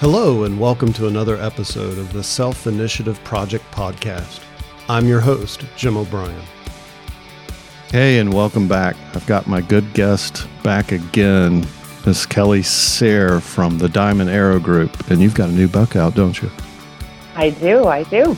[0.00, 4.40] Hello, and welcome to another episode of the Self Initiative Project Podcast.
[4.88, 6.42] I'm your host, Jim O'Brien.
[7.90, 8.96] Hey, and welcome back.
[9.14, 11.66] I've got my good guest back again,
[12.06, 15.10] Miss Kelly Sayre from the Diamond Arrow Group.
[15.10, 16.50] And you've got a new book out, don't you?
[17.34, 18.34] I do, I do.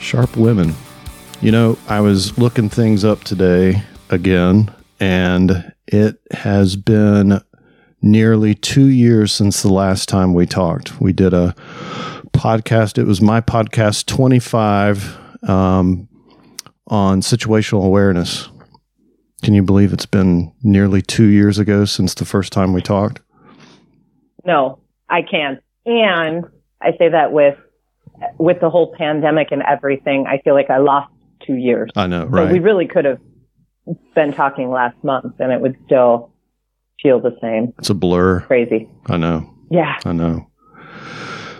[0.00, 0.74] Sharp Women.
[1.40, 3.80] You know, I was looking things up today
[4.10, 7.40] again, and it has been
[8.04, 11.00] nearly two years since the last time we talked.
[11.00, 11.54] We did a
[12.32, 12.98] podcast.
[12.98, 15.18] It was my podcast 25
[15.48, 16.08] um,
[16.86, 18.50] on situational awareness.
[19.42, 23.20] Can you believe it's been nearly two years ago since the first time we talked?
[24.44, 25.60] No, I can't.
[25.86, 26.44] And
[26.80, 27.56] I say that with
[28.38, 31.12] with the whole pandemic and everything, I feel like I lost
[31.46, 31.90] two years.
[31.96, 32.48] I know, right?
[32.48, 33.18] So we really could have
[34.14, 36.33] been talking last month, and it would still
[37.04, 37.72] feel the same.
[37.78, 38.40] It's a blur.
[38.40, 38.88] Crazy.
[39.06, 39.48] I know.
[39.70, 39.98] Yeah.
[40.04, 40.48] I know.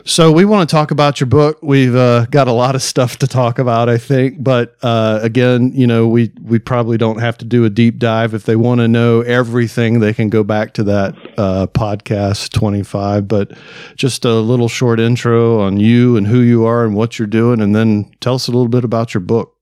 [0.07, 1.59] So we want to talk about your book.
[1.63, 4.43] We've uh, got a lot of stuff to talk about, I think.
[4.43, 8.35] But uh, again, you know, we we probably don't have to do a deep dive.
[8.35, 12.83] If they want to know everything, they can go back to that uh, podcast twenty
[12.83, 13.29] five.
[13.29, 13.53] But
[13.97, 17.63] just a little short intro on you and who you are and what you're doing,
[17.63, 19.57] and then tell us a little bit about your book.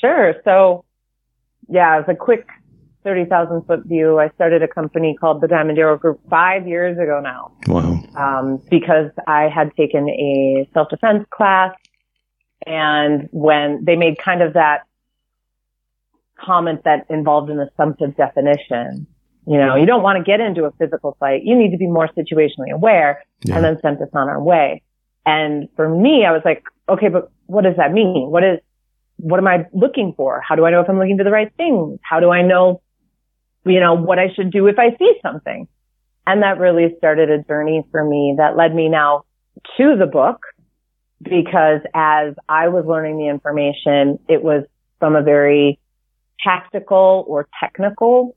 [0.00, 0.34] Sure.
[0.44, 0.84] So,
[1.68, 2.46] yeah, as a quick
[3.06, 7.20] 30,000 foot view, I started a company called the Diamond Arrow Group five years ago
[7.22, 7.52] now.
[7.68, 8.02] Wow.
[8.16, 11.72] Um, because I had taken a self defense class
[12.66, 14.80] and when they made kind of that
[16.44, 19.06] comment that involved an assumptive definition,
[19.46, 21.42] you know, you don't want to get into a physical fight.
[21.44, 23.54] You need to be more situationally aware Yeah.
[23.54, 24.82] and then sent us on our way.
[25.24, 28.30] And for me, I was like, okay, but what does that mean?
[28.30, 28.58] What is,
[29.18, 30.40] what am I looking for?
[30.46, 32.00] How do I know if I'm looking for the right things?
[32.02, 32.82] How do I know,
[33.66, 35.68] you know, what I should do if I see something?
[36.26, 39.24] And that really started a journey for me that led me now
[39.76, 40.40] to the book
[41.22, 44.64] because as I was learning the information, it was
[44.98, 45.78] from a very
[46.42, 48.36] tactical or technical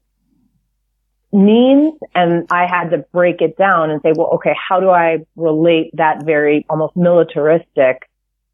[1.32, 1.94] means.
[2.16, 5.92] And I had to break it down and say, well, okay, how do I relate
[5.94, 8.10] that very almost militaristic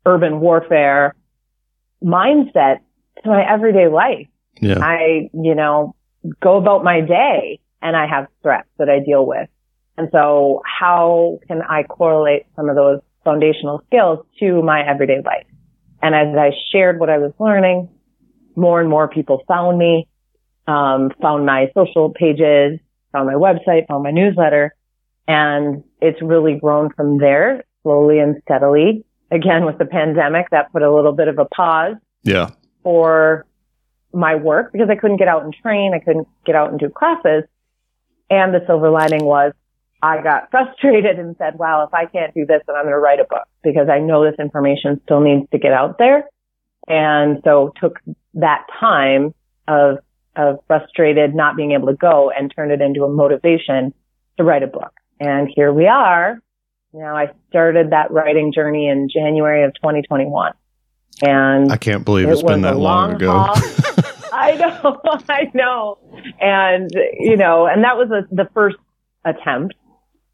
[0.06, 1.16] urban warfare
[2.04, 2.80] mindset
[3.24, 4.28] to my everyday life?
[4.62, 4.80] Yeah.
[4.80, 5.95] I, you know,
[6.42, 9.50] go about my day and I have threats that I deal with.
[9.98, 15.46] And so how can I correlate some of those foundational skills to my everyday life?
[16.02, 17.90] And as I shared what I was learning,
[18.56, 20.08] more and more people found me,
[20.68, 22.80] um, found my social pages,
[23.12, 24.76] found my website, found my newsletter.
[25.28, 29.06] And it's really grown from there slowly and steadily.
[29.32, 32.52] Again, with the pandemic, that put a little bit of a pause yeah.
[32.84, 33.46] for
[34.16, 35.94] my work because I couldn't get out and train.
[35.94, 37.44] I couldn't get out and do classes.
[38.30, 39.54] And the silver lining was
[40.02, 43.00] I got frustrated and said, wow, if I can't do this, then I'm going to
[43.00, 46.30] write a book because I know this information still needs to get out there.
[46.88, 48.00] And so took
[48.36, 49.34] that time
[49.68, 50.00] of,
[50.36, 53.94] of frustrated not being able to go and turned it into a motivation
[54.38, 54.94] to write a book.
[55.20, 56.40] And here we are.
[56.94, 60.54] Now I started that writing journey in January of 2021.
[61.22, 63.32] And I can't believe it it's been that long, long ago.
[64.34, 65.98] I know, I know.
[66.42, 68.78] And, you know, and that was a, the first
[69.24, 69.76] attempt.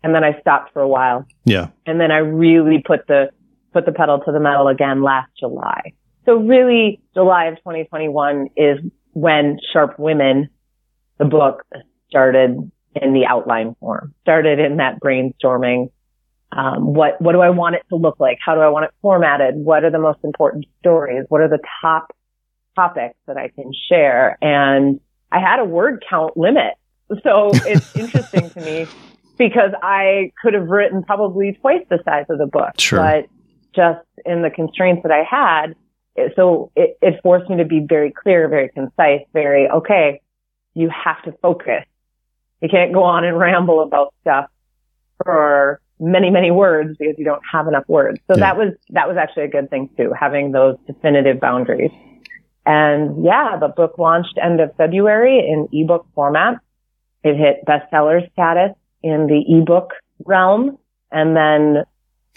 [0.04, 1.28] And then I stopped for a while.
[1.46, 1.68] yeah.
[1.86, 3.30] And then I really put the,
[3.72, 5.94] put the pedal to the metal again last July.
[6.26, 8.80] So really July of 2021 is
[9.14, 10.50] when Sharp Women,
[11.20, 11.64] the book
[12.10, 15.92] started in the outline form, started in that brainstorming.
[16.52, 18.38] Um, what, what do I want it to look like?
[18.44, 19.56] How do I want it formatted?
[19.56, 21.26] What are the most important stories?
[21.30, 22.14] What are the top
[22.76, 24.38] topics that I can share?
[24.42, 25.00] And
[25.32, 26.74] I had a word count limit.
[27.24, 28.88] So it's interesting to me
[29.38, 32.74] because I could have written probably twice the size of the book.
[32.78, 33.00] Sure.
[33.00, 33.28] But
[33.74, 35.76] just in the constraints that I had,
[36.16, 40.22] it, so it, it forced me to be very clear, very concise, very, okay,
[40.74, 41.86] you have to focus.
[42.62, 44.46] You can't go on and ramble about stuff
[45.24, 48.20] for many, many words because you don't have enough words.
[48.28, 48.40] So Yeah.
[48.42, 51.92] that was, that was actually a good thing too, having those definitive boundaries.
[52.66, 56.56] And yeah, the book launched end of February in ebook format.
[57.24, 59.92] It hit bestseller status in the ebook
[60.26, 60.78] realm.
[61.12, 61.84] And then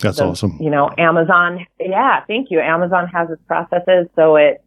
[0.00, 0.56] That's the- awesome.
[0.60, 2.60] You know, Amazon, yeah, thank you.
[2.60, 4.08] Amazon has its processes.
[4.16, 4.62] So it,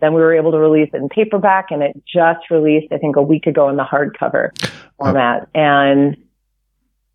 [0.00, 3.16] then we were able to release it in paperback and it just released, I think
[3.16, 4.50] a week ago in the hardcover
[4.98, 5.48] format.
[5.54, 6.16] And,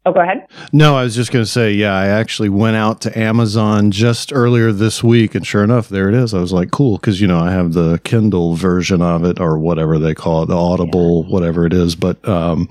[0.05, 0.47] oh, go ahead.
[0.73, 4.33] No, I was just going to say, yeah, I actually went out to Amazon just
[4.33, 6.33] earlier this week, and sure enough, there it is.
[6.33, 9.57] I was like, cool, because you know I have the Kindle version of it or
[9.59, 11.95] whatever they call it, the Audible, whatever it is.
[11.95, 12.67] But um,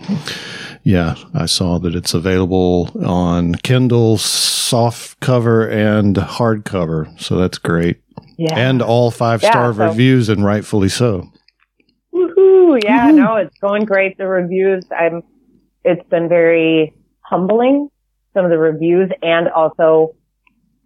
[0.82, 7.20] Yeah, I saw that it's available on Kindle, soft cover, and hardcover.
[7.20, 8.00] So that's great.
[8.38, 8.56] Yeah.
[8.56, 11.30] And all five star Yeah, so- reviews, and rightfully so.
[12.14, 12.82] Woohoo!
[12.82, 13.14] Yeah, Woohoo.
[13.14, 14.16] no, it's going great.
[14.18, 15.22] The reviews, I'm.
[15.84, 16.94] It's been very
[17.30, 17.88] humbling.
[18.34, 20.14] Some of the reviews and also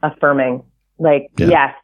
[0.02, 0.62] affirming.
[0.98, 1.46] Like, Yeah.
[1.48, 1.74] yes,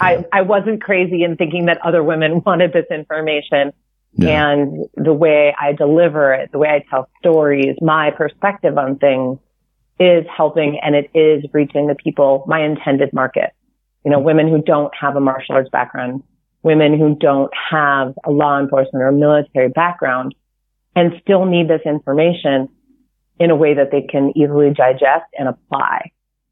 [0.00, 3.72] I I wasn't crazy in thinking that other women wanted this information,
[4.14, 4.50] Yeah.
[4.50, 9.38] and the way I deliver it, the way I tell stories, my perspective on things
[9.98, 13.50] is helping, and it is reaching the people, my intended market.
[14.04, 16.22] You know, women who don't have a martial arts background,
[16.62, 20.34] women who don't have a law enforcement or military background
[20.96, 22.68] and still need this information
[23.40, 26.10] in a way that they can easily digest and apply.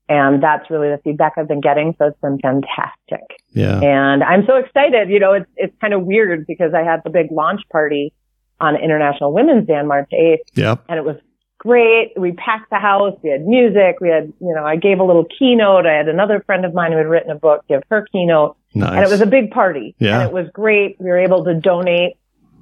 [0.08, 1.94] And that's really the feedback I've been getting.
[1.99, 3.20] So it's been fantastic.
[3.50, 3.79] yeah.
[3.81, 5.11] And I'm so excited.
[5.11, 8.14] You know, it's, it's kind of weird because I had the big launch party
[8.58, 10.85] on International Women's Day on March 8th Yep.
[10.88, 11.17] and it was
[11.58, 12.12] great.
[12.17, 13.14] We packed the house.
[13.23, 13.96] We had music.
[14.00, 15.87] We had, you know, I gave a little keynote.
[15.87, 18.93] I had another friend of mine who had written a book give her keynote Nice.
[18.94, 19.94] and it was a big party.
[19.99, 20.20] Yeah.
[20.20, 20.96] And it was great.
[20.99, 22.17] We were able to donate,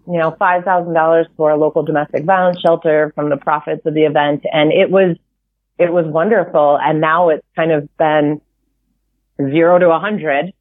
[0.06, 3.94] you know, five thousand dollars for a local domestic violence shelter from the profits of
[3.94, 5.16] the event, and it was
[5.78, 6.78] it was wonderful.
[6.80, 8.40] And now it's kind of been
[9.38, 10.52] zero to a hundred,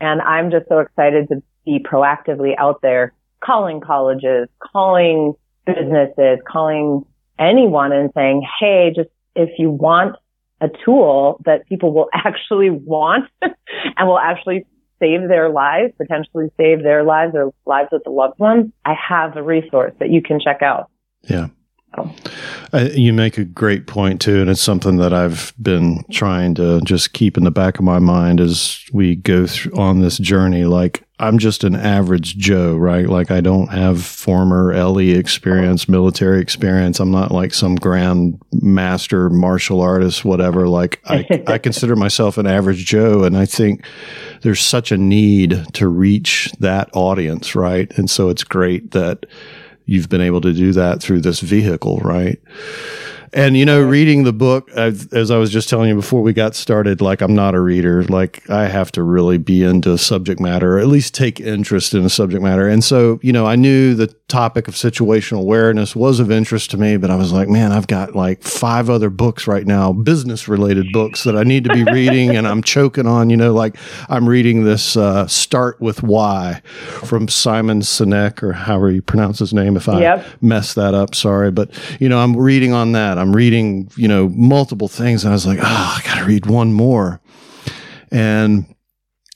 [0.00, 3.12] and I'm just so excited to be proactively out there
[3.44, 5.34] calling colleges, calling
[5.66, 7.04] businesses, calling
[7.38, 10.16] anyone, and saying, hey, just if you want
[10.60, 14.66] a tool that people will actually want and will actually
[15.04, 19.36] save their lives, potentially save their lives or lives of the loved ones, I have
[19.36, 20.90] a resource that you can check out.
[21.22, 21.48] Yeah.
[22.72, 26.80] Uh, you make a great point too, and it's something that I've been trying to
[26.82, 30.64] just keep in the back of my mind as we go through on this journey.
[30.64, 33.08] Like I'm just an average Joe, right?
[33.08, 36.98] Like I don't have former LE experience, military experience.
[36.98, 40.66] I'm not like some grand master martial artist, whatever.
[40.68, 43.86] Like I, I consider myself an average Joe, and I think
[44.42, 47.96] there's such a need to reach that audience, right?
[47.96, 49.24] And so it's great that
[49.86, 52.40] you've been able to do that through this vehicle, right?
[53.32, 56.54] And you know, reading the book, as I was just telling you before we got
[56.54, 58.04] started, like I'm not a reader.
[58.04, 61.94] Like I have to really be into a subject matter, or at least take interest
[61.94, 62.68] in a subject matter.
[62.68, 66.78] And so, you know, I knew the topic of situational awareness was of interest to
[66.78, 70.48] me, but I was like, man, I've got like five other books right now, business
[70.48, 73.28] related books that I need to be reading, and I'm choking on.
[73.28, 73.76] You know, like
[74.08, 76.62] I'm reading this uh, "Start with Why"
[77.04, 79.76] from Simon Sinek, or however you pronounce his name.
[79.76, 80.26] If I Yep.
[80.40, 81.50] mess that up, sorry.
[81.50, 81.70] But,
[82.00, 83.18] you know, I'm reading on that.
[83.18, 85.24] I'm reading, you know, multiple things.
[85.24, 87.20] And I was like, oh, I got to read one more.
[88.10, 88.66] And,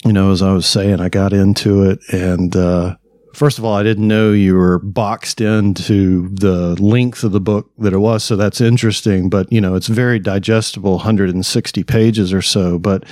[0.05, 1.99] you know, as I was saying, I got into it.
[2.11, 2.97] And, uh,
[3.39, 7.71] First of all, I didn't know you were boxed into the length of the book
[7.79, 9.31] that it was, so that's interesting.
[9.31, 12.81] But you know, it's very digestible, 160 pages or so.
[12.81, 13.05] But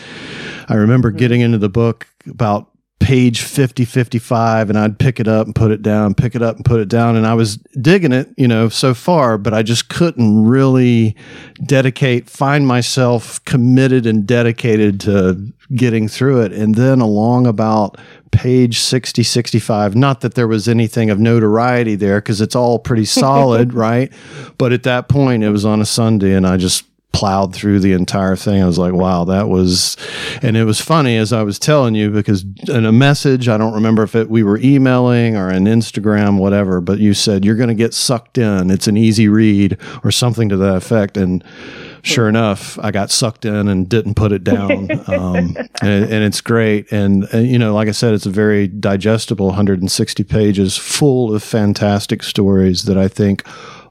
[0.69, 1.17] I remember hmm.
[1.17, 2.69] getting into the book about
[3.07, 6.57] page 50 55 and I'd pick it up and put it down pick it up
[6.57, 9.63] and put it down and I was digging it you know so far but I
[9.63, 11.15] just couldn't really
[11.65, 16.53] dedicate find myself committed and dedicated to getting through it.
[16.53, 17.97] And then along about
[18.33, 23.05] page 60 65 not that there was anything of notoriety there because it's all pretty
[23.05, 24.13] solid right?
[24.59, 26.85] But at that point it was on a Sunday and I just
[27.17, 28.63] plowed through the entire thing.
[28.63, 29.97] I was like, wow, that was,
[30.43, 33.73] and it was funny as I was telling you because in a message, I don't
[33.73, 37.71] remember if it, we were emailing or an Instagram, whatever, but you said you're going
[37.71, 38.71] to get sucked in.
[38.71, 41.17] It's an easy read or something to that effect.
[41.17, 41.43] And
[42.03, 44.89] sure enough, I got sucked in and didn't put it down.
[45.07, 46.91] Um, and, and it's great.
[46.91, 51.43] And, and, you know, like I said, it's a very digestible 160 pages full of
[51.45, 53.47] fantastic stories that I think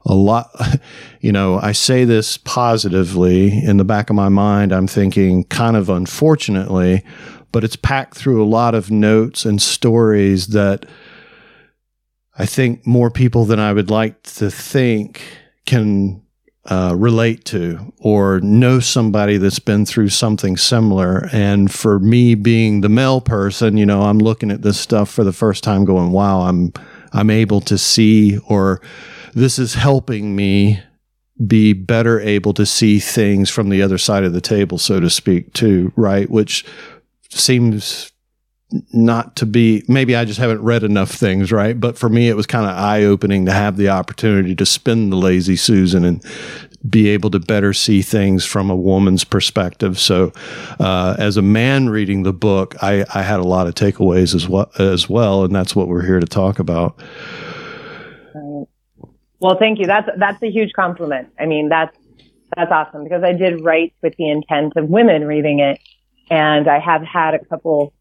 [0.06, 0.50] a lot
[1.20, 5.76] you know i say this positively in the back of my mind i'm thinking kind
[5.76, 7.02] of unfortunately
[7.52, 10.86] but it's packed through a lot of notes and stories that
[12.38, 15.22] i think more people than i would like to think
[15.66, 16.22] can
[16.68, 21.28] uh, relate to or know somebody that's been through something similar.
[21.32, 25.22] And for me being the male person, you know, I'm looking at this stuff for
[25.22, 26.72] the first time going, wow, I'm,
[27.12, 28.80] I'm able to see or
[29.34, 30.80] this is helping me
[31.46, 35.10] be better able to see things from the other side of the table, so to
[35.10, 36.30] speak, too, right?
[36.30, 36.64] Which
[37.30, 38.12] seems
[38.92, 41.78] not to be maybe I just haven't read enough things, right?
[41.78, 45.10] But for me, it was kind of eye opening to have the opportunity to spin
[45.10, 46.24] the lazy Susan and
[46.88, 49.98] be able to better see things from a woman's perspective.
[49.98, 50.32] So,
[50.80, 54.48] uh, as a man reading the book, I, I had a lot of takeaways as
[54.48, 57.00] well, as well, and that's what we're here to talk about.
[59.40, 59.86] Well, thank you.
[59.86, 61.28] That's that's a huge compliment.
[61.38, 61.96] I mean, that's
[62.54, 65.80] that's awesome because I did write with the intent of women reading it,
[66.30, 67.92] and I have had a couple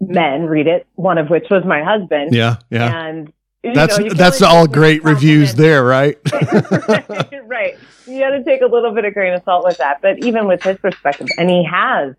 [0.00, 0.86] men read it.
[0.94, 2.34] One of which was my husband.
[2.34, 3.06] Yeah, yeah.
[3.06, 3.32] And
[3.62, 6.18] that's know, that's all great reviews there, right?
[6.32, 7.76] right?
[8.06, 10.46] You got to take a little bit of grain of salt with that, but even
[10.46, 12.14] with his perspective, and he has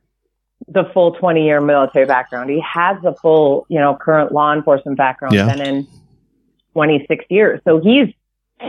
[0.68, 2.50] the full 20 year military background.
[2.50, 5.34] He has the full, you know, current law enforcement background.
[5.34, 5.46] Yeah.
[5.46, 5.88] Been in
[6.74, 8.14] 26 years, so he's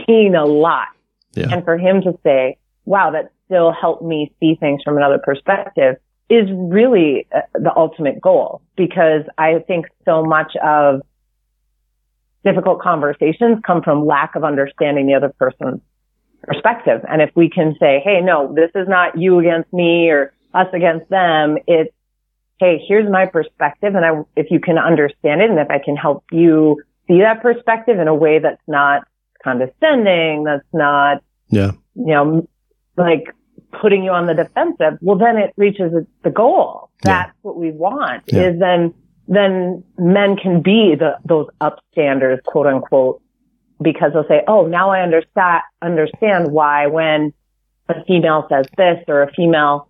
[0.05, 0.87] seen a lot.
[1.33, 1.47] Yeah.
[1.51, 5.97] And for him to say, "Wow, that still helped me see things from another perspective,"
[6.29, 11.01] is really uh, the ultimate goal because I think so much of
[12.43, 15.81] difficult conversations come from lack of understanding the other person's
[16.43, 17.01] perspective.
[17.07, 20.67] And if we can say, Hey, no, this is not you against me or us
[20.73, 21.57] against them.
[21.67, 21.93] It's,
[22.59, 23.95] Hey, here's my perspective.
[23.95, 27.41] And I, if you can understand it and if I can help you see that
[27.41, 29.07] perspective in a way that's not
[29.43, 32.47] condescending, that's not, yeah, you know,
[32.97, 33.33] like
[33.81, 35.91] putting you on the defensive, well, then it reaches
[36.23, 36.89] the goal.
[37.03, 37.33] That's yeah.
[37.41, 38.49] what we want yeah.
[38.49, 38.93] is then
[39.29, 43.21] then men can be the, those upstanders, quote unquote,
[43.81, 47.31] because they'll say, oh, now I understand, understand why when
[47.87, 49.87] a female says this or a female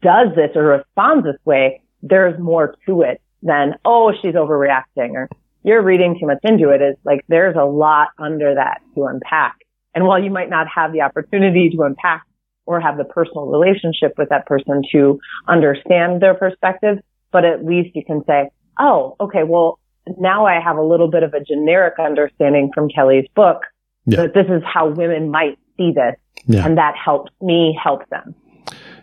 [0.00, 5.28] does this or responds this way, there's more to it than, oh, she's overreacting or
[5.66, 6.70] you're reading too much into.
[6.70, 9.56] It's like there's a lot under that to unpack.
[9.96, 12.22] And while you might not have the opportunity to unpack
[12.66, 15.18] or have the personal relationship with that person to
[15.48, 16.98] understand their perspective,
[17.32, 19.80] but at least you can say, oh, okay, well,
[20.18, 23.62] now I have a little bit of a generic understanding from Kelly's book
[24.04, 24.22] yeah.
[24.22, 26.14] that this is how women might see this.
[26.46, 26.64] Yeah.
[26.64, 28.36] And that helps me help them.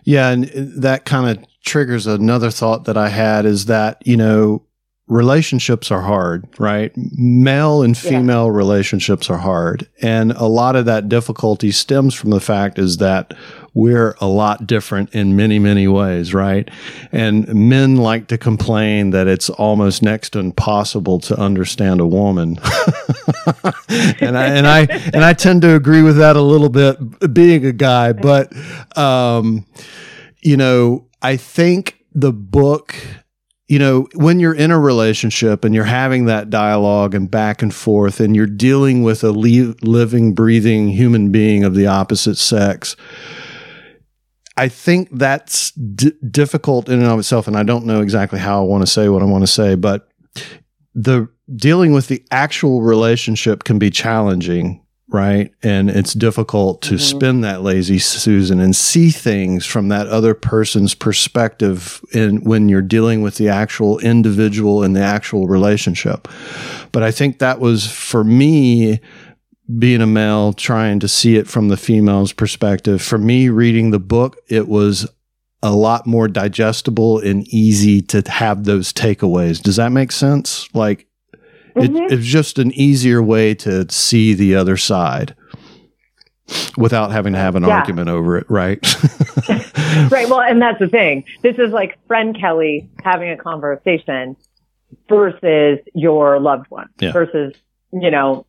[0.04, 0.30] Yeah.
[0.30, 4.62] And that kind of triggers another thought that I had is that, you know,
[5.06, 6.92] relationships are hard, right?
[6.96, 8.56] Male and female yeah.
[8.56, 9.86] relationships are hard.
[10.00, 13.34] And a lot of that difficulty stems from the fact is that
[13.74, 16.70] we're a lot different in many, many ways, right?
[17.12, 22.58] And men like to complain that it's almost next to impossible to understand a woman.
[24.20, 24.80] and I, and I,
[25.12, 28.52] and I tend to agree with that a little bit being a guy, but,
[28.96, 29.66] um,
[30.40, 32.96] you know, I think the book
[33.74, 37.74] you know, when you're in a relationship and you're having that dialogue and back and
[37.74, 42.94] forth and you're dealing with a living, breathing human being of the opposite sex,
[44.56, 47.48] I think that's d- difficult in and of itself.
[47.48, 49.74] And I don't know exactly how I want to say what I want to say,
[49.74, 50.08] but
[50.94, 54.83] the dealing with the actual relationship can be challenging
[55.14, 55.54] right?
[55.62, 57.16] And it's difficult to mm-hmm.
[57.16, 62.82] spin that lazy Susan and see things from that other person's perspective in when you're
[62.82, 66.26] dealing with the actual individual and the actual relationship.
[66.90, 68.98] But I think that was for me
[69.78, 73.00] being a male trying to see it from the female's perspective.
[73.00, 75.08] For me reading the book, it was
[75.62, 79.62] a lot more digestible and easy to have those takeaways.
[79.62, 80.68] Does that make sense?
[80.74, 81.06] Like
[81.74, 81.96] Mm-hmm.
[81.96, 85.34] It, it's just an easier way to see the other side
[86.76, 87.78] without having to have an yeah.
[87.78, 88.78] argument over it, right?
[90.10, 90.28] right.
[90.28, 91.24] Well, and that's the thing.
[91.42, 94.36] This is like friend Kelly having a conversation
[95.08, 97.12] versus your loved one yeah.
[97.12, 97.54] versus,
[97.92, 98.46] you know,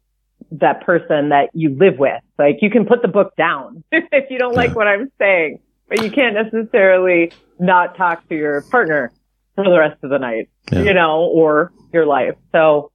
[0.52, 2.22] that person that you live with.
[2.38, 4.60] Like you can put the book down if you don't yeah.
[4.60, 9.12] like what I'm saying, but you can't necessarily not talk to your partner
[9.56, 12.36] for the rest of the night, you know, or your life.
[12.52, 12.92] So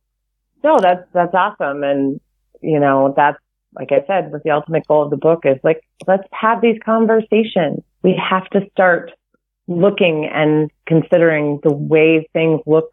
[0.63, 1.83] no, that's, that's awesome.
[1.83, 2.21] And,
[2.61, 3.39] you know, that's,
[3.75, 6.79] like I said, with the ultimate goal of the book is like, let's have these
[6.85, 7.81] conversations.
[8.03, 9.13] We have to start
[9.69, 12.91] looking and considering the way things look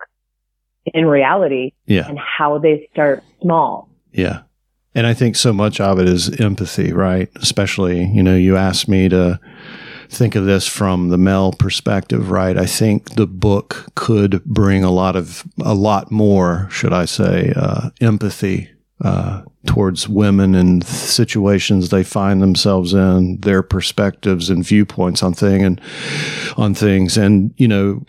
[0.94, 2.08] in reality yeah.
[2.08, 3.90] and how they start small.
[4.12, 4.42] Yeah.
[4.94, 7.30] And I think so much of it is empathy, right?
[7.36, 9.40] Especially, you know, you asked me to
[10.10, 12.58] think of this from the male perspective, right?
[12.58, 17.54] I think the book could bring a lot of, a lot more, should I say,
[17.56, 18.70] uh, empathy
[19.02, 25.64] uh, towards women and situations they find themselves in, their perspectives and viewpoints on thing
[25.64, 25.80] and
[26.56, 28.04] on things, and you know,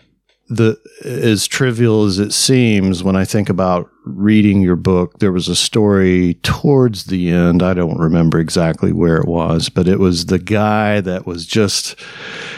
[0.49, 5.47] the as trivial as it seems when I think about reading your book, there was
[5.47, 7.61] a story towards the end.
[7.61, 11.95] I don't remember exactly where it was, but it was the guy that was just,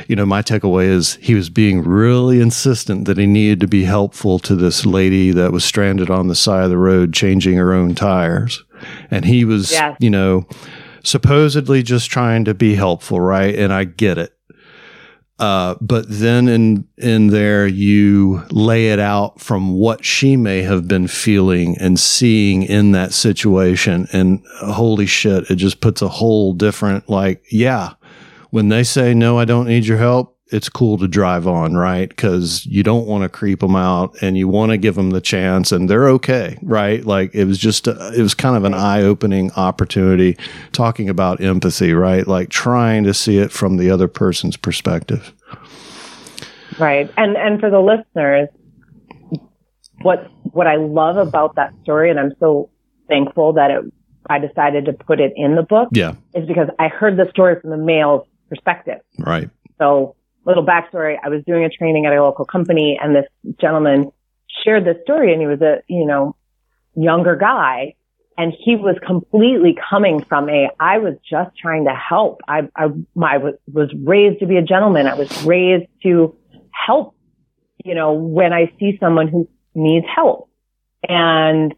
[0.08, 3.84] you know, my takeaway is he was being really insistent that he needed to be
[3.84, 7.74] helpful to this lady that was stranded on the side of the road changing her
[7.74, 8.64] own tires.
[9.12, 9.98] And he was, yes.
[10.00, 10.48] you know,
[11.04, 13.54] supposedly just trying to be helpful, right?
[13.54, 14.34] And I get it
[15.42, 20.88] Uh, but then in in there you lay it out from what she may have
[20.88, 26.54] been feeling and seeing in that situation, and holy shit, it just puts a whole
[26.54, 27.94] different like yeah.
[28.52, 32.10] When they say no, I don't need your help, it's cool to drive on, right?
[32.10, 35.22] Because you don't want to creep them out and you want to give them the
[35.22, 37.06] chance and they're okay, right?
[37.06, 40.38] Like it was just, a, it was kind of an eye opening opportunity
[40.74, 42.28] talking about empathy, right?
[42.28, 45.34] Like trying to see it from the other person's perspective.
[46.78, 47.10] Right.
[47.18, 48.50] And, and for the listeners,
[50.02, 52.70] what, what I love about that story, and I'm so
[53.08, 53.86] thankful that it,
[54.30, 55.90] I decided to put it in the book.
[55.94, 56.16] Yeah.
[56.36, 59.00] Is because I heard the story from the male's perspective.
[59.18, 59.50] Right.
[59.78, 61.18] So little backstory.
[61.24, 63.26] I was doing a training at a local company and this
[63.60, 64.12] gentleman
[64.64, 66.36] shared this story and he was a, you know,
[66.96, 67.96] younger guy
[68.38, 72.42] and he was completely coming from a, I was just trying to help.
[72.48, 75.08] I, I, was, was raised to be a gentleman.
[75.08, 76.36] I was raised to
[76.72, 77.16] help,
[77.84, 80.50] you know, when I see someone who needs help.
[81.08, 81.74] And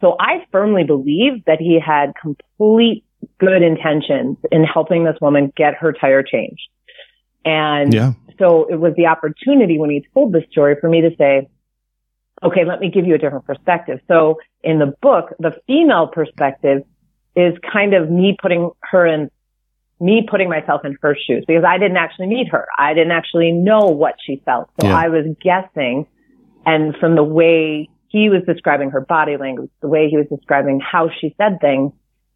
[0.00, 3.04] so I firmly believe that he had complete
[3.38, 6.68] good intentions in helping this woman get her tire changed.
[7.44, 8.12] And yeah.
[8.38, 11.48] so it was the opportunity when he told the story for me to say,
[12.42, 14.00] okay, let me give you a different perspective.
[14.08, 16.82] So in the book, the female perspective
[17.34, 19.30] is kind of me putting her in,
[20.00, 22.66] me putting myself in her shoes because I didn't actually meet her.
[22.76, 24.70] I didn't actually know what she felt.
[24.80, 24.96] So yeah.
[24.96, 26.06] I was guessing.
[26.66, 30.80] And from the way he was describing her body language, the way he was describing
[30.80, 31.92] how she said things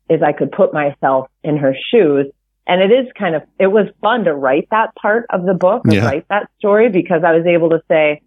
[0.08, 2.26] is I could put myself in her shoes
[2.66, 5.82] and it is kind of, it was fun to write that part of the book,
[5.84, 6.04] yeah.
[6.04, 8.22] write that story because I was able to say,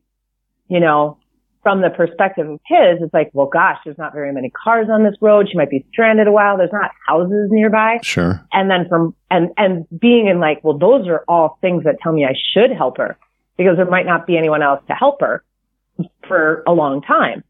[0.68, 1.18] you know,
[1.63, 5.04] from the perspective of his, it's like, well, gosh, there's not very many cars on
[5.04, 5.48] this road.
[5.50, 6.58] She might be stranded a while.
[6.58, 8.00] There's not houses nearby.
[8.04, 8.46] Sure.
[8.51, 12.12] And then from, and, and being in like, well, those are all things that tell
[12.12, 13.18] me I should help her
[13.58, 15.44] because there might not be anyone else to help her
[16.27, 17.44] for a long time.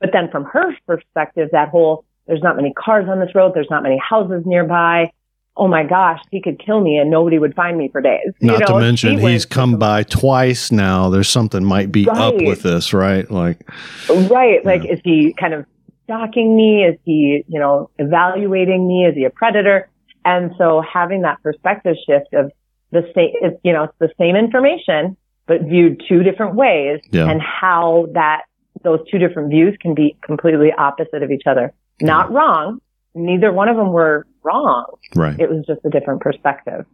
[0.00, 3.52] But then from her perspective, that whole, there's not many cars on this road.
[3.54, 5.12] There's not many houses nearby
[5.56, 8.32] oh my gosh, he could kill me and nobody would find me for days.
[8.40, 11.10] Not you know, to mention he he's come by twice now.
[11.10, 12.16] There's something might be right.
[12.16, 13.30] up with this, right?
[13.30, 13.68] Like,
[14.08, 14.64] right.
[14.64, 15.66] Like, is he kind of
[16.04, 16.84] stalking me?
[16.84, 19.04] Is he, you know, evaluating me?
[19.06, 19.88] Is he a predator?
[20.24, 22.50] And so having that perspective shift of
[22.90, 27.28] the same, you know, it's the same information, but viewed two different ways yeah.
[27.28, 28.42] and how that
[28.84, 31.72] those two different views can be completely opposite of each other.
[32.00, 32.36] Not yeah.
[32.36, 32.80] wrong.
[33.14, 34.84] Neither one of them were wrong.
[35.14, 35.38] Right.
[35.38, 36.86] It was just a different perspective.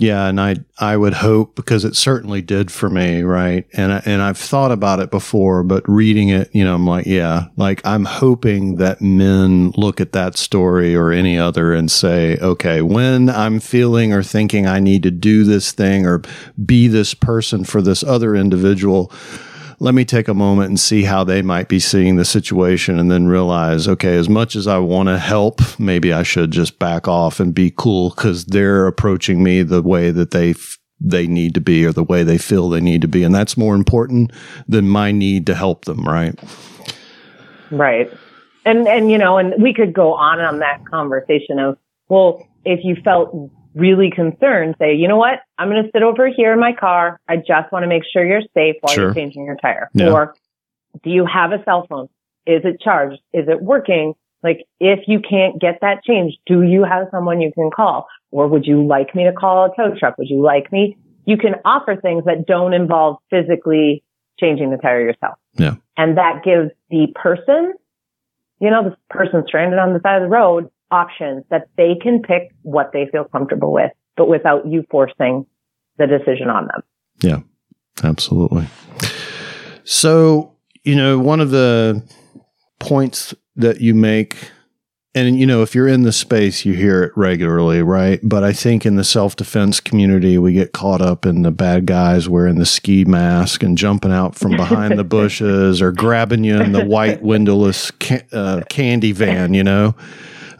[0.00, 3.66] Yeah, and I I would hope because it certainly did for me, right?
[3.72, 7.06] And I, and I've thought about it before, but reading it, you know, I'm like,
[7.06, 12.38] yeah, like I'm hoping that men look at that story or any other and say,
[12.38, 16.22] okay, when I'm feeling or thinking I need to do this thing or
[16.64, 19.10] be this person for this other individual,
[19.80, 23.10] let me take a moment and see how they might be seeing the situation and
[23.10, 27.06] then realize, okay, as much as I want to help, maybe I should just back
[27.06, 31.54] off and be cool because they're approaching me the way that they f- they need
[31.54, 33.22] to be or the way they feel they need to be.
[33.22, 34.32] And that's more important
[34.66, 36.36] than my need to help them, right?
[37.70, 38.12] Right.
[38.64, 42.80] And, and, you know, and we could go on on that conversation of, well, if
[42.82, 43.32] you felt
[43.78, 45.40] really concerned say, you know what?
[45.56, 47.20] I'm going to sit over here in my car.
[47.28, 49.04] I just want to make sure you're safe while sure.
[49.04, 49.88] you're changing your tire.
[49.94, 50.10] Yeah.
[50.10, 50.34] Or
[51.02, 52.08] do you have a cell phone?
[52.46, 53.20] Is it charged?
[53.32, 54.14] Is it working?
[54.42, 58.08] Like if you can't get that changed, do you have someone you can call?
[58.30, 60.18] Or would you like me to call a tow truck?
[60.18, 60.96] Would you like me?
[61.24, 64.02] You can offer things that don't involve physically
[64.38, 65.38] changing the tire yourself.
[65.54, 65.74] Yeah.
[65.96, 67.74] And that gives the person,
[68.60, 72.22] you know, the person stranded on the side of the road options that they can
[72.22, 75.46] pick what they feel comfortable with, but without you forcing
[75.98, 76.82] the decision on them.
[77.20, 78.66] Yeah, absolutely.
[79.84, 82.02] So, you know, one of the
[82.78, 84.36] points that you make,
[85.14, 88.20] and you know, if you're in the space, you hear it regularly, right?
[88.22, 91.86] But I think in the self defense community, we get caught up in the bad
[91.86, 96.60] guys wearing the ski mask and jumping out from behind the bushes or grabbing you
[96.60, 99.94] in the white windowless ca- uh, candy van, you know?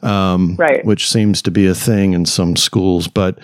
[0.03, 0.85] Um, right.
[0.85, 3.09] which seems to be a thing in some schools.
[3.09, 3.39] But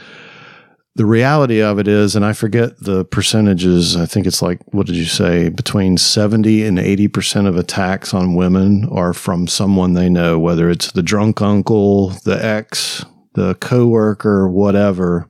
[0.96, 4.86] the reality of it is, and I forget the percentages, I think it's like, what
[4.86, 5.48] did you say?
[5.48, 10.92] Between 70 and 80% of attacks on women are from someone they know, whether it's
[10.92, 15.28] the drunk uncle, the ex, the coworker, whatever.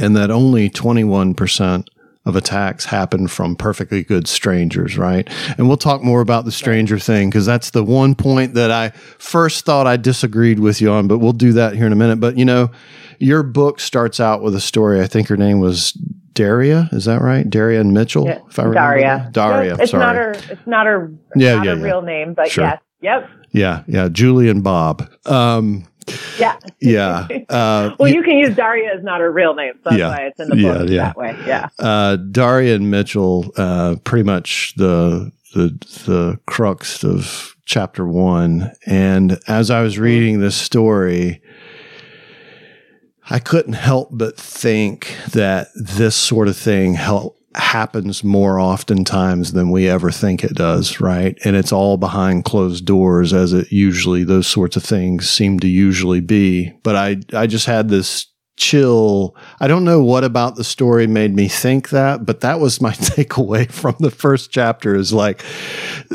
[0.00, 1.86] And that only 21%
[2.26, 5.26] of attacks happen from perfectly good strangers, right?
[5.56, 8.90] And we'll talk more about the stranger thing because that's the one point that I
[9.18, 12.20] first thought I disagreed with you on, but we'll do that here in a minute.
[12.20, 12.70] But you know,
[13.18, 15.00] your book starts out with a story.
[15.00, 15.92] I think her name was
[16.34, 16.88] Daria.
[16.92, 17.48] Is that right?
[17.48, 18.26] Daria and Mitchell.
[18.26, 18.40] Yeah.
[18.48, 19.06] If I remember Daria.
[19.24, 19.32] that.
[19.32, 19.76] Daria.
[19.76, 20.04] Yeah, it's sorry.
[20.04, 20.30] not her.
[20.50, 21.12] It's not her.
[21.36, 21.84] Yeah, not yeah, her yeah.
[21.84, 22.64] real name, but Sure.
[22.64, 24.08] yes, yep, yeah, yeah.
[24.08, 25.08] Julie and Bob.
[25.24, 25.86] Um,
[26.38, 26.56] yeah.
[26.80, 27.26] yeah.
[27.48, 30.08] Uh, Well, you can use Daria as not her real name, so that's Yeah.
[30.08, 31.02] why it's in the Yeah, book yeah.
[31.04, 31.36] that way.
[31.46, 31.68] Yeah.
[31.78, 35.68] uh, Daria and Mitchell, uh, pretty much the the
[36.06, 38.72] the crux of chapter one.
[38.86, 41.40] And as I was reading this story,
[43.28, 49.70] I couldn't help but think that this sort of thing hel- happens more oftentimes than
[49.70, 51.38] we ever think it does, right?
[51.44, 55.68] And it's all behind closed doors, as it usually those sorts of things seem to
[55.68, 56.72] usually be.
[56.82, 59.36] But I I just had this chill.
[59.60, 62.90] I don't know what about the story made me think that, but that was my
[62.92, 65.42] takeaway from the first chapter is like,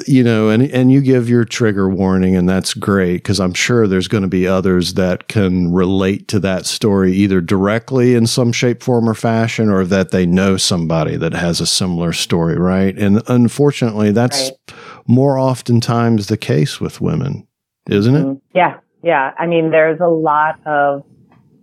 [0.07, 3.87] you know, and, and you give your trigger warning and that's great because I'm sure
[3.87, 8.51] there's going to be others that can relate to that story either directly in some
[8.51, 12.97] shape, form, or fashion, or that they know somebody that has a similar story, right?
[12.97, 14.77] And unfortunately, that's Right.
[15.07, 17.47] more oftentimes the case with women,
[17.89, 18.25] isn't it?
[18.25, 18.41] Mhm.
[18.55, 19.31] Yeah, yeah.
[19.37, 21.03] I mean, there's a lot of,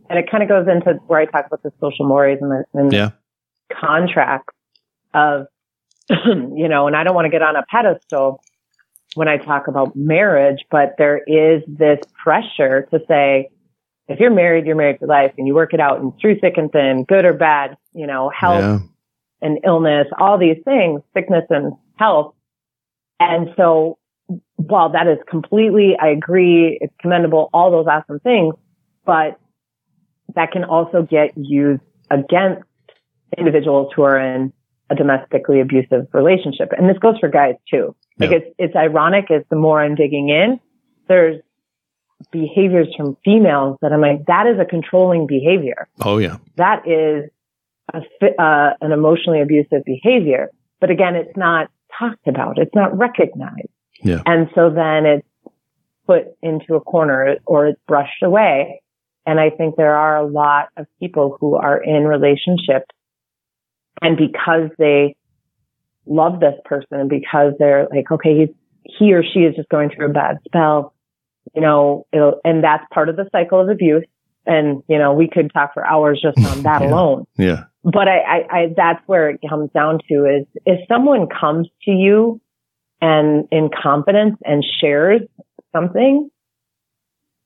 [0.09, 2.65] and it kind of goes into where I talk about the social mores and the,
[2.75, 3.11] and Yeah.
[3.69, 4.55] the contracts
[5.15, 5.47] of,
[6.11, 8.43] you know, and I don't want to get on a pedestal
[9.15, 13.51] when I talk about marriage, but there is this pressure to say,
[14.07, 16.55] if you're married, you're married for life and you work it out and through thick
[16.57, 18.79] and thin, good or bad, you know, health Yeah.
[19.43, 22.35] and illness, all these things, sickness and health.
[23.21, 23.99] And so
[24.57, 28.55] while that is completely, I agree, it's commendable, all those awesome things,
[29.05, 29.39] but
[30.35, 32.63] that can also get used against
[33.37, 34.53] individuals who are in
[34.91, 36.71] a domestically abusive relationship.
[36.77, 37.95] And this goes for guys too.
[38.19, 38.37] Like Yeah.
[38.39, 40.61] it's, it's ironic as the more I'm digging in,
[41.09, 41.41] there's
[42.33, 46.39] behaviors from females that I'm like, that is a controlling behavior Oh, yeah.
[46.57, 47.31] that is
[47.95, 48.01] a,
[48.43, 50.49] uh, an emotionally abusive behavior.
[50.81, 52.59] But again, it's not talked about.
[52.59, 53.69] It's not recognized.
[54.03, 54.23] Yeah.
[54.27, 55.27] And so then it's
[56.07, 58.83] put into a corner or it's brushed away.
[59.29, 62.87] And I think there are a lot of people who are in relationships
[64.01, 65.17] and because they
[66.07, 68.57] love this person and because they're like, okay, he's,
[68.99, 70.95] he or she is just going through a bad spell,
[71.55, 74.07] you know, it'll, and that's part of the cycle of abuse.
[74.47, 76.89] And, you know, we could talk for hours just on that Yeah.
[76.89, 77.65] alone Yeah.
[77.85, 81.91] but I, I, I, that's where it comes down to is if someone comes to
[81.91, 82.41] you
[83.03, 85.21] and in confidence and shares
[85.73, 86.31] something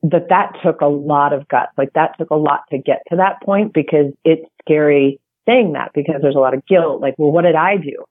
[0.02, 1.72] that that took a lot of guts.
[1.78, 5.92] Like that took a lot to get to that point because it's scary saying that
[5.94, 7.00] because there's a lot of guilt.
[7.00, 8.04] Like, well, what did I do?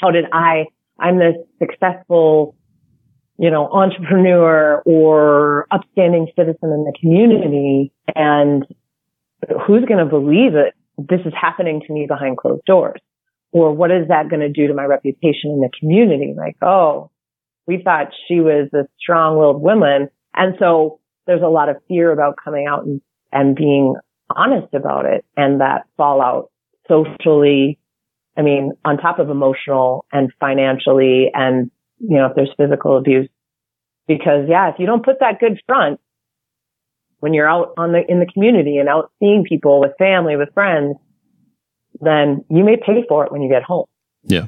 [0.00, 0.66] How did I,
[0.98, 2.56] I'm this successful,
[3.38, 8.64] you know, entrepreneur or upstanding citizen in the community and
[9.66, 10.74] who's going to believe it?
[10.98, 13.00] This is happening to me behind closed doors.
[13.52, 16.34] Or what is that going to do to my reputation in the community?
[16.36, 17.10] Like, oh,
[17.66, 20.08] we thought she was a strong willed woman.
[20.34, 23.00] And so there's a lot of fear about coming out and,
[23.32, 23.94] and being
[24.34, 26.50] honest about it and that fallout
[26.88, 27.78] socially.
[28.36, 33.28] I mean, on top of emotional and financially and, you know, if there's physical abuse,
[34.06, 36.00] because yeah, if you don't put that good front
[37.18, 40.52] when you're out on the, in the community and out seeing people with family, with
[40.54, 40.96] friends,
[42.00, 43.86] then you may pay for it when you get home.
[44.22, 44.46] Yeah.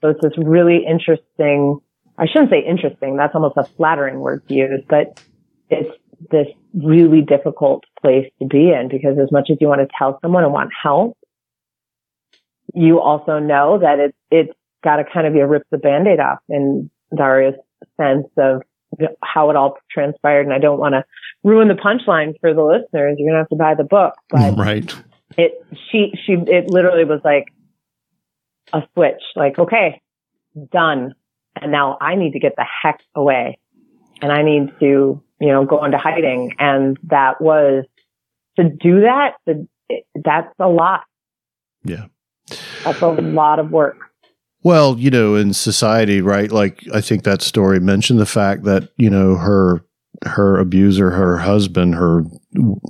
[0.00, 1.80] So it's this really interesting,
[2.18, 5.20] I shouldn't say interesting, that's almost a flattering word to use, but
[5.68, 5.90] it's
[6.30, 10.18] this really difficult place to be in because as much as you want to tell
[10.22, 11.16] someone and want help,
[12.74, 16.20] you also know that it's, it's got to kind of be a rip the band-aid
[16.20, 17.54] off in Daria's
[17.96, 18.62] sense of
[19.22, 20.46] how it all transpired.
[20.46, 21.04] And I don't want to
[21.42, 23.16] ruin the punchline for the listeners.
[23.18, 24.94] You're going to have to buy the book, but right.
[25.36, 27.46] it, she, she, it literally was like
[28.72, 30.00] a switch, like, okay,
[30.72, 31.14] done.
[31.60, 33.58] And now I need to get the heck away
[34.20, 36.54] and I need to, you know, go into hiding.
[36.58, 37.84] And that was
[38.56, 39.36] to do that.
[40.14, 41.02] That's a lot.
[41.84, 42.06] Yeah.
[42.84, 43.96] That's a lot of work.
[44.62, 46.50] Well, you know, in society, right?
[46.50, 49.84] Like I think that story mentioned the fact that, you know, her
[50.26, 52.24] her abuser, her husband, her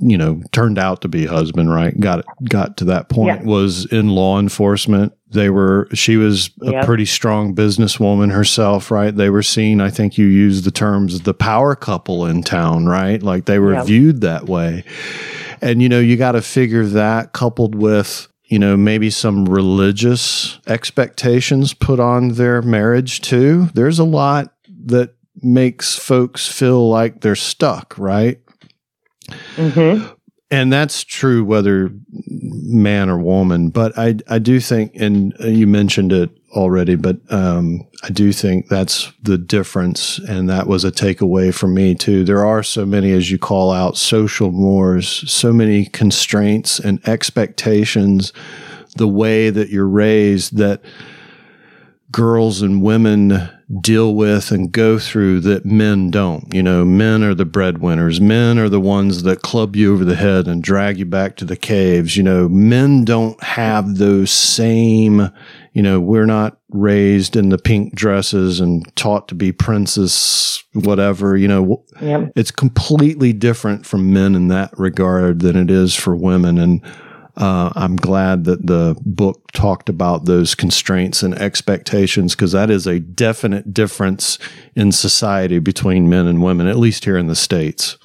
[0.01, 1.99] you know, turned out to be husband, right?
[1.99, 3.47] Got got to that point Yeah.
[3.47, 5.11] was in law enforcement.
[5.31, 6.85] They were she was a Yep.
[6.85, 9.15] pretty strong businesswoman herself, right?
[9.15, 13.21] They were seen, I think you used the terms the power couple in town, right?
[13.23, 13.85] Like they were Yep.
[13.87, 14.83] viewed that way.
[15.61, 20.59] And you know, you got to figure that coupled with you know, maybe some religious
[20.67, 23.69] expectations put on their marriage too.
[23.73, 24.53] There's a lot
[24.85, 28.39] that makes folks feel like they're stuck, right?
[29.55, 30.05] hmm
[30.51, 31.91] and that's true whether
[32.27, 33.69] man or woman.
[33.69, 38.67] But I I do think, and you mentioned it already, but um, I do think
[38.69, 42.23] that's the difference, and that was a takeaway for me too.
[42.23, 48.31] There are so many, as you call out, social mores, so many constraints and expectations,
[48.97, 50.81] the way that you're raised that
[52.11, 53.49] girls and women
[53.81, 56.53] deal with and go through that men don't.
[56.53, 58.21] You know, men are the breadwinners.
[58.21, 61.45] Men are the ones that club you over the head and drag you back to
[61.45, 62.15] the caves.
[62.15, 65.31] You know, men don't have those same,
[65.73, 71.35] you know, we're not raised in the pink dresses and taught to be princess, whatever,
[71.35, 72.31] you know, yep.
[72.35, 76.59] it's completely different from men in that regard than it is for women.
[76.59, 76.81] And,
[77.37, 82.87] uh, I'm glad that the book talked about those constraints and expectations because that is
[82.87, 84.39] a definite difference
[84.75, 87.97] in society between men and women, at least here in the States.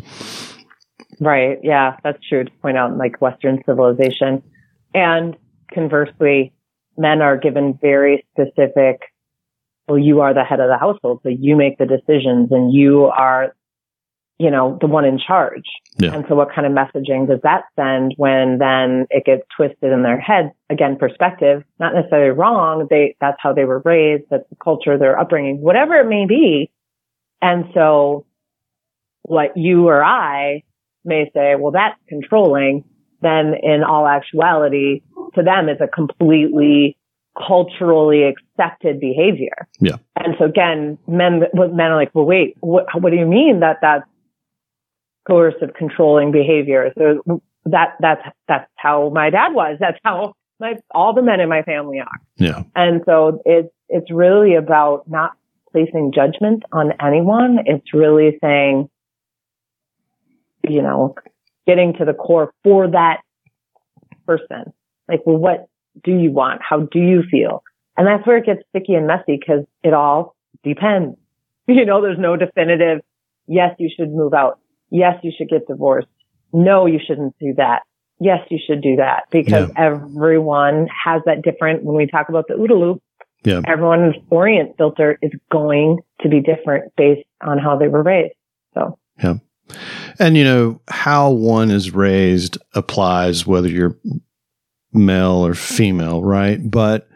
[1.20, 1.58] Right.
[1.62, 4.42] Yeah, that's true to point out like Western civilization.
[4.94, 5.36] And
[5.72, 6.52] conversely,
[6.96, 9.00] men are given very specific,
[9.86, 13.04] well, you are the head of the household, so you make the decisions and you
[13.04, 13.54] are
[14.40, 15.66] you know, the one in charge.
[15.98, 16.14] Yeah.
[16.14, 20.02] And so what kind of messaging does that send when then it gets twisted in
[20.02, 20.52] their head?
[20.70, 22.86] Again, perspective, not necessarily wrong.
[22.88, 24.24] They, that's how they were raised.
[24.30, 26.70] That's the culture, their upbringing, whatever it may be.
[27.42, 28.24] And so
[29.22, 30.62] what you or I
[31.04, 32.84] may say, well, that's controlling.
[33.20, 35.02] Then in all actuality,
[35.34, 36.96] to them, it's a completely
[37.36, 39.68] culturally accepted behavior.
[39.80, 39.96] Yeah.
[40.16, 43.80] And so again, men, men are like, well, wait, what, what do you mean that
[43.82, 44.06] that's
[45.30, 46.92] coercive controlling behavior.
[46.98, 49.76] So that, that's, that's how my dad was.
[49.78, 52.20] That's how my, all the men in my family are.
[52.36, 52.64] Yeah.
[52.74, 55.32] And so it's, it's really about not
[55.70, 57.60] placing judgment on anyone.
[57.64, 58.88] It's really saying,
[60.68, 61.14] you know,
[61.64, 63.20] getting to the core for that
[64.26, 64.72] person.
[65.08, 65.68] Like, well, what
[66.02, 66.60] do you want?
[66.60, 67.62] How do you feel?
[67.96, 71.16] And that's where it gets sticky and messy because it all depends.
[71.68, 73.00] You know, there's no definitive,
[73.46, 74.58] yes, you should move out
[74.90, 76.08] yes, you should get divorced.
[76.52, 77.82] No, you shouldn't do that.
[78.18, 79.82] Yes, you should do that because yeah.
[79.82, 81.84] everyone has that different.
[81.84, 83.02] When we talk about the OODA loop,
[83.44, 83.62] yeah.
[83.66, 88.34] everyone's orient filter is going to be different based on how they were raised.
[88.74, 89.34] So, yeah.
[90.18, 93.96] And you know, how one is raised applies whether you're
[94.92, 96.58] male or female, right?
[96.62, 97.08] But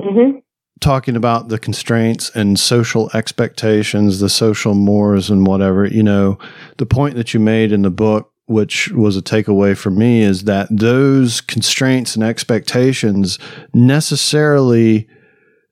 [0.00, 0.38] mm-hmm
[0.80, 6.38] talking about the constraints and social expectations, the social mores and whatever, you know,
[6.78, 10.44] the point that you made in the book, which was a takeaway for me, is
[10.44, 13.38] that those constraints and expectations
[13.74, 15.06] necessarily,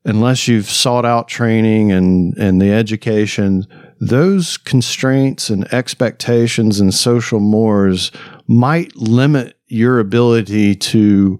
[0.05, 3.65] unless you've sought out training and, and the education,
[3.99, 8.11] those constraints and expectations and social mores
[8.47, 11.39] might limit your ability to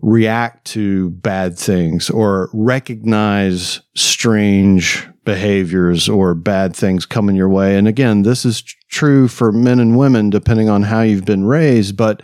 [0.00, 7.76] react to bad things or recognize strange behaviors or bad things coming your way.
[7.76, 11.96] And again, this is true for men and women, depending on how you've been raised,
[11.96, 12.22] but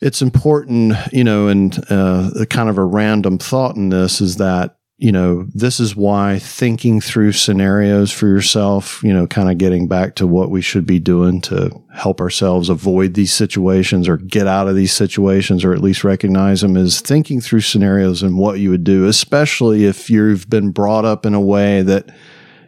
[0.00, 4.76] it's important, you know, and uh, kind of a random thought in this is that
[5.02, 9.88] you know, this is why thinking through scenarios for yourself, you know, kind of getting
[9.88, 14.46] back to what we should be doing to help ourselves avoid these situations or get
[14.46, 18.60] out of these situations or at least recognize them is thinking through scenarios and what
[18.60, 22.08] you would do, especially if you've been brought up in a way that,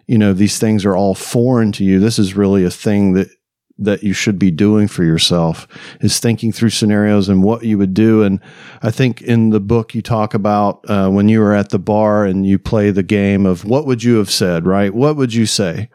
[0.09, 2.01] you know, these things are all foreign to you.
[2.01, 3.29] This is really a thing that
[3.79, 5.67] that you should be doing for yourself
[6.01, 8.23] is thinking through scenarios and what you would do.
[8.23, 8.41] And
[8.83, 12.25] I think in the book you talk about uh, when you were at the bar
[12.25, 14.95] and you play the game of what would you have said, right?
[14.95, 15.89] What would you say?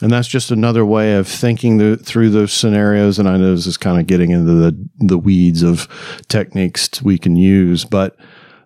[0.00, 3.18] And that's just another way of thinking through those scenarios.
[3.18, 5.88] And I know this is kind of getting into the the weeds of
[6.28, 8.16] techniques we can use, but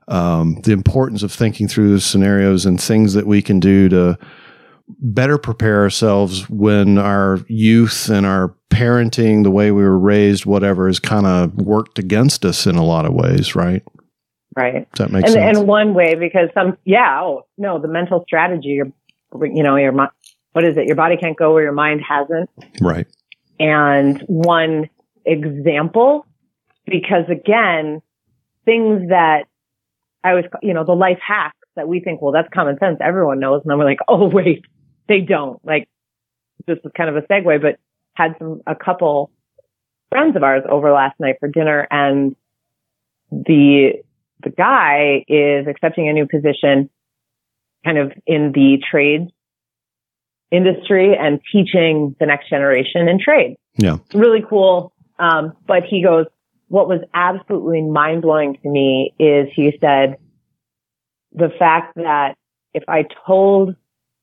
[0.08, 4.18] um, the importance of thinking through those scenarios and things that we can do to
[4.98, 10.86] better prepare ourselves when our youth and our parenting, the way we were raised, whatever,
[10.86, 13.82] has kind of worked against us in a lot of ways, right?
[14.56, 14.90] Right.
[14.92, 15.58] Does that make and, sense?
[15.58, 18.92] And one way, because some, yeah, oh, no, the mental strategy, your,
[19.42, 19.92] you know, your,
[20.52, 20.86] what is it?
[20.86, 22.50] Your body can't go where your mind hasn't.
[22.80, 23.06] Right.
[23.58, 24.88] And one
[25.24, 26.26] example,
[26.86, 28.02] because again,
[28.64, 29.44] things that
[30.24, 32.98] I was, you know, the life hacks that we think, well, that's common sense.
[33.00, 33.62] Everyone knows.
[33.62, 34.64] And then we're like, oh, wait,
[35.08, 35.64] they don't.
[35.64, 35.88] Like,
[36.66, 37.78] this is kind of a segue, but
[38.14, 39.30] had some, a couple
[40.10, 42.36] friends of ours over last night for dinner and
[43.30, 43.92] the,
[44.44, 46.90] the guy is accepting a new position
[47.84, 49.28] kind of in the trade
[50.50, 53.56] industry and teaching the next generation in trade.
[53.78, 53.96] Yeah.
[54.12, 54.92] Really cool.
[55.18, 56.26] Um, but he goes,
[56.68, 60.16] what was absolutely mind blowing to me is he said,
[61.34, 62.36] the fact that
[62.74, 63.74] if I told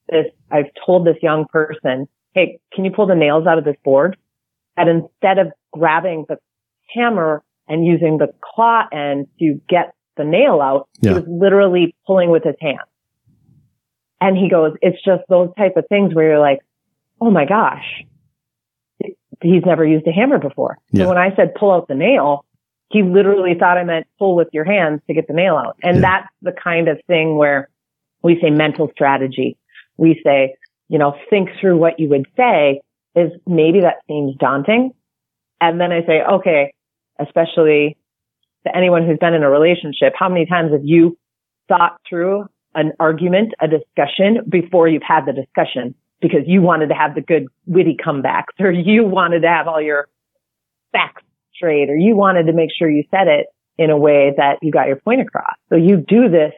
[0.10, 3.76] this, I've told this young person, Hey, can you pull the nails out of this
[3.84, 4.18] board?
[4.78, 6.38] That instead of grabbing the
[6.94, 11.12] hammer and using the claw end to get the nail out, yeah.
[11.12, 12.80] he was literally pulling with his hand.
[14.22, 16.60] And he goes, it's just those type of things where you're like,
[17.22, 18.04] oh my gosh,
[19.42, 20.78] he's never used a hammer before.
[20.92, 21.04] Yeah.
[21.04, 22.46] So when I said pull out the nail,
[22.90, 25.78] he literally thought I meant pull with your hands to get the nail out.
[25.84, 26.02] And yeah.
[26.02, 27.70] that's the kind of thing where
[28.24, 29.58] we say mental strategy.
[29.98, 30.56] We say,
[30.88, 32.82] you know, think through what you would say
[33.16, 34.92] is maybe that seems daunting.
[35.62, 36.74] And then I say, okay,
[37.20, 37.98] especially
[38.66, 41.18] to anyone who's been in a relationship, how many times have you
[41.68, 46.96] thought through an argument, a discussion before you've had the discussion because you wanted to
[46.96, 50.08] have the good witty comebacks or you wanted to have all your
[50.92, 51.24] facts
[51.60, 54.72] straight or you wanted to make sure you said it in a way that you
[54.72, 55.56] got your point across.
[55.70, 56.54] So you do this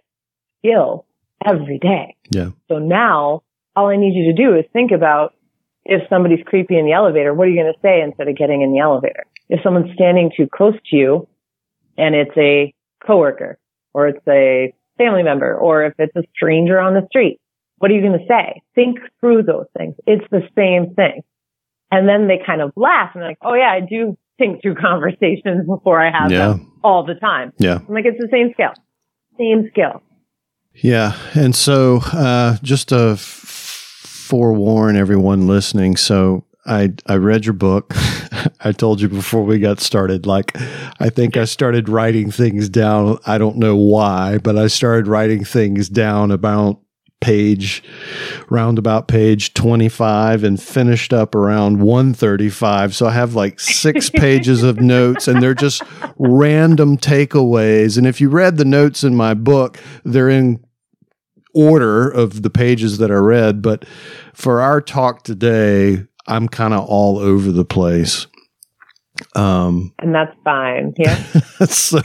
[0.59, 1.05] skill
[1.45, 2.15] every day.
[2.29, 2.49] Yeah.
[2.67, 3.43] So now
[3.75, 5.33] all I need you to do is think about
[5.83, 8.61] if somebody's creepy in the elevator, what are you going to say instead of getting
[8.61, 9.23] in the elevator?
[9.49, 11.27] If someone's standing too close to you
[11.97, 12.73] and it's a
[13.05, 13.57] coworker
[13.93, 17.39] or it's a family member or if it's a stranger on the street,
[17.79, 18.61] what are you going to say?
[18.75, 19.95] Think through those things.
[20.05, 21.23] It's the same thing.
[21.91, 24.75] And then they kind of laugh and they're like, oh yeah, I do think through
[24.75, 26.47] conversations before I have yeah.
[26.47, 27.53] them all the time.
[27.57, 27.79] Yeah.
[27.87, 28.73] I'm like, it's the same skill.
[29.37, 30.01] Same skill.
[30.73, 31.15] Yeah.
[31.33, 35.97] And so, uh, just to f- forewarn everyone listening.
[35.97, 37.93] So I, I read your book.
[38.61, 40.55] I told you before we got started, like,
[40.99, 43.19] I think I started writing things down.
[43.25, 46.79] I don't know why, but I started writing things down about
[47.21, 47.83] page
[48.49, 54.81] roundabout page 25 and finished up around 135 so i have like six pages of
[54.81, 55.83] notes and they're just
[56.17, 60.63] random takeaways and if you read the notes in my book they're in
[61.53, 63.85] order of the pages that i read but
[64.33, 68.27] for our talk today i'm kind of all over the place
[69.35, 70.93] um, and that's fine.
[70.97, 71.15] Yeah.
[71.69, 72.01] so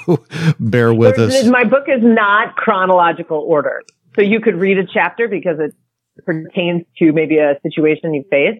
[0.60, 1.46] bear with us.
[1.46, 3.82] My book is not chronological order.
[4.16, 5.74] So you could read a chapter because it
[6.24, 8.58] pertains to maybe a situation you face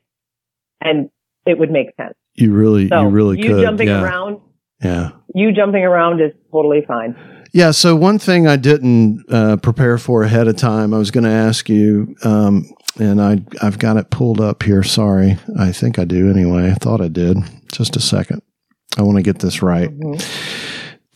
[0.80, 1.08] and
[1.46, 2.14] it would make sense.
[2.34, 3.44] You really, so you really could.
[3.44, 3.62] you could.
[3.62, 4.02] jumping yeah.
[4.02, 4.40] around.
[4.82, 5.10] Yeah.
[5.34, 7.16] You jumping around is totally fine.
[7.52, 7.70] Yeah.
[7.70, 11.30] So one thing I didn't uh, prepare for ahead of time, I was going to
[11.30, 12.66] ask you, um,
[12.98, 14.82] and I I've got it pulled up here.
[14.82, 16.70] Sorry, I think I do anyway.
[16.70, 17.38] I thought I did.
[17.72, 18.42] Just a second.
[18.98, 19.88] I want to get this right.
[19.88, 20.65] Mm-hmm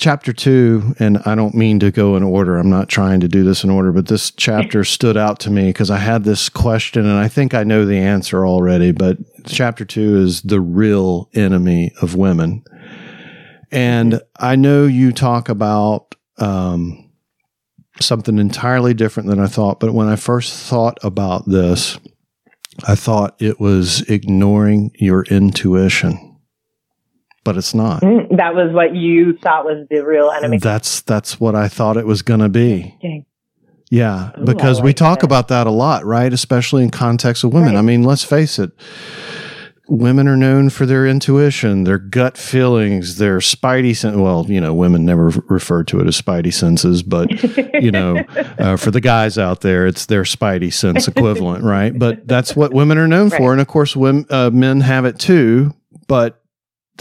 [0.00, 2.56] chapter two, and I don't mean to go in order.
[2.56, 5.66] I'm not trying to do this in order, but this chapter stood out to me
[5.66, 8.90] because I had this question, and I think I know the answer already.
[8.90, 12.64] But chapter two is the real enemy of women.
[13.70, 17.10] And I know you talk about um,
[18.00, 21.98] something entirely different than I thought, but when I first thought about this,
[22.88, 26.29] I thought it was ignoring your intuition
[27.44, 28.02] but it's not.
[28.02, 30.58] Mm, that was what you thought was the real enemy.
[30.58, 32.94] That's that's what I thought it was going to be.
[32.98, 33.26] Okay.
[33.90, 35.26] Yeah, Ooh, because like we talk that.
[35.26, 36.32] about that a lot, right?
[36.32, 37.74] Especially in context of women.
[37.74, 37.78] Right.
[37.78, 38.70] I mean, let's face it.
[39.88, 44.16] Women are known for their intuition, their gut feelings, their spidey sense.
[44.16, 47.28] Well, you know, women never refer to it as spidey senses, but
[47.82, 48.18] you know,
[48.60, 51.98] uh, for the guys out there, it's their spidey sense equivalent, right?
[51.98, 53.38] But that's what women are known right.
[53.38, 55.74] for, and of course, women, uh, men have it too.
[56.06, 56.39] But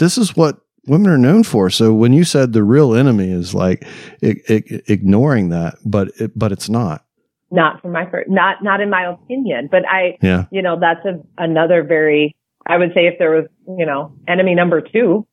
[0.00, 1.70] this is what women are known for.
[1.70, 3.86] So when you said the real enemy is like
[4.20, 7.04] ignoring that, but it, but it's not.
[7.52, 10.46] Not from my not not in my opinion, but I yeah.
[10.50, 12.36] you know that's a, another very
[12.66, 13.46] I would say if there was
[13.78, 15.26] you know enemy number two.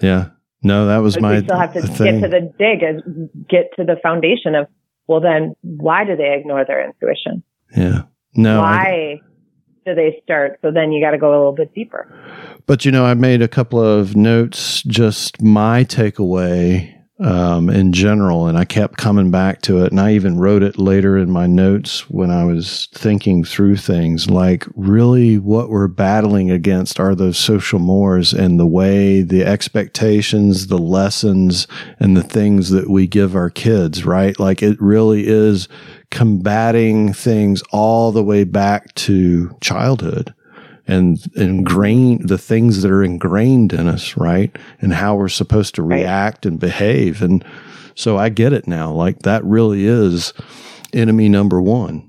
[0.00, 0.30] Yeah.
[0.62, 1.40] No, that was my.
[1.40, 2.20] We still have to thing.
[2.20, 4.66] get to the dig and get to the foundation of
[5.06, 7.42] well, then why do they ignore their intuition?
[7.76, 8.02] Yeah.
[8.34, 8.60] No.
[8.60, 9.18] Why?
[9.18, 9.20] I,
[9.84, 10.58] do they start?
[10.62, 12.08] So then you got to go a little bit deeper.
[12.66, 18.46] But you know, I made a couple of notes, just my takeaway um, in general,
[18.46, 19.92] and I kept coming back to it.
[19.92, 24.28] And I even wrote it later in my notes when I was thinking through things.
[24.28, 30.66] Like, really, what we're battling against are those social mores and the way, the expectations,
[30.66, 31.66] the lessons,
[32.00, 34.38] and the things that we give our kids, right?
[34.38, 35.68] Like, it really is
[36.10, 40.34] combating things all the way back to childhood
[40.86, 44.54] and ingrain the things that are ingrained in us, right?
[44.80, 47.22] And how we're supposed to react and behave.
[47.22, 47.44] And
[47.94, 48.92] so I get it now.
[48.92, 50.32] Like that really is
[50.92, 52.08] enemy number one.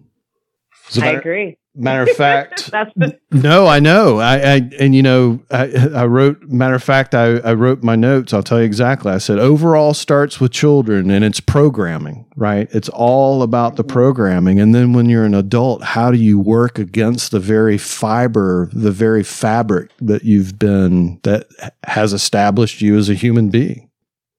[1.02, 1.58] I agree.
[1.76, 4.20] Matter of fact, the- no, I know.
[4.20, 6.44] I, I and you know, I, I, wrote.
[6.44, 8.32] Matter of fact, I, I wrote my notes.
[8.32, 9.12] I'll tell you exactly.
[9.12, 12.68] I said overall starts with children and it's programming, right?
[12.72, 16.78] It's all about the programming, and then when you're an adult, how do you work
[16.78, 21.48] against the very fiber, the very fabric that you've been that
[21.86, 23.90] has established you as a human being,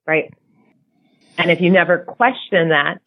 [0.07, 0.33] right?
[1.37, 2.99] And if you never question that,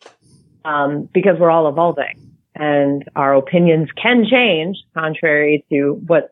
[0.67, 2.28] um, because we're all evolving
[2.59, 6.31] and our opinions can change contrary to what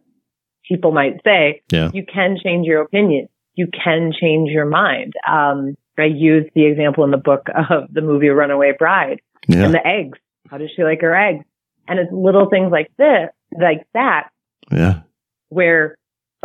[0.69, 1.63] people might say.
[1.71, 1.91] Yeah.
[1.95, 3.29] You can change your opinion.
[3.55, 5.15] You can change your mind.
[5.29, 9.65] Um, I use the example in the book of the movie Runaway Bride yeah.
[9.65, 10.19] and the eggs.
[10.51, 11.45] How does she like her eggs?
[11.89, 14.29] And it's little things like this, like that.
[14.71, 15.01] Yeah.
[15.49, 15.97] Where,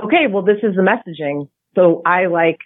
[0.01, 1.49] okay, well, this is the messaging.
[1.75, 2.59] So I like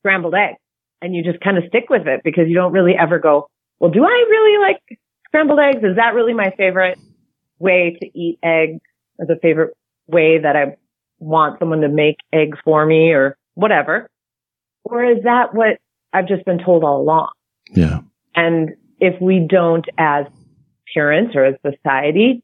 [0.00, 0.58] scrambled eggs
[1.00, 3.48] and you just kind of stick with it because you don't really ever go,
[3.80, 5.00] well, do I really like
[5.32, 5.82] scrambled eggs?
[5.82, 6.98] Is that really my favorite
[7.58, 8.80] way to eat eggs?
[9.18, 9.74] Or the favorite
[10.06, 10.76] way that I
[11.18, 14.08] want someone to make eggs for me or whatever?
[14.84, 15.78] Or is that what
[16.12, 17.30] I've just been told all along?
[17.70, 18.00] Yeah.
[18.34, 18.70] And
[19.00, 20.26] if we don't as
[20.94, 22.42] parents or as society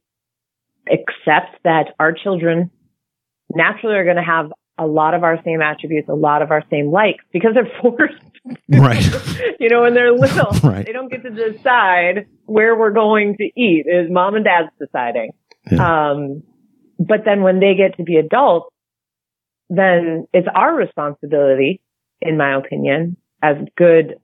[0.91, 2.71] accept that our children
[3.55, 6.63] naturally are going to have a lot of our same attributes, a lot of our
[6.71, 8.23] same likes because they're forced.
[8.69, 9.05] Right.
[9.61, 10.87] you know, when they're little, right.
[10.87, 13.87] they don't get to decide where we're going to eat.
[13.87, 15.33] Is mom and dad's deciding.
[15.71, 16.11] Yeah.
[16.11, 16.43] Um,
[16.99, 18.75] but then when they get to be adults,
[19.69, 21.83] then it's our responsibility,
[22.21, 24.15] in my opinion, as good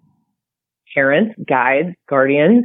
[0.95, 2.65] parents, guides, guardians,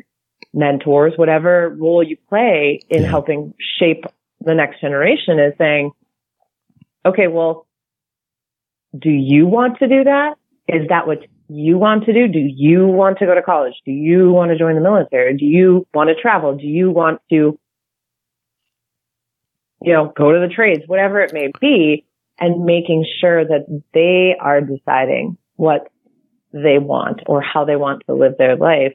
[0.54, 3.10] mentors, whatever role you play in Yeah.
[3.10, 4.06] helping shape
[4.42, 5.92] the next generation is saying,
[7.06, 7.68] okay, well,
[8.98, 10.36] do you want to do that?
[10.68, 12.28] Is that what you want to do?
[12.28, 13.74] Do you want to go to college?
[13.86, 15.36] Do you want to join the military?
[15.36, 16.56] Do you want to travel?
[16.56, 17.58] Do you want to,
[19.82, 22.06] you know, go to the trades, whatever it may be,
[22.40, 25.92] and making sure that they are deciding what
[26.54, 28.94] they want or how they want to live their life.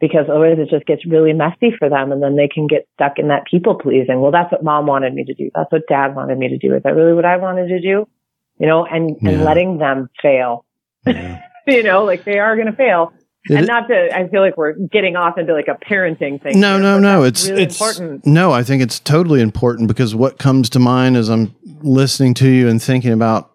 [0.00, 3.18] Because otherwise it just gets really messy for them and then they can get stuck
[3.18, 4.20] in that people pleasing.
[4.20, 5.50] Well, that's what mom wanted me to do.
[5.54, 6.74] That's what dad wanted me to do.
[6.74, 8.08] Is that really what I wanted to do?
[8.60, 9.30] You know, and, Yeah.
[9.30, 10.64] and letting them fail.
[11.06, 11.40] Yeah.
[11.66, 13.12] you know, like they are going to fail.
[13.48, 16.60] It- and not to, I feel like we're getting off into like a parenting thing.
[16.60, 17.22] No, here, no, no.
[17.24, 18.26] It's really it's important.
[18.26, 18.52] no.
[18.52, 22.68] I think it's totally important because what comes to mind as I'm listening to you
[22.68, 23.50] and thinking about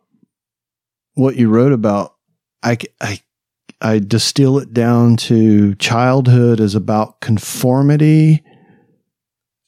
[1.13, 2.15] what you wrote about,
[2.63, 3.19] I, I,
[3.79, 8.43] I distill it down to childhood is about conformity,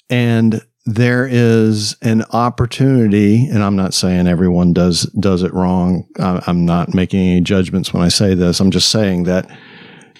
[0.09, 3.45] and there is an opportunity.
[3.47, 6.07] And I'm not saying everyone does does it wrong.
[6.17, 8.61] I'm not making any judgments when I say this.
[8.61, 9.51] I'm just saying that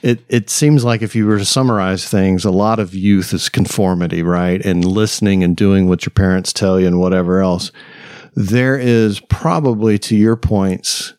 [0.04, 3.48] it it seems like if you were to summarize things, a lot of youth is
[3.48, 4.64] conformity, right?
[4.64, 7.72] And listening and doing what your parents tell you and whatever else.
[8.36, 11.14] There is probably to your points,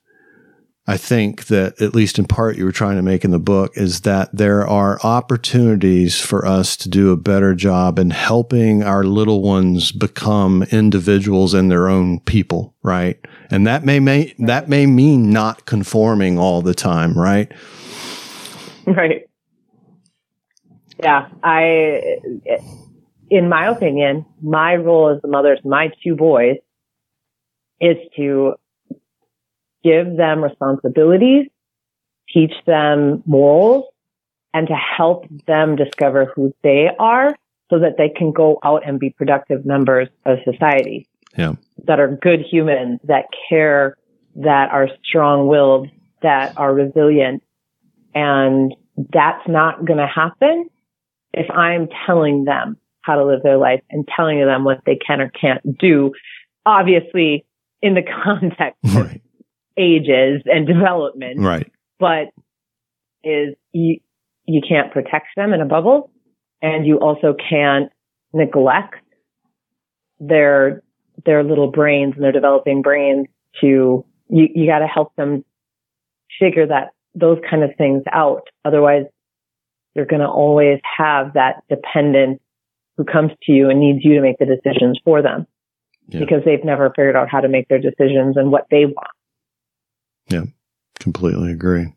[0.89, 3.73] I think that at least in part you were trying to make in the book
[3.77, 9.05] is that there are opportunities for us to do a better job in helping our
[9.05, 13.23] little ones become individuals and their own people, right?
[13.51, 17.53] And that may, may that may mean not conforming all the time, right?
[18.87, 19.29] Right.
[20.99, 22.01] Yeah, I,
[23.29, 26.57] in my opinion, my role as the mother to my two boys
[27.79, 28.55] is to
[29.89, 31.47] give them responsibilities,
[32.33, 33.85] teach them morals,
[34.53, 37.35] and to help them discover who they are
[37.71, 41.07] so that they can go out and be productive members of society.
[41.37, 41.55] Yeah.
[41.85, 43.97] That are good humans, that care,
[44.37, 45.89] that are strong willed,
[46.23, 47.43] that are resilient.
[48.15, 48.75] And
[49.13, 50.69] that's not going to happen
[51.35, 55.21] if I'm telling them how to live their life and telling them what they can
[55.21, 56.13] or can't do.
[56.67, 57.45] Obviously,
[57.83, 59.23] in the context Right.
[59.79, 61.71] Ages and development, Right.
[61.99, 62.29] but
[63.25, 64.01] is you,
[64.47, 66.11] you can't protect them in a bubble
[66.63, 67.91] and you also can't
[68.33, 68.95] neglect
[70.21, 70.83] their,
[71.25, 73.27] their little brains and their developing brains
[73.61, 75.45] to, you, you got to help them
[76.41, 78.43] figure that, those kind of things out.
[78.65, 79.05] Otherwise,
[79.95, 82.41] you're going to always have that dependent
[82.97, 85.47] who comes to you and needs you to make the decisions for them
[86.09, 86.21] Yeah.
[86.21, 89.09] because they've never figured out how to make their decisions and what they want.
[90.29, 90.45] Yeah,
[91.01, 91.93] completely agree.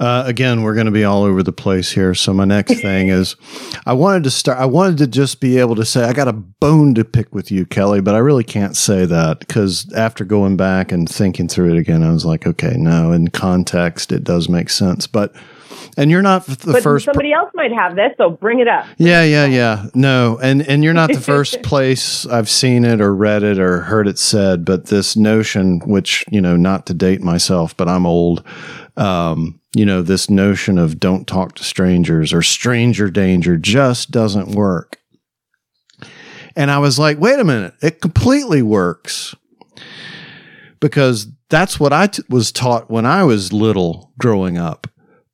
[0.00, 2.14] Uh, again, we're going to be all over the place here.
[2.14, 3.36] So my next thing is,
[3.84, 4.58] I wanted to start.
[4.58, 7.50] I wanted to just be able to say I got a bone to pick with
[7.50, 11.74] you, Kelly, but I really can't say that because after going back and thinking through
[11.74, 13.12] it again, I was like, okay, no.
[13.12, 15.06] In context, it does make sense.
[15.06, 15.34] But
[15.96, 17.04] And you're not the but first.
[17.04, 18.86] Somebody else might have this, so bring it up.
[18.96, 19.86] Yeah, yeah, yeah.
[19.94, 23.80] No, and and you're not the first place I've seen it or read it or
[23.80, 24.64] heard it said.
[24.64, 28.44] But this notion, which you know, not to date myself, but I'm old.
[28.96, 34.54] Um, you know, this notion of don't talk to strangers or stranger danger just doesn't
[34.54, 34.98] work.
[36.56, 39.34] And I was like, wait a minute, it completely works
[40.80, 44.86] because that's what I t- was taught when I was little growing up.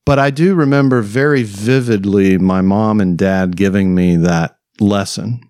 [0.06, 5.40] But I do remember very vividly my mom and dad giving me that lesson.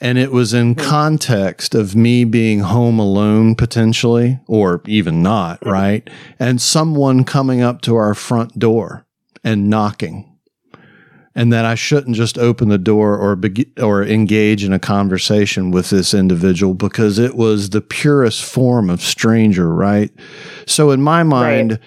[0.00, 0.80] And it was in hmm.
[0.80, 6.08] context of me being home alone potentially, or even not, right?
[6.38, 9.04] And someone coming up to our front door
[9.44, 10.32] and knocking
[11.34, 15.70] and that I shouldn't just open the door or be- or engage in a conversation
[15.70, 20.10] with this individual because it was the purest form of stranger, right?
[20.66, 21.80] So in my mind, right.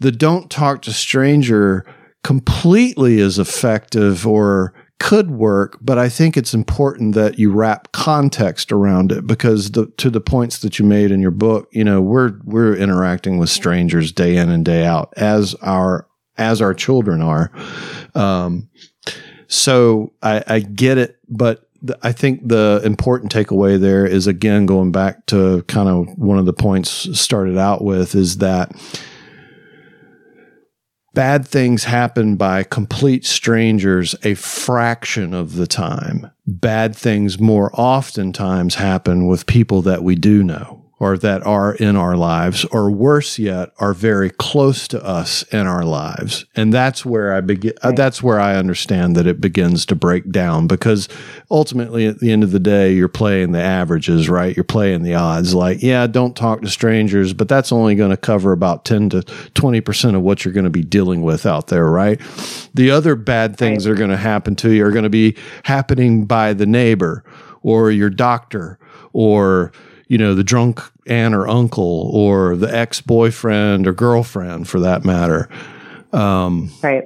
[0.00, 1.86] The don't talk to stranger
[2.22, 8.72] completely is effective or could work, but I think it's important that you wrap context
[8.72, 12.00] around it because the, to the points that you made in your book, you know,
[12.00, 17.20] we're we're interacting with strangers day in and day out as our as our children
[17.20, 17.50] are.
[18.14, 18.68] Um,
[19.48, 21.68] so I, I get it, but
[22.02, 26.46] I think the important takeaway there is again going back to kind of one of
[26.46, 28.72] the points started out with is that
[31.16, 36.30] bad things happen by complete strangers a fraction of the time.
[36.46, 41.94] Bad things more oftentimes happen with people that we do know or that are in
[41.94, 46.46] our lives, or worse yet, are very close to us in our lives.
[46.56, 50.30] And that's where I begin, uh, that's where I understand that it begins to break
[50.30, 51.06] down because
[51.50, 54.56] ultimately at the end of the day, you're playing the averages, right?
[54.56, 55.54] You're playing the odds.
[55.54, 59.20] Like, yeah, don't talk to strangers, but that's only going to cover about 10 to
[59.20, 62.18] 20% of what you're going to be dealing with out there, right?
[62.72, 63.90] The other bad things right.
[63.90, 67.22] that are going to happen to you are going to be happening by the neighbor
[67.60, 68.78] or your doctor
[69.12, 69.72] or
[70.06, 75.04] you know, the drunk aunt or uncle or the ex boyfriend or girlfriend for that
[75.04, 75.48] matter.
[76.12, 77.04] Um, right.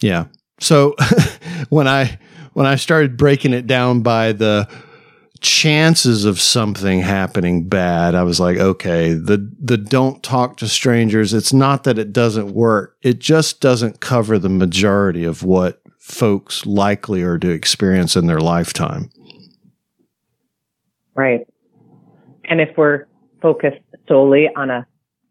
[0.00, 0.26] Yeah.
[0.60, 0.94] So
[1.68, 2.18] when I
[2.52, 4.68] when I started breaking it down by the
[5.40, 11.34] chances of something happening bad, I was like, okay, the the don't talk to strangers.
[11.34, 16.66] It's not that it doesn't work; it just doesn't cover the majority of what folks
[16.66, 19.10] likely are to experience in their lifetime.
[21.14, 21.46] Right.
[22.50, 23.06] And if we're
[23.40, 24.86] focused solely on a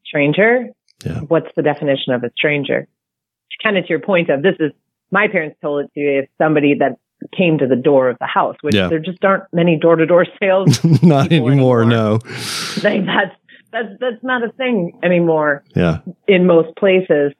[0.05, 0.69] stranger,
[1.05, 1.19] yeah.
[1.19, 2.87] what's the definition of a stranger?
[3.61, 4.71] Kind of to your point of this is
[5.11, 6.97] my parents told it to you if somebody that
[7.35, 8.87] came to the door of the house, which yeah.
[8.87, 10.81] there just aren't many door to door sales.
[11.03, 12.19] not anymore, anymore, no.
[12.83, 13.35] Like that's
[13.71, 15.63] that's that's not a thing anymore.
[15.75, 15.99] Yeah.
[16.27, 17.33] In most places.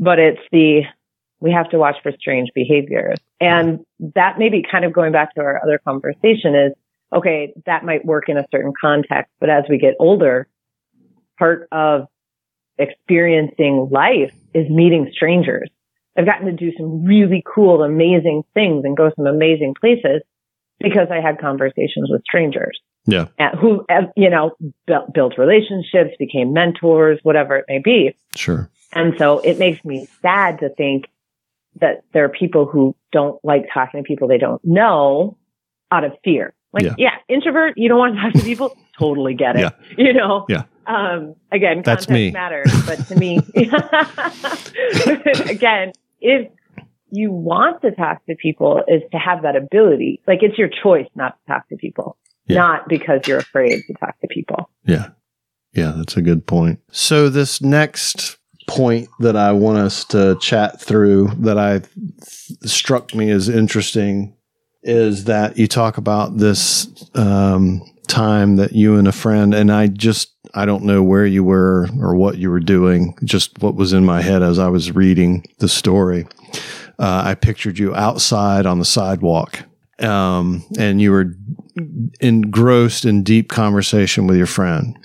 [0.00, 0.82] But it's the
[1.40, 3.18] we have to watch for strange behaviors.
[3.40, 3.80] And
[4.14, 6.72] that may be kind of going back to our other conversation is
[7.12, 10.48] okay, that might work in a certain context, but as we get older,
[11.38, 12.06] part of
[12.78, 15.70] experiencing life is meeting strangers.
[16.16, 20.22] I've gotten to do some really cool, amazing things and go some amazing places
[20.80, 22.78] because I had conversations with strangers.
[23.06, 23.26] Yeah.
[23.60, 23.86] Who,
[24.16, 24.52] you know,
[24.86, 28.14] built relationships, became mentors, whatever it may be.
[28.34, 28.70] Sure.
[28.92, 31.06] And so it makes me sad to think
[31.80, 35.36] that there are people who don't like talking to people they don't know
[35.90, 36.52] out of fear.
[36.78, 37.10] Like, yeah.
[37.10, 38.76] yeah, introvert, you don't want to talk to people.
[38.98, 39.60] totally get it.
[39.60, 39.70] Yeah.
[39.96, 40.46] You know?
[40.48, 40.64] Yeah.
[40.86, 42.30] Um, again, That's me.
[42.30, 43.38] matters, but to me,
[45.50, 46.50] again, if
[47.10, 50.20] you want to talk to people is to have that ability.
[50.26, 52.16] Like it's your choice not to talk to people,
[52.46, 52.56] yeah.
[52.56, 54.70] not because you're afraid to talk to people.
[54.84, 55.10] Yeah.
[55.72, 56.80] Yeah, that's a good point.
[56.90, 61.90] So this next point that I want us to chat through that I th-
[62.64, 64.34] struck me as interesting
[64.82, 69.88] is that you talk about this um, time that you and a friend, and I
[69.88, 73.92] just, I don't know where you were or what you were doing, just what was
[73.92, 76.26] in my head as I was reading the story.
[76.98, 79.64] Uh, I pictured you outside on the sidewalk,
[80.00, 81.34] um, and you were
[82.20, 84.98] engrossed in deep conversation with your friend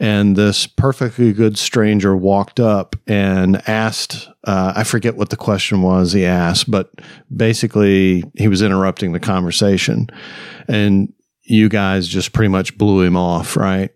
[0.00, 5.82] and this perfectly good stranger walked up and asked uh, i forget what the question
[5.82, 6.90] was he asked but
[7.34, 10.08] basically he was interrupting the conversation.
[10.68, 11.12] And
[11.44, 13.90] you guys just pretty much blew him off right?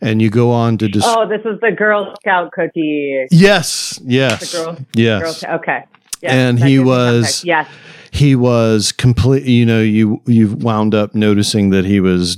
[0.00, 4.52] And you go on to dis- oh this is the girl scout cookie yes yes
[4.52, 5.42] girl, yes.
[5.42, 5.84] Girl, okay.
[6.22, 7.68] Yes, and he was yes.
[8.10, 12.36] he was complete you know you you wound up noticing that he was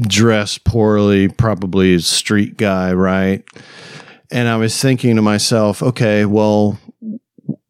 [0.00, 3.44] dressed poorly, probably a street guy, right?
[4.30, 6.78] And I was thinking to myself, okay, well,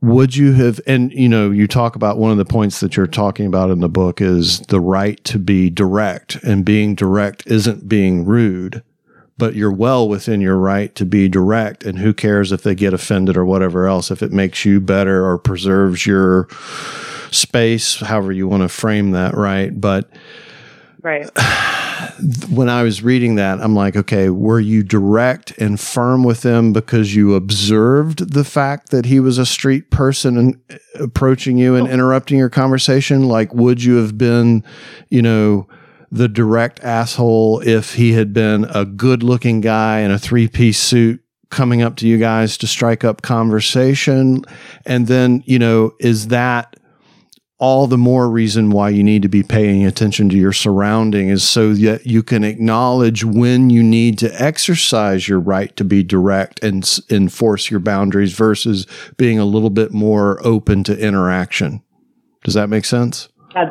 [0.00, 3.06] would you have and you know you talk about one of the points that you're
[3.06, 7.88] talking about in the book is the right to be direct and being direct isn't
[7.88, 8.82] being rude
[9.36, 12.94] but you're well within your right to be direct and who cares if they get
[12.94, 16.46] offended or whatever else if it makes you better or preserves your
[17.32, 20.08] space however you want to frame that right but
[21.02, 21.28] right
[22.50, 26.72] when I was reading that, I'm like, okay, were you direct and firm with him
[26.72, 31.76] because you observed the fact that he was a street person and uh, approaching you
[31.76, 31.90] and oh.
[31.90, 33.28] interrupting your conversation?
[33.28, 34.64] Like, would you have been,
[35.08, 35.68] you know,
[36.10, 40.78] the direct asshole if he had been a good looking guy in a three piece
[40.78, 44.42] suit coming up to you guys to strike up conversation?
[44.86, 46.76] And then, you know, is that
[47.58, 51.42] all the more reason why you need to be paying attention to your surrounding is
[51.42, 56.62] so that you can acknowledge when you need to exercise your right to be direct
[56.62, 58.86] and enforce your boundaries versus
[59.16, 61.82] being a little bit more open to interaction.
[62.44, 63.28] Does that make sense?
[63.56, 63.66] Uh,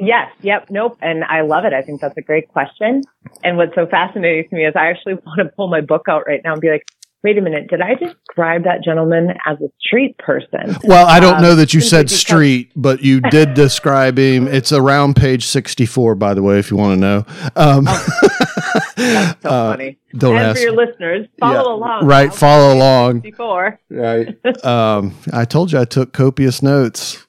[0.00, 0.30] yes.
[0.40, 0.66] Yep.
[0.70, 0.98] Nope.
[1.00, 1.72] And I love it.
[1.72, 3.02] I think that's a great question.
[3.44, 6.24] And what's so fascinating to me is I actually want to pull my book out
[6.26, 6.84] right now and be like,
[7.24, 10.76] wait a minute, did I describe that gentleman as a street person?
[10.84, 14.46] Well, I don't um, know that you said street, but you did describe him.
[14.46, 17.16] It's around page 64, by the way, if you want to know.
[17.56, 18.18] Um, oh,
[18.96, 19.98] that's so uh, funny.
[20.16, 20.58] Don't and ask.
[20.58, 22.06] for your listeners, follow yeah, along.
[22.06, 23.22] Right, follow along.
[23.22, 23.80] 64.
[23.90, 24.46] Right.
[24.64, 27.26] um, I told you I took copious notes.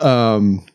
[0.00, 0.66] Um,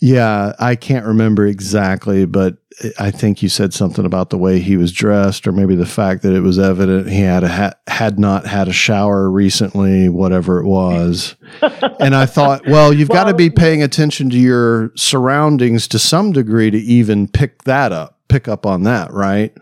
[0.00, 2.56] yeah, I can't remember exactly, but
[2.98, 6.22] I think you said something about the way he was dressed, or maybe the fact
[6.22, 10.58] that it was evident he had a ha- had not had a shower recently, whatever
[10.58, 11.36] it was.
[12.00, 15.98] and I thought, well, you've well, got to be paying attention to your surroundings to
[15.98, 19.56] some degree to even pick that up, pick up on that, right?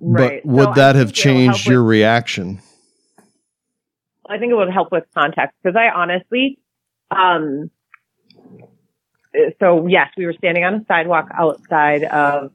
[0.00, 0.40] Right.
[0.44, 2.60] But would so that have changed your with, reaction?
[4.28, 6.58] I think it would help with context because I honestly,
[7.10, 7.70] um,
[9.60, 12.52] so yes, we were standing on a sidewalk outside of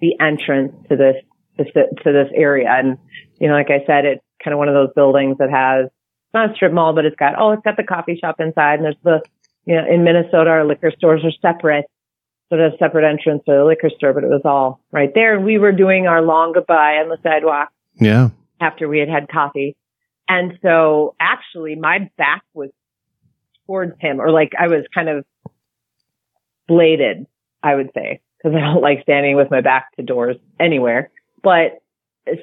[0.00, 1.16] the entrance to this,
[1.58, 2.68] to this area.
[2.70, 2.98] And,
[3.40, 5.90] you know, like I said, it's kind of one of those buildings that has,
[6.34, 8.84] not a strip mall, but it's got, oh, it's got the coffee shop inside and
[8.84, 9.22] there's the,
[9.64, 11.86] you know, in Minnesota, our liquor stores are separate.
[12.48, 15.34] So there's a separate entrance to the liquor store, but it was all right there.
[15.34, 17.70] And we were doing our long goodbye on the sidewalk.
[18.00, 18.28] Yeah.
[18.60, 19.76] After we had had coffee.
[20.28, 22.70] And so actually my back was
[23.66, 25.24] towards him or like I was kind of
[26.68, 27.26] bladed,
[27.62, 31.10] I would say, because I don't like standing with my back to doors anywhere.
[31.42, 31.80] But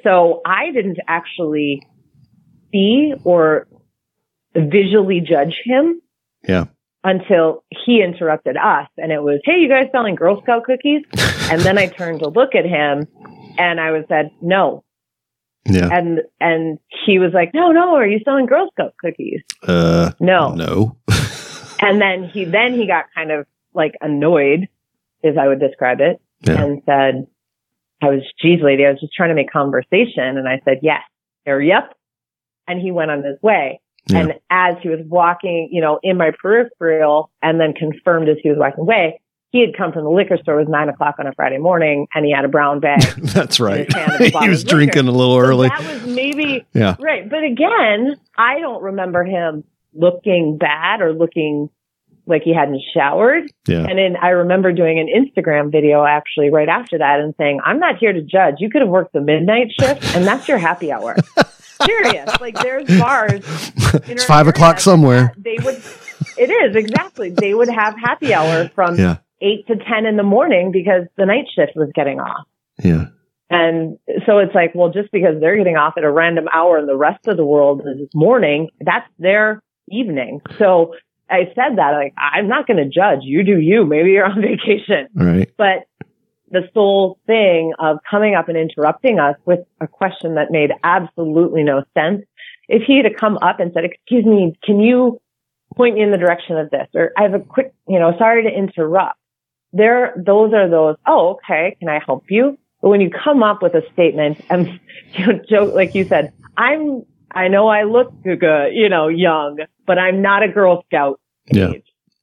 [0.04, 1.88] so I didn't actually
[2.72, 3.68] see or
[4.56, 6.02] visually judge him.
[6.48, 6.66] Yeah.
[7.04, 11.04] Until he interrupted us and it was, Hey, you guys selling Girl Scout cookies?
[11.52, 13.08] and then I turned to look at him
[13.58, 14.84] and I was said, no.
[15.68, 15.90] Yeah.
[15.92, 19.42] And, and he was like, no, no, are you selling Girl Scout cookies?
[19.64, 20.54] Uh, no.
[20.54, 20.98] No.
[21.80, 23.46] and then he, then he got kind of
[23.76, 24.68] like annoyed,
[25.24, 26.62] as I would describe it, yeah.
[26.62, 27.28] and said,
[28.02, 30.38] I was, geez, lady, I was just trying to make conversation.
[30.38, 31.02] And I said, yes,
[31.46, 31.94] or yep.
[32.68, 33.80] And he went on his way.
[34.08, 34.20] Yeah.
[34.20, 38.50] And as he was walking, you know, in my peripheral and then confirmed as he
[38.50, 39.22] was walking away,
[39.52, 40.60] he had come from the liquor store.
[40.60, 43.02] It was nine o'clock on a Friday morning and he had a brown bag.
[43.18, 43.92] That's right.
[44.20, 45.70] he was drinking a little early.
[45.70, 46.96] So that was maybe, yeah.
[47.00, 47.28] Right.
[47.28, 49.64] But again, I don't remember him
[49.94, 51.70] looking bad or looking
[52.28, 53.52] like he hadn't showered.
[53.68, 53.86] Yeah.
[53.86, 57.80] And then I remember doing an Instagram video actually right after that and saying, I'm
[57.80, 58.56] not here to judge.
[58.60, 61.16] You could have worked the midnight shift and that's your happy hour.
[61.86, 62.30] Serious.
[62.40, 63.42] Like there's bars.
[64.08, 65.34] It's five o'clock somewhere.
[65.38, 65.82] They would,
[66.38, 67.30] it is exactly.
[67.30, 69.18] They would have happy hour from yeah.
[69.42, 72.46] eight to 10 in the morning because the night shift was getting off.
[72.84, 73.08] Yeah.
[73.50, 76.90] And so it's like, well, just because they're getting off at a random hour and
[76.90, 80.42] the rest of the world is morning, that's their evening.
[80.58, 80.96] So
[81.30, 83.20] I said that, like, I'm not going to judge.
[83.22, 83.86] You do you.
[83.86, 85.08] Maybe you're on vacation.
[85.16, 85.52] Right.
[85.58, 85.88] But
[86.52, 91.64] the sole thing of coming up and interrupting us with a question that made absolutely
[91.64, 92.24] no sense.
[92.68, 95.20] If he had come up and said, excuse me, can you
[95.76, 96.88] point me in the direction of this?
[96.94, 99.18] Or I have a quick, you know, sorry to interrupt.
[99.74, 102.58] There, those are those, oh, okay, can I help you?
[102.82, 104.80] But when you come up with a statement and,
[105.14, 107.04] you know, joke, like you said, I'm
[107.36, 111.20] I know I look good, you know, young, but I'm not a Girl Scout
[111.52, 111.74] yeah.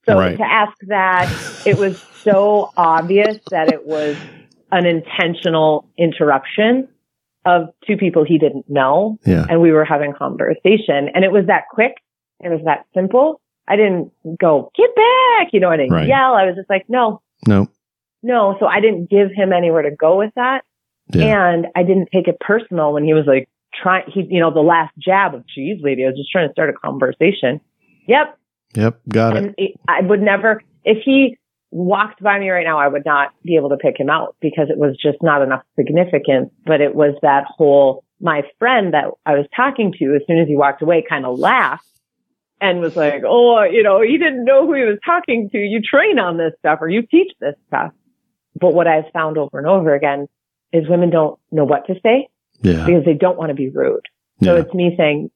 [0.07, 0.37] So right.
[0.37, 1.31] to ask that,
[1.65, 4.17] it was so obvious that it was
[4.73, 6.89] an intentional interruption
[7.45, 9.19] of two people he didn't know.
[9.25, 9.47] Yeah.
[9.49, 11.95] And we were having conversation and it was that quick.
[12.41, 13.41] It was that simple.
[13.69, 14.11] I didn't
[14.41, 15.49] go, get back.
[15.53, 16.09] You know, I didn't right.
[16.09, 16.35] yell.
[16.35, 17.69] I was just like, no, no,
[18.23, 18.57] no.
[18.59, 20.63] So I didn't give him anywhere to go with that.
[21.13, 21.53] Yeah.
[21.53, 24.61] And I didn't take it personal when he was like, trying, he, you know, the
[24.61, 27.61] last jab of, geez, lady, I was just trying to start a conversation.
[28.07, 28.39] Yep.
[28.75, 29.01] Yep.
[29.09, 29.55] Got it.
[29.59, 31.39] And I would never, if he
[31.71, 34.69] walked by me right now, I would not be able to pick him out because
[34.71, 36.51] it was just not enough significance.
[36.65, 40.49] But it was that whole, my friend that I was talking to, as soon as
[40.49, 41.87] he walked away, kind of laughed
[42.61, 45.59] and was like, Oh, you know, he didn't know who he was talking to.
[45.59, 47.93] You train on this stuff or you teach this stuff.
[48.59, 50.29] But what I've found over and over again
[50.73, 52.29] is women don't know what to say
[52.63, 52.85] yeah.
[52.87, 54.07] because they don't want to be rude.
[54.43, 54.63] So Yeah.
[54.63, 55.31] it's me saying,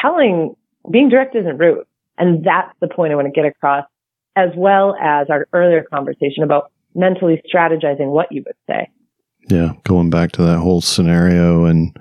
[0.00, 0.54] telling,
[0.90, 1.84] being direct isn't rude.
[2.16, 3.84] And that's the point I want to get across,
[4.34, 8.88] as well as our earlier conversation about mentally strategizing what you would say.
[9.48, 11.96] Yeah, going back to that whole scenario and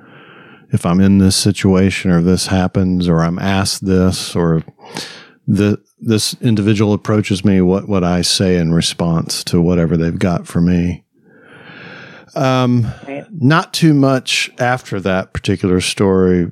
[0.72, 4.64] if I'm in this situation or this happens or I'm asked this or
[5.48, 10.46] the this individual approaches me, what what I say in response to whatever they've got
[10.46, 11.06] for me.
[12.38, 13.26] Um Right.
[13.32, 16.48] not too much after that particular story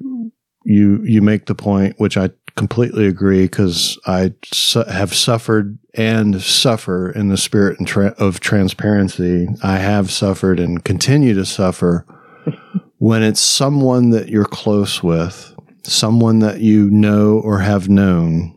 [0.65, 6.41] you you make the point which I completely agree because I su- have suffered and
[6.41, 9.47] suffer in the spirit tra- of transparency.
[9.61, 12.05] I have suffered and continue to suffer
[12.97, 18.53] when it's someone that you're close with, someone that you know or have known.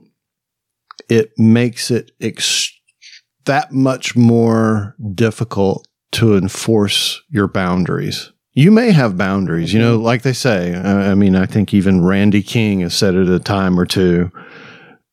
[1.08, 2.70] It makes it ex-
[3.46, 8.32] that much more difficult to enforce your boundaries.
[8.52, 10.74] You may have boundaries, you know, like they say.
[10.74, 14.30] I I mean, I think even Randy King has said it a time or two.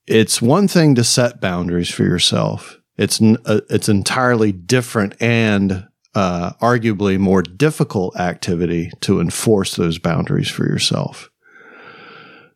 [0.08, 2.80] It's one thing to set boundaries for yourself.
[2.98, 10.50] It's uh, it's entirely different and uh, arguably more difficult activity to enforce those boundaries
[10.50, 11.30] for yourself.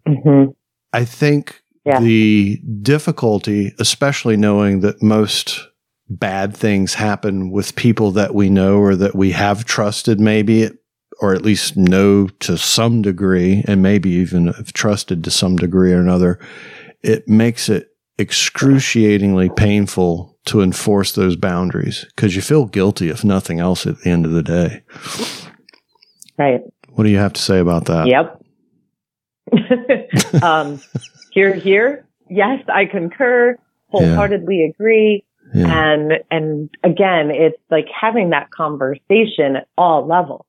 [0.07, 0.51] Mm-hmm.
[0.93, 1.99] I think Yeah.
[1.99, 5.68] the difficulty, especially knowing that most
[6.09, 10.69] bad things happen with people that we know or that we have trusted, maybe,
[11.21, 15.93] or at least know to some degree, and maybe even have trusted to some degree
[15.93, 16.39] or another,
[17.01, 23.59] it makes it excruciatingly painful to enforce those boundaries because you feel guilty, if nothing
[23.59, 24.81] else, at the end of the day.
[26.37, 26.61] Right.
[26.89, 28.07] What do you have to say about that?
[28.07, 28.41] Yep.
[30.43, 30.81] um,
[31.31, 32.07] here, here.
[32.29, 33.57] Yes, I concur.
[33.87, 35.25] Wholeheartedly agree.
[35.53, 35.93] Yeah.
[35.93, 40.45] And, and again, it's like having that conversation at all levels.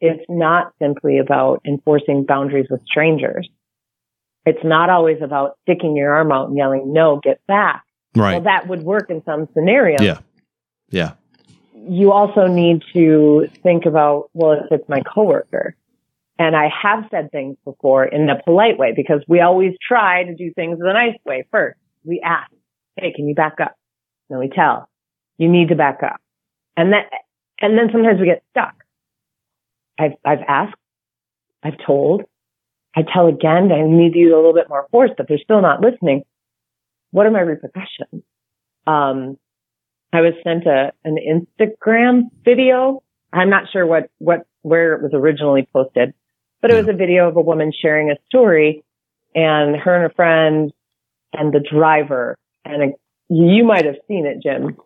[0.00, 3.48] It's not simply about enforcing boundaries with strangers.
[4.46, 7.82] It's not always about sticking your arm out and yelling, no, get back.
[8.14, 8.44] Well, Right.
[8.44, 10.00] that would work in some scenarios.
[10.02, 10.18] Yeah.
[10.90, 11.12] Yeah.
[11.74, 15.74] you also need to think about, well, if it's my coworker,
[16.38, 20.34] and I have said things before in a polite way because we always try to
[20.34, 21.78] do things the nice way first.
[22.04, 22.50] We ask,
[22.96, 23.74] hey, can you back up?
[24.28, 24.88] Then we tell,
[25.38, 26.20] you need to back up.
[26.76, 27.02] And then,
[27.60, 28.74] and then sometimes we get stuck.
[29.98, 30.76] I've, I've asked,
[31.62, 32.22] I've told,
[32.96, 35.62] I tell again, I need to use a little bit more force, but they're still
[35.62, 36.24] not listening.
[37.10, 38.22] What are my repercussions?
[38.86, 39.38] Um,
[40.12, 43.02] I was sent a an Instagram video.
[43.32, 46.14] I'm not sure what what where it was originally posted,
[46.62, 48.84] but it was a video of a woman sharing a story,
[49.34, 50.72] and her and a friend
[51.32, 52.86] and the driver and a,
[53.28, 54.76] you might have seen it, Jim.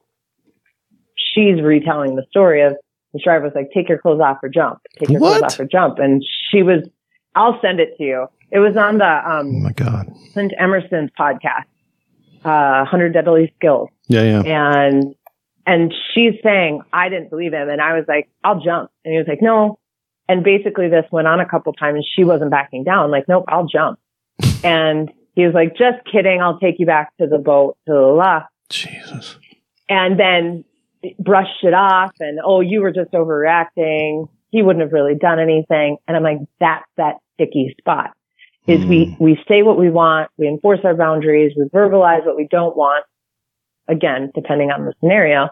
[1.34, 2.74] She's retelling the story of
[3.12, 4.78] the driver was like, "Take your clothes off or jump.
[4.98, 5.38] Take your What?
[5.40, 6.82] clothes off or jump," and she was.
[7.34, 8.26] I'll send it to you.
[8.50, 10.10] It was on the um, Oh my God.
[10.32, 11.66] Clint Emerson's podcast,
[12.44, 14.22] uh, 100 Deadly Skills Yeah.
[14.42, 14.42] Yeah.
[14.82, 15.14] and
[15.66, 19.18] and she's saying I didn't believe him, and I was like, I'll jump, and he
[19.18, 19.78] was like, no.
[20.30, 23.10] And basically, this went on a couple times, and she wasn't backing down.
[23.10, 23.98] Like, nope, I'll jump.
[24.64, 28.00] and he was like, just kidding, I'll take you back to the boat to the
[28.00, 28.48] left.
[28.70, 29.38] Jesus.
[29.88, 30.64] And then
[31.20, 34.28] brushed it off, and oh, you were just overreacting.
[34.50, 35.98] He wouldn't have really done anything.
[36.08, 38.10] And I'm like, that's that sticky spot.
[38.66, 39.22] Is we hmm.
[39.22, 43.04] we say what we want, we enforce our boundaries, we verbalize what we don't want.
[43.86, 45.50] Again, depending on the scenario.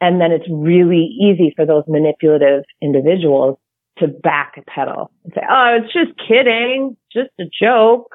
[0.00, 3.58] And then it's really easy for those manipulative individuals
[3.98, 6.96] to backpedal and say, Oh, it's just kidding.
[7.12, 8.13] Just a joke.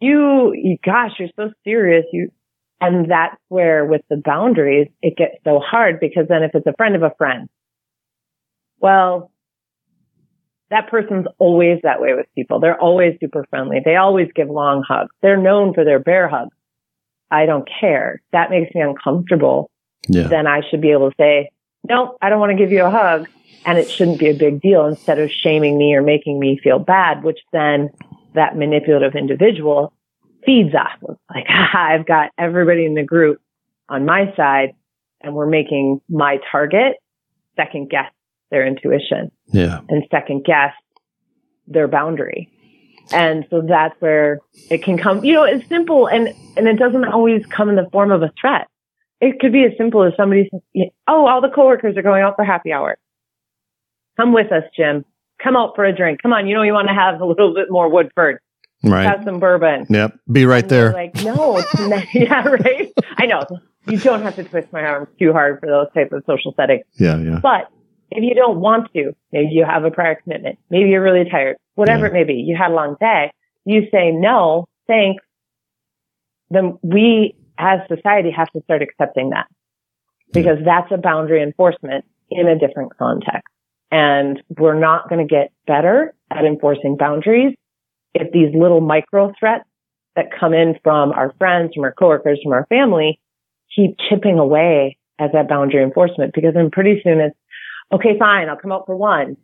[0.00, 2.04] You, you, gosh, you're so serious.
[2.12, 2.30] You,
[2.80, 6.74] and that's where with the boundaries, it gets so hard because then if it's a
[6.76, 7.48] friend of a friend,
[8.78, 9.30] well,
[10.70, 12.60] that person's always that way with people.
[12.60, 13.78] They're always super friendly.
[13.84, 15.10] They always give long hugs.
[15.20, 16.54] They're known for their bear hugs.
[17.30, 18.22] I don't care.
[18.32, 19.70] That makes me uncomfortable.
[20.08, 20.28] Yeah.
[20.28, 21.50] Then I should be able to say,
[21.88, 23.28] nope, I don't want to give you a hug.
[23.66, 26.78] And it shouldn't be a big deal instead of shaming me or making me feel
[26.78, 27.90] bad, which then
[28.34, 29.92] that manipulative individual
[30.44, 31.16] feeds off of.
[31.32, 33.40] Like, haha, I've got everybody in the group
[33.88, 34.70] on my side
[35.20, 36.96] and we're making my target
[37.56, 38.10] second guess
[38.50, 39.80] their intuition Yeah.
[39.88, 40.72] and second guess
[41.66, 42.50] their boundary.
[43.12, 44.38] And so that's where
[44.70, 47.88] it can come, you know, it's simple and, and it doesn't always come in the
[47.92, 48.68] form of a threat.
[49.20, 50.60] It could be as simple as somebody says,
[51.06, 52.96] Oh, all the coworkers are going out for happy hour.
[54.16, 55.04] Come with us, Jim.
[55.42, 56.20] Come out for a drink.
[56.22, 56.46] Come on.
[56.46, 58.38] You know, you want to have a little bit more Woodford.
[58.82, 59.04] Right.
[59.04, 59.86] Have some bourbon.
[59.90, 60.18] Yep.
[60.30, 60.92] Be right And there.
[60.92, 61.62] Like, no,
[62.14, 62.92] yeah, right.
[63.18, 63.44] I know.
[63.86, 66.84] You don't have to twist my arms too hard for those types of social settings.
[66.98, 67.16] yeah.
[67.18, 67.40] Yeah.
[67.42, 67.68] But
[68.10, 71.56] if you don't want to, maybe you have a prior commitment, maybe you're really tired,
[71.74, 72.10] whatever Yeah.
[72.10, 73.30] it may be, you had a long day,
[73.64, 75.22] you say no, thanks,
[76.50, 79.46] then we as society have to start accepting that
[80.32, 83.46] because that's a boundary enforcement in a different context.
[83.90, 87.56] And we're not going to get better at enforcing boundaries
[88.14, 89.64] if these little micro threats
[90.16, 93.20] that come in from our friends, from our coworkers, from our family
[93.74, 97.36] keep chipping away at that boundary enforcement because then pretty soon it's,
[97.92, 99.36] okay, fine, I'll come out for one.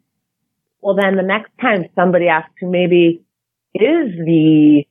[0.81, 3.23] Well, then the next time somebody asks who maybe
[3.75, 4.85] is the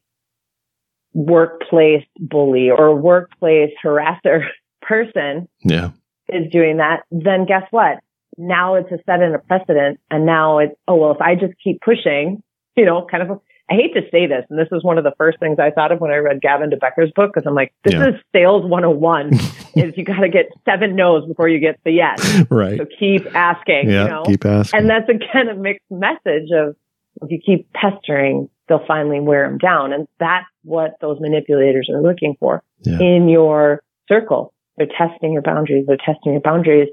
[1.13, 4.45] workplace bully or workplace harasser
[4.81, 5.91] person Yeah.
[6.29, 7.99] is doing that, then guess what?
[8.37, 11.53] Now it's a set in a precedent and now it's, oh, well, if I just
[11.63, 12.41] keep pushing,
[12.75, 15.13] you know, kind of, I hate to say this, and this is one of the
[15.17, 17.73] first things I thought of when I read Gavin de Becker's book, because I'm like,
[17.83, 18.09] this Yeah.
[18.09, 19.33] is sales 101
[19.75, 22.43] is you got to get seven no's before you get the yes.
[22.51, 22.77] Right.
[22.77, 24.03] So keep asking, Yeah.
[24.03, 24.79] you know, Keep asking.
[24.81, 26.75] and that's again a mixed message of
[27.21, 29.93] if you keep pestering, they'll finally wear them down.
[29.93, 32.99] And that's what those manipulators are looking for Yeah.
[32.99, 34.53] in your circle.
[34.77, 35.85] They're testing your boundaries.
[35.87, 36.89] They're testing your boundaries.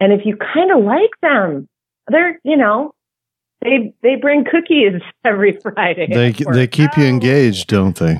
[0.00, 1.68] And if you kind of like them,
[2.08, 2.92] they're, you know,
[3.62, 6.06] they, they bring cookies every Friday.
[6.08, 7.08] they they keep you Oh.
[7.08, 8.14] engaged, don't they?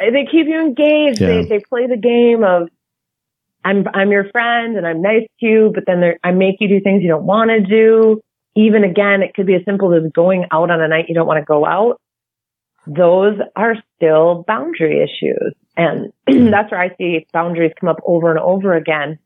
[0.00, 1.20] Uh, they keep you engaged.
[1.20, 1.28] Yeah.
[1.28, 2.68] They, they play the game of,
[3.64, 6.80] I'm, I'm your friend and I'm nice to you, but then I make you do
[6.80, 8.20] things you don't want to do.
[8.56, 11.26] Even again, it could be as simple as going out on a night you don't
[11.26, 11.98] want to go out.
[12.86, 15.54] Those are still boundary issues.
[15.76, 16.12] And
[16.52, 19.18] that's where I see boundaries come up over and over again.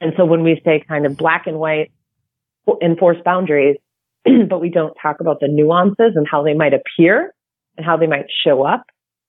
[0.00, 1.92] And so when we say kind of black and white
[2.82, 3.76] enforce boundaries,
[4.48, 7.34] but we don't talk about the nuances and how they might appear
[7.76, 8.84] and how they might show up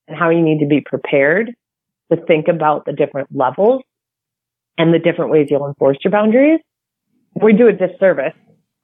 [0.08, 1.52] and how you need to be prepared
[2.12, 3.82] to think about the different levels
[4.78, 6.60] and the different ways you'll enforce your boundaries,
[7.42, 8.34] we do a disservice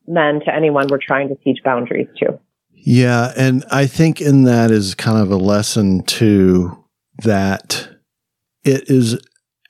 [0.05, 2.39] then to anyone we're trying to teach boundaries to.
[2.71, 6.85] Yeah, and I think in that is kind of a lesson too
[7.23, 7.89] that
[8.63, 9.19] it is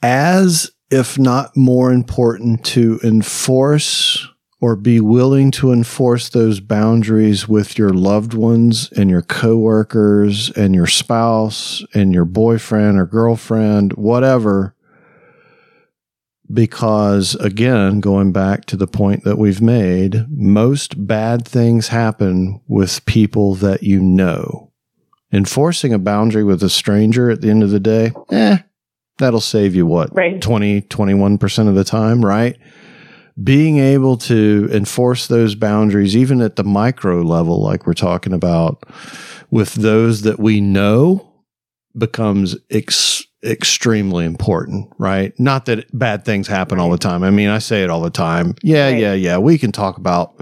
[0.03, 4.27] as if not more important to enforce
[4.59, 10.73] or be willing to enforce those boundaries with your loved ones and your coworkers and
[10.73, 14.73] your spouse and your boyfriend or girlfriend, whatever.
[16.51, 23.05] Because again, going back to the point that we've made, most bad things happen with
[23.05, 24.71] people that you know.
[25.31, 28.59] Enforcing a boundary with a stranger at the end of the day, eh,
[29.17, 30.13] that'll save you what?
[30.15, 30.41] Right.
[30.41, 32.57] 20, 21% of the time, right?
[33.43, 38.83] Being able to enforce those boundaries, even at the micro level, like we're talking about,
[39.51, 41.31] with those that we know,
[41.97, 45.39] becomes ex- extremely important, right?
[45.39, 47.23] Not that bad things happen all the time.
[47.23, 48.55] I mean, I say it all the time.
[48.63, 48.99] Yeah, Right.
[48.99, 49.37] yeah, yeah.
[49.37, 50.39] We can talk about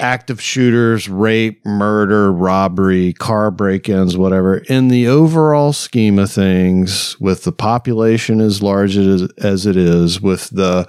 [0.00, 4.58] active shooters, rape, murder, robbery, car break ins, whatever.
[4.58, 9.22] In the overall scheme of things, with the population as large as,
[9.66, 10.88] it is, with the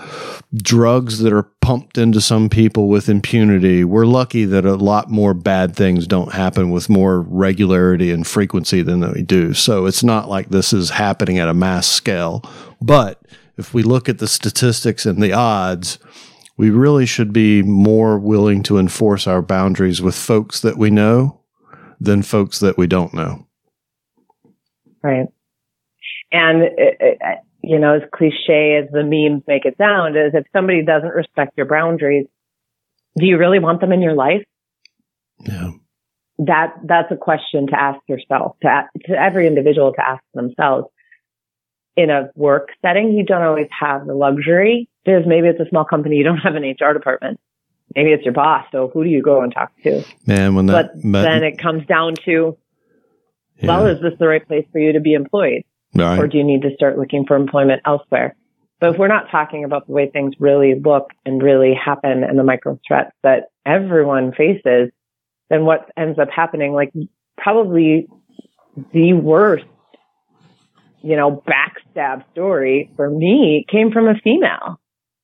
[0.56, 5.34] drugs that are pumped into some people with impunity, we're lucky that a lot more
[5.34, 9.54] bad things don't happen with more regularity and frequency than they do.
[9.54, 12.44] So it's not like this is happening at a mass scale.
[12.82, 13.22] But
[13.58, 16.00] if we look at the statistics and the odds,
[16.58, 21.42] we really should be more willing to enforce our boundaries with folks that we know
[22.00, 23.48] than folks that we don't know.
[25.04, 25.28] Right.
[26.32, 27.18] And, it, it,
[27.64, 31.58] you know, as cliche as the memes make it sound, is if somebody doesn't respect
[31.58, 32.26] your boundaries,
[33.18, 34.44] do you really want them in your life?
[35.40, 35.72] Yeah.
[36.40, 40.88] That, that's a question to ask yourself, to, to every individual to ask themselves.
[41.98, 45.84] In a work setting, you don't always have the luxury because maybe it's a small
[45.84, 47.40] company, you don't have an HR department.
[47.96, 48.66] Maybe it's your boss.
[48.72, 50.04] So who do you go and talk to?
[50.26, 52.58] Man, when that, But then it comes down to,
[53.58, 53.68] yeah.
[53.68, 55.64] well, is this the right place for you to be employed?
[55.94, 56.18] Right.
[56.18, 58.36] or do you need to start looking for employment elsewhere?
[58.80, 62.40] But if we're not talking about the way things really look and really happen and
[62.40, 64.90] the micro threats that everyone faces,
[65.50, 66.94] then what ends up happening, like
[67.38, 68.08] probably
[68.94, 69.66] the worst,
[71.02, 74.80] you know, backstab story for me came from a female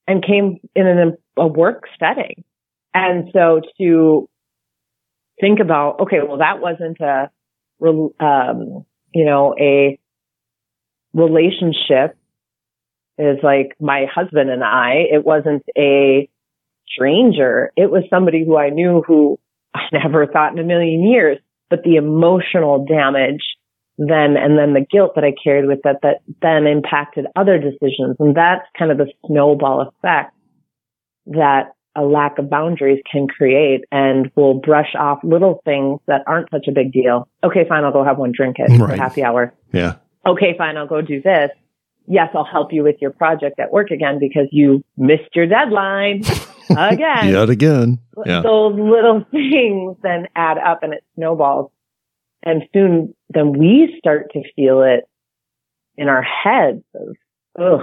[0.07, 2.43] and came in an, a work setting.
[2.93, 4.30] And so to
[5.39, 7.30] think about, okay, well, that wasn't a,
[8.19, 9.99] um, you know, a
[11.13, 12.17] relationship
[13.17, 15.05] is like my husband and I.
[15.11, 16.30] It wasn't a
[16.88, 17.71] stranger.
[17.75, 19.39] It was somebody who I knew who
[19.73, 21.38] I never thought in a million years,
[21.69, 23.43] but the emotional damage
[23.97, 28.15] then and then the guilt that I carried with that that then impacted other decisions.
[28.19, 30.33] And that's kind of the snowball effect
[31.27, 36.49] that a lack of boundaries can create and will brush off little things that aren't
[36.51, 37.27] such a big deal.
[37.43, 38.99] Okay, fine, I'll go have one drink at right.
[38.99, 39.53] happy hour.
[39.73, 39.95] Yeah.
[40.25, 41.49] Okay, fine, I'll go do this.
[42.07, 46.21] Yes, I'll help you with your project at work again because you missed your deadline
[46.69, 47.29] again.
[47.29, 47.99] Yet again.
[48.25, 48.41] Yeah.
[48.41, 51.71] Those little things then add up and it snowballs.
[52.43, 55.03] And soon then we start to feel it
[55.97, 57.15] in our heads of,
[57.59, 57.81] ugh,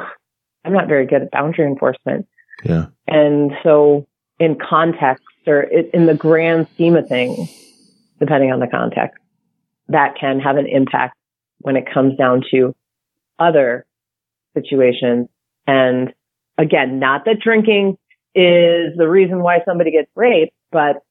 [0.64, 2.26] I'm not very good at boundary enforcement.
[2.64, 2.86] Yeah.
[3.06, 4.06] And so
[4.38, 7.50] in context or in the grand scheme of things,
[8.18, 9.18] depending on the context,
[9.88, 11.16] that can have an impact
[11.58, 12.74] when it comes down to
[13.38, 13.84] other
[14.54, 15.28] situations.
[15.66, 16.14] And
[16.56, 17.98] again, not that drinking
[18.34, 21.02] is the reason why somebody gets raped, but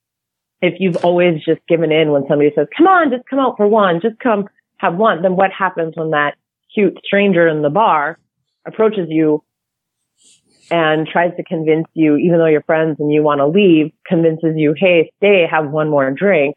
[0.64, 3.68] if you've always just given in when somebody says, come on, just come out for
[3.68, 4.47] one, just come
[4.78, 6.36] have one, then what happens when that
[6.74, 8.18] cute stranger in the bar
[8.66, 9.43] approaches you
[10.72, 14.53] and tries to convince you, even though you're friends and you want to leave, convinces
[14.55, 16.55] you, hey, stay, have one more drink.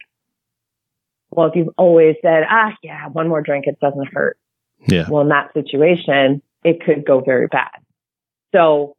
[1.30, 4.38] Well, if you've always said, ah, yeah, one more drink, it doesn't hurt.
[4.86, 5.08] Yeah.
[5.10, 7.80] Well, in that situation, it could go very bad.
[8.54, 8.96] So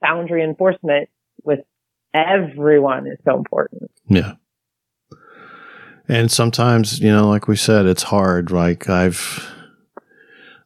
[0.00, 1.08] boundary enforcement
[1.42, 1.60] with
[2.16, 3.90] everyone is so important.
[4.08, 4.32] Yeah.
[6.08, 8.50] And sometimes, you know, like we said, it's hard.
[8.50, 9.52] Like I've,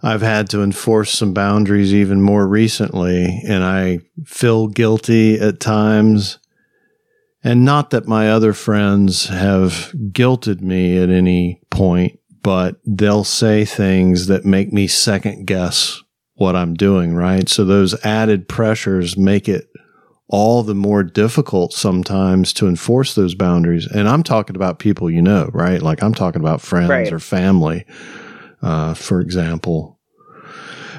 [0.03, 6.39] I've had to enforce some boundaries even more recently, and I feel guilty at times.
[7.43, 13.65] And not that my other friends have guilted me at any point, but they'll say
[13.65, 16.03] things that make me second guess
[16.35, 17.49] what I'm doing, right?
[17.49, 19.69] So those added pressures make it
[20.31, 23.87] all the more difficult sometimes to enforce those boundaries.
[23.87, 25.83] And I'm talking about people you know, right?
[25.83, 27.13] Like I'm talking about friends right.
[27.13, 27.85] or family,
[28.63, 29.99] uh, for example.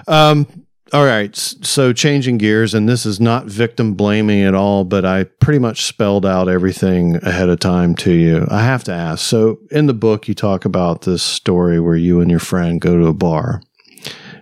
[0.08, 0.46] Um,
[0.94, 1.34] all right.
[1.34, 5.86] So changing gears, and this is not victim blaming at all, but I pretty much
[5.86, 8.46] spelled out everything ahead of time to you.
[8.52, 9.26] I have to ask.
[9.26, 12.98] So in the book, you talk about this story where you and your friend go
[12.98, 13.62] to a bar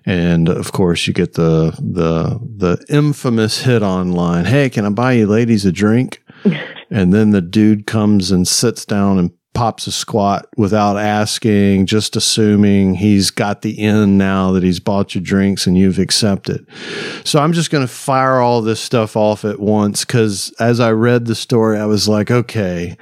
[0.06, 4.45] and of course, you get the the the infamous hit on line.
[4.45, 6.24] Hey, can I buy you ladies a drink?
[6.89, 12.16] and then the dude comes and sits down and pops a squat without asking, just
[12.16, 16.66] assuming he's got the in now that he's bought you drinks and you've accepted.
[17.26, 20.91] So I'm just going to fire all this stuff off at once because as I
[20.91, 22.95] read the story, I was like, okay,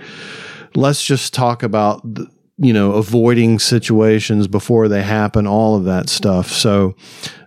[0.74, 2.28] let's just talk about the,
[2.58, 6.52] you know, avoiding situations before they happen, all of that stuff.
[6.52, 6.96] So,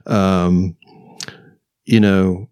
[0.06, 0.76] um,
[1.84, 2.48] you know,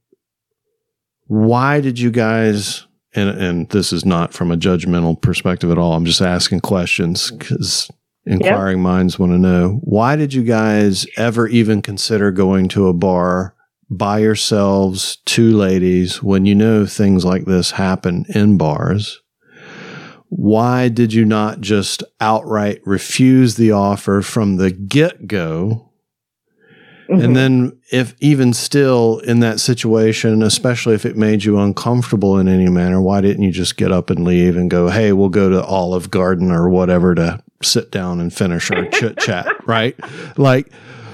[1.27, 5.95] why did you guys, and, and this is not from a judgmental perspective at all,
[5.95, 7.89] I'm just asking questions because
[8.27, 8.83] inquiring yep.
[8.83, 13.55] minds want to know why did you guys ever even consider going to a bar
[13.91, 19.23] by yourselves, two ladies, when you know things like this happen in bars?
[20.29, 25.91] Why did you not just outright refuse the offer from the get go?
[27.09, 27.25] Mm-hmm.
[27.25, 32.49] And then, if even still in that situation, especially if it made you uncomfortable in
[32.49, 35.49] any manner, why didn't you just get up and leave and go, hey, we'll go
[35.49, 39.97] to Olive Garden or whatever to sit down and finish our chit chat, right?
[40.39, 40.71] Like,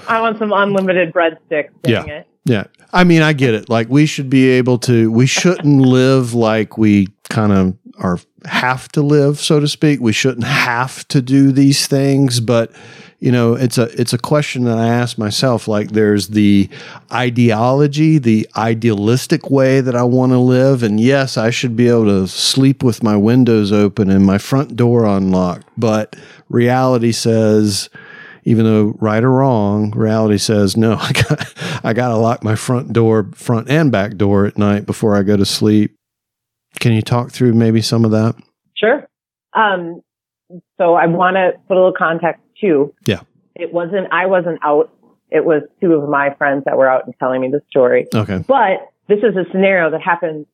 [0.09, 1.69] I want some unlimited breadsticks.
[1.85, 2.03] Yeah.
[2.03, 2.27] It.
[2.43, 2.65] Yeah.
[2.91, 3.69] I mean, I get it.
[3.69, 8.87] Like, we should be able to, we shouldn't live like we kind of are have
[8.89, 9.99] to live, so to speak.
[9.99, 12.71] We shouldn't have to do these things, but
[13.19, 15.67] you know, it's a it's a question that I ask myself.
[15.67, 16.69] Like, there's the
[17.11, 22.05] ideology, the idealistic way that I want to live, and yes, I should be able
[22.05, 25.67] to sleep with my windows open and my front door unlocked.
[25.77, 26.15] But
[26.49, 27.89] reality says,
[28.43, 30.95] even though right or wrong, reality says no.
[30.99, 34.85] I got I got to lock my front door, front and back door at night
[34.85, 35.97] before I go to sleep.
[36.79, 38.35] Can you talk through maybe some of that?
[38.75, 39.07] Sure.
[39.53, 40.01] Um,
[40.77, 42.93] so I want to put a little context too.
[43.05, 43.21] Yeah.
[43.55, 44.91] It wasn't, I wasn't out.
[45.31, 48.07] It was two of my friends that were out and telling me the story.
[48.13, 48.43] Okay.
[48.47, 50.45] But this is a scenario that happens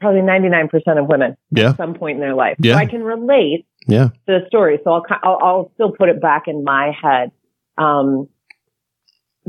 [0.00, 1.70] probably 99% of women yeah.
[1.70, 2.56] at some point in their life.
[2.58, 2.74] Yeah.
[2.74, 4.08] So I can relate yeah.
[4.08, 4.78] to the story.
[4.82, 7.32] So I'll, I'll, I'll still put it back in my head.
[7.76, 8.28] Um,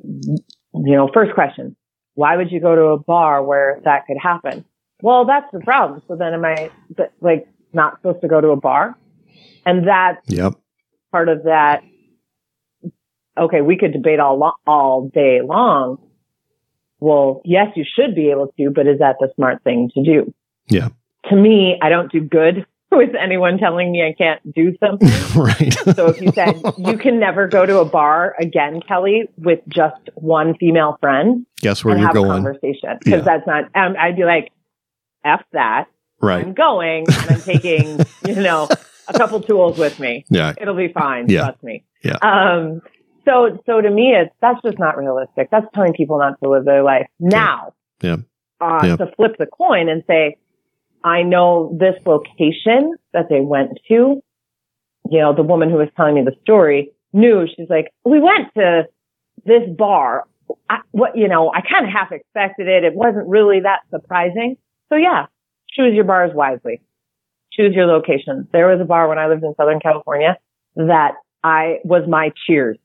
[0.03, 0.41] you
[0.73, 1.75] know, first question,
[2.15, 4.65] why would you go to a bar where that could happen?
[5.02, 6.02] Well, that's the problem.
[6.08, 6.70] So then am I,
[7.22, 8.95] like, not supposed to go to a bar.
[9.66, 10.54] And that's Yep.
[11.12, 11.84] part of that.
[13.39, 15.97] Okay, we could debate all lo- all day long.
[16.99, 20.34] Well, yes, you should be able to, but is that the smart thing to do?
[20.70, 20.89] Yeah.
[21.30, 25.08] To me, I don't do good with anyone telling me I can't do something.
[25.41, 25.74] right.
[25.95, 30.10] So if you said you can never go to a bar again, Kelly, with just
[30.16, 32.30] one female friend Guess where you're going.
[32.43, 33.38] conversation, because Yeah.
[33.38, 33.64] that's not.
[33.76, 34.52] Um, I'd be like,
[35.24, 35.86] "F that."
[36.22, 36.45] Right.
[36.45, 38.67] I'm going and I'm taking, you know,
[39.07, 40.24] a couple tools with me.
[40.30, 40.53] Yeah.
[40.61, 41.28] It'll be fine.
[41.30, 41.45] Yeah.
[41.45, 41.84] Trust me.
[42.03, 42.17] Yeah.
[42.22, 42.82] Um,
[43.26, 45.49] so, so to me, it's, that's just not realistic.
[45.51, 47.07] That's telling people not to live their life.
[47.19, 48.17] Now, Yeah.
[48.59, 48.95] Uh, Yeah.
[48.97, 50.38] to flip the coin and say,
[51.03, 54.22] I know this location that they went to.
[55.09, 58.53] You know, the woman who was telling me the story knew she's like, we went
[58.57, 58.84] to
[59.43, 60.26] this bar.
[60.69, 62.84] I, what, you know, I kind of half expected it.
[62.84, 64.57] It wasn't really that surprising.
[64.91, 65.27] So yeah,
[65.71, 66.81] choose your bars wisely.
[67.53, 68.47] Choose your location.
[68.51, 70.37] There was a bar when I lived in Southern California
[70.75, 71.13] that
[71.43, 72.77] I was my cheers.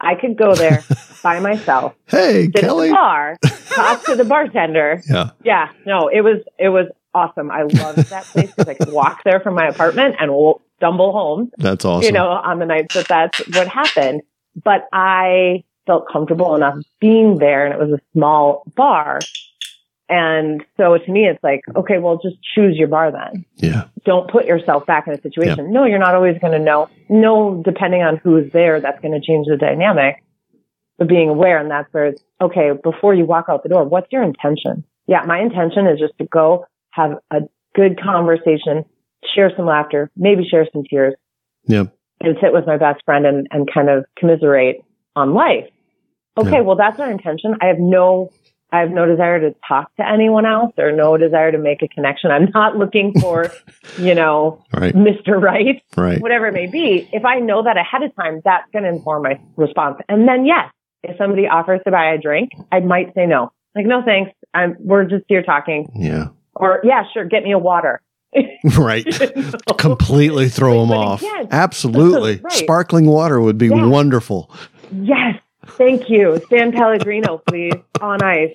[0.00, 0.82] I could go there
[1.22, 2.88] by myself, Hey, Kelly.
[2.88, 3.36] the bar,
[3.70, 5.02] talk to the bartender.
[5.08, 5.30] Yeah.
[5.44, 7.50] Yeah, no, it was it was awesome.
[7.50, 10.30] I loved that place because I could walk there from my apartment and
[10.76, 11.50] stumble home.
[11.58, 12.04] That's awesome.
[12.04, 14.22] You know, on the nights that that's what happened.
[14.62, 19.20] But I felt comfortable enough being there, and it was a small bar.
[20.08, 23.88] And so to me, it's like, okay, well, just choose your bar then yeah.
[24.04, 25.72] don't put yourself back in a situation.
[25.72, 26.88] No, you're not always going to know.
[27.08, 30.22] No, depending on who's there, that's going to change the dynamic.
[30.98, 32.70] But being aware, and that's where it's okay.
[32.82, 34.84] Before you walk out the door, what's your intention?
[35.08, 37.40] Yeah, my intention is just to go have a
[37.74, 38.84] good conversation,
[39.34, 41.14] share some laughter, maybe share some tears,
[41.66, 41.92] Yep.
[42.20, 44.84] and sit with my best friend and, and kind of commiserate
[45.14, 45.66] on life.
[46.38, 46.60] Okay, Yeah.
[46.60, 47.56] well, that's our intention.
[47.60, 48.30] I have no,
[48.72, 51.88] I have no desire to talk to anyone else or no desire to make a
[51.88, 52.30] connection.
[52.30, 53.50] I'm not looking for,
[53.98, 54.94] you know, Right.
[54.94, 55.40] Mr.
[55.40, 56.20] Right, Right.
[56.20, 57.08] whatever it may be.
[57.12, 59.98] If I know that ahead of time, that's going to inform my response.
[60.08, 60.70] And then, yes,
[61.04, 63.52] if somebody offers to buy a drink, I might say no.
[63.76, 64.32] Like, no, thanks.
[64.52, 65.88] I'm, we're just here talking.
[65.94, 66.28] Yeah.
[66.54, 68.00] Or, yeah, sure, get me a water.
[68.76, 69.06] Right.
[69.78, 71.22] Completely throw them off.
[71.22, 72.40] again- Absolutely.
[72.42, 72.52] Right.
[72.52, 74.50] Sparkling water would be wonderful.
[74.92, 75.36] Yes,
[75.66, 76.40] thank you.
[76.48, 78.54] San Pellegrino, please, on ice.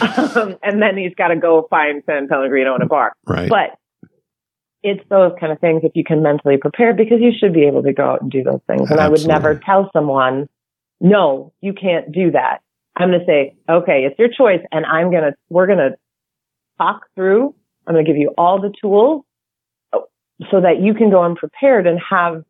[0.00, 3.12] Um, and then he's got to go find San Pellegrino in a bar.
[3.26, 3.48] Right.
[3.48, 3.78] But
[4.82, 7.82] it's those kind of things if you can mentally prepare because you should be able
[7.82, 8.90] to go out and do those things.
[8.90, 10.48] And I would never tell someone,
[11.00, 12.60] no, you can't do that.
[12.96, 14.64] I'm going to say, okay, it's your choice.
[14.72, 15.96] And I'm going to, we're going to
[16.78, 17.54] talk through.
[17.86, 19.24] I'm going to give you all the tools
[19.92, 20.04] oh,
[20.50, 22.44] so that you can go unprepared and have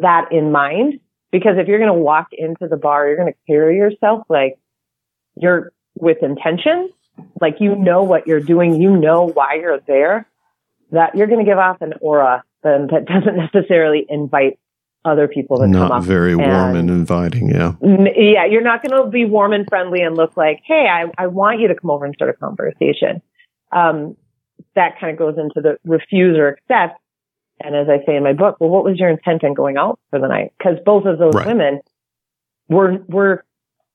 [0.00, 1.00] that in mind.
[1.32, 4.58] Because if you're going to walk into the bar, you're going to carry yourself like
[5.34, 6.90] you're with intention,
[7.40, 10.28] like you know what you're doing, you know why you're there,
[10.90, 14.58] that you're going to give off an aura that, that doesn't necessarily invite
[15.04, 16.04] other people to come Not up.
[16.04, 17.48] very warm and and- inviting.
[17.48, 17.72] Yeah.
[17.82, 21.26] Yeah, you're not going to be warm and friendly and look like, hey, I, I
[21.26, 23.20] want you to come over and start a conversation.
[23.72, 24.16] Um,
[24.76, 27.00] that kind of goes into the refuse or accept.
[27.64, 29.98] And as I say in my book, well, what was your intent in going out
[30.10, 30.52] for the night?
[30.58, 31.46] Because both of those Right.
[31.46, 31.80] women
[32.68, 33.44] were were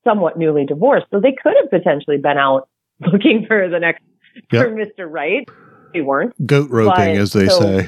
[0.03, 2.70] somewhat newly divorced, so they could have potentially been out
[3.11, 4.03] looking for the next
[4.51, 4.63] Yep.
[4.65, 5.07] for Mr.
[5.11, 5.47] Right.
[5.93, 6.34] They weren't.
[6.45, 7.80] Goat roping, But, as they so- say.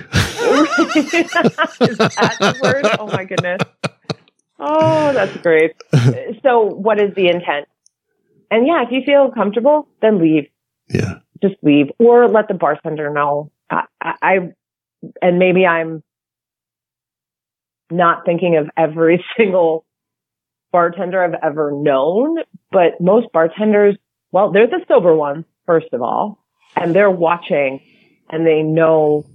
[1.00, 2.86] Is that the word?
[3.00, 3.62] Oh my goodness.
[4.60, 5.74] Oh, that's great.
[6.44, 7.68] So, what is the intent?
[8.52, 10.48] And yeah, if you feel comfortable, then leave.
[10.90, 11.20] yeah.
[11.42, 13.52] Just leave, or let the bartender know.
[13.70, 14.52] I
[15.22, 16.04] and maybe I'm
[17.92, 19.86] not thinking of every single
[20.72, 22.38] bartender I've ever known,
[22.72, 23.98] but most bartenders,
[24.32, 26.44] well, they're the sober ones, first of all,
[26.76, 27.82] and they're watching
[28.30, 29.26] and they know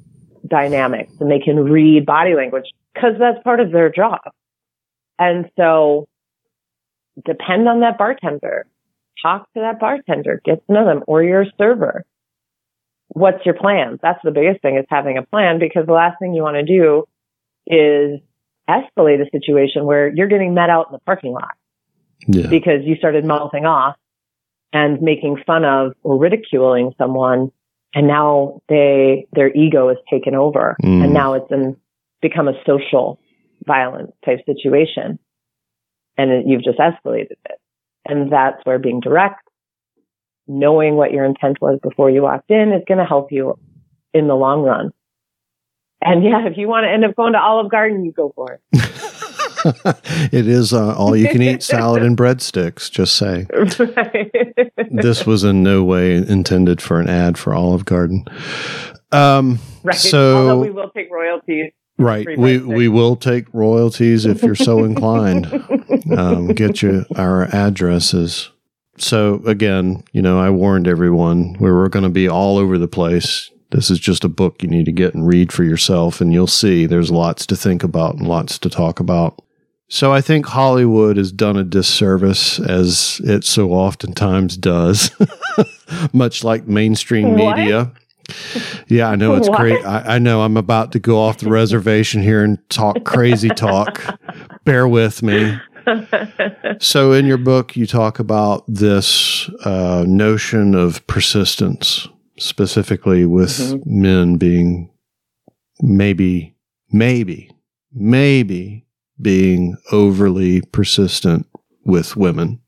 [0.48, 4.20] dynamics and they can read body language because that's part of their job.
[5.18, 6.06] And so
[7.24, 8.66] depend on that bartender.
[9.22, 12.04] Talk to that bartender, get to know them or your server.
[13.14, 13.98] What's your plan?
[14.02, 16.64] That's the biggest thing is having a plan because the last thing you want to
[16.64, 17.04] do
[17.66, 18.20] is
[18.68, 21.54] escalate a situation where you're getting met out in the parking lot
[22.26, 22.48] Yeah.
[22.48, 23.96] because you started mouthing off
[24.72, 27.52] and making fun of or ridiculing someone
[27.94, 31.04] and now they their ego is taken over Mm.
[31.04, 31.76] and now it's an
[32.20, 33.20] become a social
[33.66, 35.18] violence type situation
[36.16, 37.60] and it, you've just escalated it
[38.06, 39.43] and that's where being direct
[40.46, 43.58] knowing what your intent was before you walked in is going to help you
[44.12, 44.90] in the long run
[46.02, 48.52] and yeah if you want to end up going to olive garden you go for
[48.52, 48.80] it
[49.64, 52.90] it is uh, all you can eat salad and breadsticks.
[52.90, 53.46] Just say.
[54.90, 58.24] this was in no way intended for an ad for Olive Garden.
[59.12, 59.96] Um, right.
[59.96, 61.72] So Although we will take royalties.
[61.96, 62.26] Right.
[62.36, 65.46] We we will take royalties if you're so inclined.
[66.16, 68.50] um, get you our addresses.
[68.96, 72.88] So again, you know, I warned everyone we were going to be all over the
[72.88, 73.50] place.
[73.70, 76.46] This is just a book you need to get and read for yourself, and you'll
[76.46, 79.40] see there's lots to think about and lots to talk about.
[79.88, 85.10] So I think Hollywood has done a disservice, as it so oftentimes does,
[86.12, 87.56] much like mainstream What?
[87.56, 87.92] media.
[88.88, 89.84] Yeah, I know it's great.
[89.84, 94.18] I, I know I'm about to go off the reservation here and talk crazy talk.
[94.64, 95.58] Bear with me.
[96.80, 102.08] So, in your book, you talk about this uh, notion of persistence,
[102.38, 103.86] specifically with Mhm.
[103.86, 104.90] men being
[105.80, 106.54] maybe,
[106.92, 107.50] maybe,
[107.92, 108.86] maybe
[109.20, 111.46] being overly persistent
[111.84, 112.60] with women.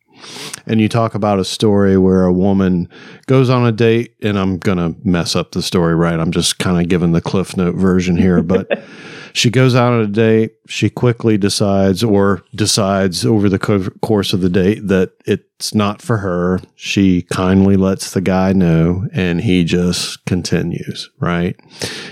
[0.66, 2.88] And you talk about a story where a woman
[3.26, 6.18] goes on a date, and I'm going to mess up the story, right?
[6.18, 8.66] I'm just kind of giving the Cliff Note version here, but
[9.32, 10.52] she goes out on a date.
[10.68, 16.02] She quickly decides, or decides over the co- course of the date, that it's not
[16.02, 16.60] for her.
[16.74, 21.54] She kindly lets the guy know, and he just continues, right?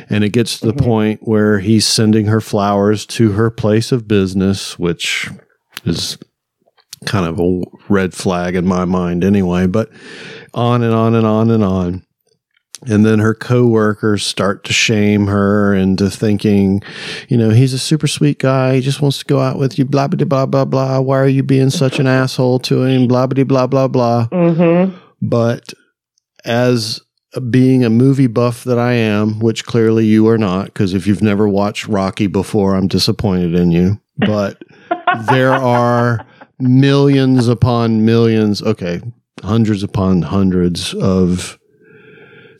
[0.08, 0.84] And it gets to the Mhm.
[0.84, 5.28] point where he's sending her flowers to her place of business, which
[5.84, 6.16] is
[7.04, 9.90] kind of a red flag in my mind anyway, but
[10.52, 12.04] on and on and on and on.
[12.86, 16.82] And then her coworkers start to shame her into thinking,
[17.28, 18.74] you know, he's a super sweet guy.
[18.74, 21.00] He just wants to go out with you, blah, blah, blah, blah, blah.
[21.00, 23.08] Why are you being such an asshole to him?
[23.08, 24.28] Blah, blah, blah, blah, blah.
[24.30, 24.96] mm-hmm.
[25.22, 25.72] But
[26.44, 27.00] as
[27.50, 31.22] being a movie buff that I am, which clearly you are not, because if you've
[31.22, 34.00] never watched Rocky before, I'm disappointed in you.
[34.18, 34.62] But
[35.30, 36.24] there are
[36.58, 39.00] millions upon millions, okay,
[39.42, 41.58] hundreds upon hundreds of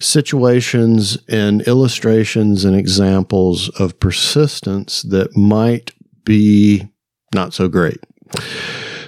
[0.01, 5.93] situations and illustrations and examples of persistence that might
[6.25, 6.89] be
[7.35, 7.99] not so great.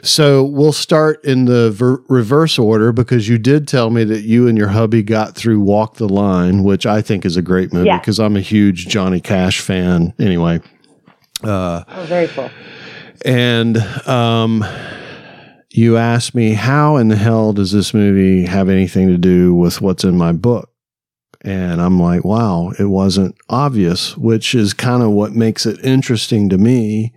[0.03, 4.47] So we'll start in the ver- reverse order because you did tell me that you
[4.47, 7.87] and your hubby got through Walk the Line, which I think is a great movie
[7.99, 10.15] because I'm a huge Johnny Cash fan.
[10.19, 10.61] Anyway,
[11.43, 12.51] uh, Oh, very cool.
[13.27, 13.77] And
[14.09, 14.65] um,
[15.71, 19.81] you asked me, how in the hell does this movie have anything to do with
[19.81, 20.71] what's in my book?
[21.43, 26.49] And I'm like, wow, it wasn't obvious, which is kind of what makes it interesting
[26.49, 27.13] to me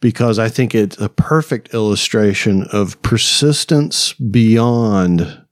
[0.00, 5.44] because I think it's a perfect illustration of persistence beyond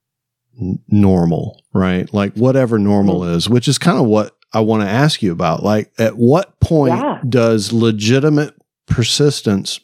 [0.89, 2.13] normal, right?
[2.13, 5.63] Like whatever normal is, which is kind of what I want to ask you about.
[5.63, 7.21] Like, at what point Yeah.
[7.29, 8.55] does legitimate
[8.89, 9.81] persistence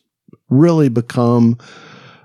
[0.49, 1.59] really become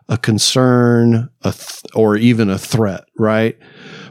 [0.09, 3.57] a concern a th- or even a threat, right?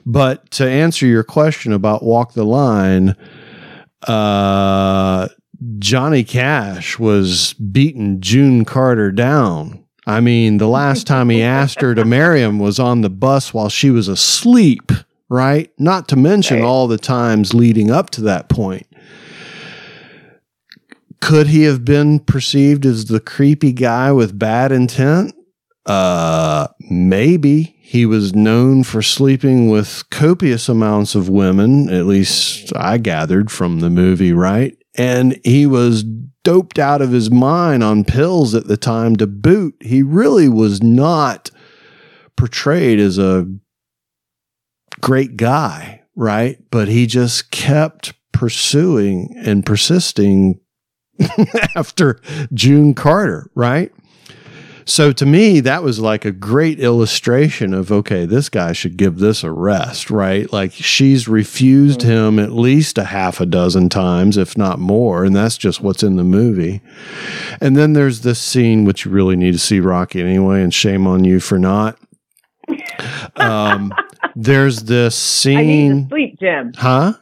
[0.07, 3.17] But to answer your question about walk the line,
[4.07, 5.29] uh,
[5.79, 9.85] Johnny Cash was beating June Carter down.
[10.07, 13.53] I mean, the last time he asked her to marry him was on the bus
[13.53, 14.93] while she was asleep,
[15.29, 15.71] right?
[15.79, 18.87] Not to mention all the times leading up to that point.
[21.21, 25.35] Could he have been perceived as the creepy guy with bad intent?
[25.85, 32.99] Uh, maybe he was known for sleeping with copious amounts of women, at least I
[32.99, 34.77] gathered from the movie, right?
[34.97, 36.05] And he was
[36.45, 39.75] doped out of his mind on pills at the time to boot.
[39.81, 41.51] He really was not
[42.37, 43.47] portrayed as a
[45.01, 46.59] great guy, right?
[46.71, 50.61] But he just kept pursuing and persisting
[51.75, 52.21] after
[52.53, 53.93] June Carter, right?
[54.85, 59.19] So to me, that was like a great illustration of okay, this guy should give
[59.19, 60.51] this a rest, right?
[60.51, 65.37] Like she's refused him at least a half a dozen times, if not more, and
[65.37, 66.81] that's just what's in the movie.
[67.61, 71.07] And then there's this scene which you really need to see Rocky anyway, and shame
[71.07, 71.99] on you for not.
[73.37, 73.93] Um,
[74.35, 75.59] there's this scene.
[75.59, 76.73] I need to sleep, Jim.
[76.77, 77.13] huh?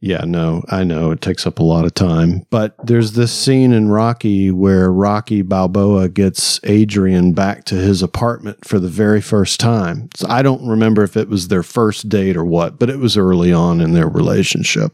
[0.00, 2.46] Yeah, no, I know it takes up a lot of time.
[2.50, 8.64] But there's this scene in Rocky where Rocky Balboa gets Adrian back to his apartment
[8.64, 10.08] for the very first time.
[10.14, 13.16] So I don't remember if it was their first date or what, but it was
[13.16, 14.92] early on in their relationship.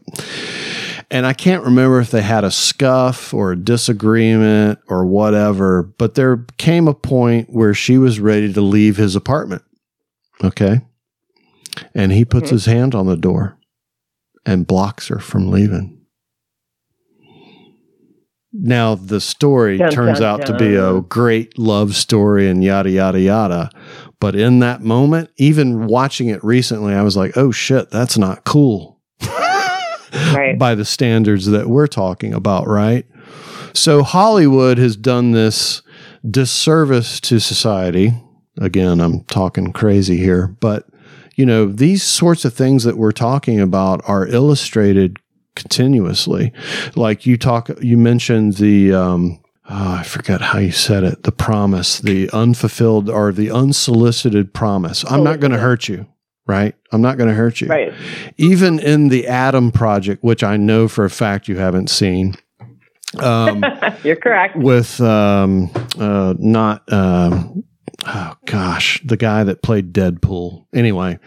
[1.11, 6.15] And I can't remember if they had a scuff or a disagreement or whatever, but
[6.15, 9.61] there came a point where she was ready to leave his apartment.
[10.43, 10.81] Okay.
[11.93, 12.53] And he puts Mhm.
[12.53, 13.55] his hand on the door
[14.45, 15.95] and blocks her from leaving.
[18.57, 22.89] Now the story Dun, turns dun, out to be a great love story and yada
[22.89, 23.69] yada yada.
[24.21, 28.45] But in that moment, even watching it recently, I was like, "Oh shit, that's not
[28.45, 29.01] cool."
[30.33, 30.55] Right.
[30.57, 33.05] By the standards that we're talking about, right?
[33.73, 35.81] So Hollywood has done this
[36.29, 38.13] disservice to society.
[38.57, 40.87] Again, I'm talking crazy here, but
[41.35, 45.19] you know, these sorts of things that we're talking about are illustrated
[45.55, 46.51] continuously.
[46.95, 51.31] Like you talk, you mentioned the, um, oh, I forget how you said it, the
[51.31, 55.03] promise, the unfulfilled or the unsolicited promise.
[55.09, 56.07] I'm not going to hurt you,
[56.47, 56.73] right?
[56.91, 57.67] I'm not going to hurt you.
[57.67, 57.93] Right.
[58.37, 62.35] Even in the Adam Project, which I know for a fact you haven't seen.
[63.19, 63.63] Um,
[64.03, 64.55] You're correct.
[64.55, 67.63] with um, uh, not um,
[68.07, 70.65] oh gosh, the guy that played Deadpool.
[70.73, 71.19] Anyway,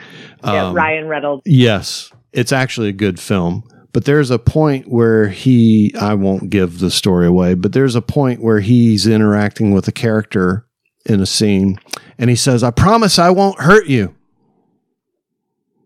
[0.45, 1.43] yeah, um, Ryan Reynolds.
[1.47, 3.65] Yes, it's actually a good film.
[3.93, 8.03] But there's a point where he, I won't give the story away, but there's a
[8.03, 10.67] point where he's interacting with a character
[11.07, 11.81] in a scene
[12.19, 14.15] and he says, I promise I won't hurt you.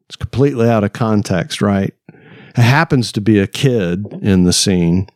[0.09, 1.94] It's completely out of context, right?
[2.09, 5.09] It happens to be a kid in the scene,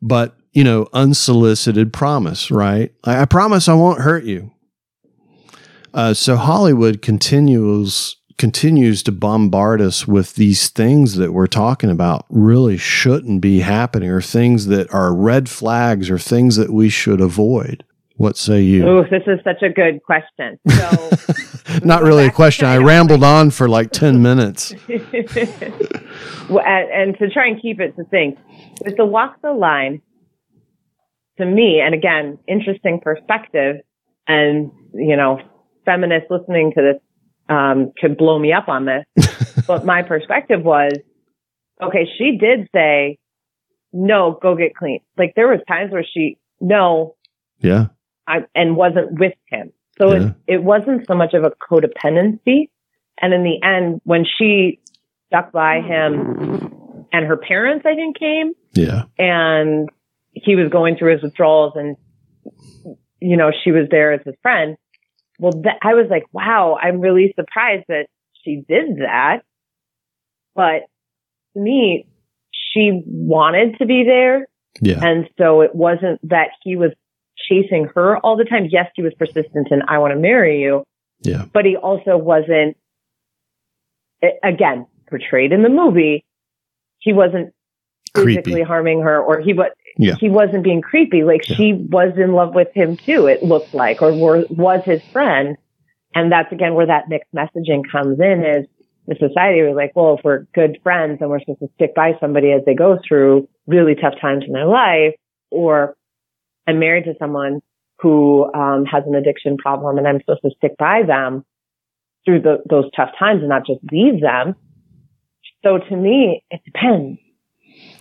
[0.00, 2.92] but, you know, unsolicited promise, right?
[3.04, 4.52] I, I promise I won't hurt you.
[5.94, 12.24] Uh, so Hollywood continues continues to bombard us with these things that we're talking about
[12.28, 17.20] really shouldn't be happening or things that are red flags or things that we should
[17.20, 17.84] avoid.
[18.16, 18.86] What say you?
[18.86, 20.58] Oh, this is such a good question.
[21.68, 22.66] So, Not really a question.
[22.66, 24.72] I rambled on for like 10 minutes.
[26.48, 28.40] Well, and, and to try and keep it succinct,
[28.82, 30.00] with the walk the line,
[31.36, 33.76] to me, and again, interesting perspective,
[34.26, 35.40] and you know,
[35.88, 37.02] feminists listening to this
[37.48, 40.92] um, could blow me up on this, but my perspective was,
[41.82, 43.18] okay, she did say,
[43.92, 45.00] no, go get clean.
[45.16, 47.16] Like there was times where she, no,
[47.60, 47.86] Yeah.
[48.26, 49.72] I, and wasn't with him.
[49.98, 50.28] So Yeah.
[50.46, 52.68] it, it wasn't so much of a codependency.
[53.20, 54.80] And in the end, when she
[55.28, 59.04] stuck by him and her parents, I think came Yeah.
[59.18, 59.88] and
[60.34, 61.96] he was going through his withdrawals and,
[63.20, 64.76] you know, she was there as his friend.
[65.38, 68.06] Well, that, I was like, wow, I'm really surprised that
[68.44, 69.42] she did that.
[70.54, 70.82] But
[71.54, 72.06] to me,
[72.52, 74.46] she wanted to be there.
[74.80, 74.98] Yeah.
[75.04, 76.90] And so it wasn't that he was
[77.48, 78.66] chasing her all the time.
[78.70, 80.84] Yes, he was persistent and I want to marry you,
[81.22, 81.44] Yeah.
[81.52, 82.76] but he also wasn't,
[84.42, 86.24] again, portrayed in the movie.
[86.98, 87.54] He wasn't
[88.14, 88.62] physically Creepy.
[88.62, 90.14] harming her or he was, Yeah.
[90.18, 91.24] he wasn't being creepy.
[91.24, 91.56] Like Yeah.
[91.56, 95.56] she was in love with him too, it looked like, or were, was his friend.
[96.14, 98.66] And that's again where that mixed messaging comes in is
[99.06, 102.12] the society was like, well, if we're good friends and we're supposed to stick by
[102.20, 105.14] somebody as they go through really tough times in their life,
[105.50, 105.96] or
[106.66, 107.60] I'm married to someone
[108.00, 111.44] who um, has an addiction problem and I'm supposed to stick by them
[112.24, 114.54] through the, those tough times and not just leave them.
[115.64, 117.18] So to me, it depends.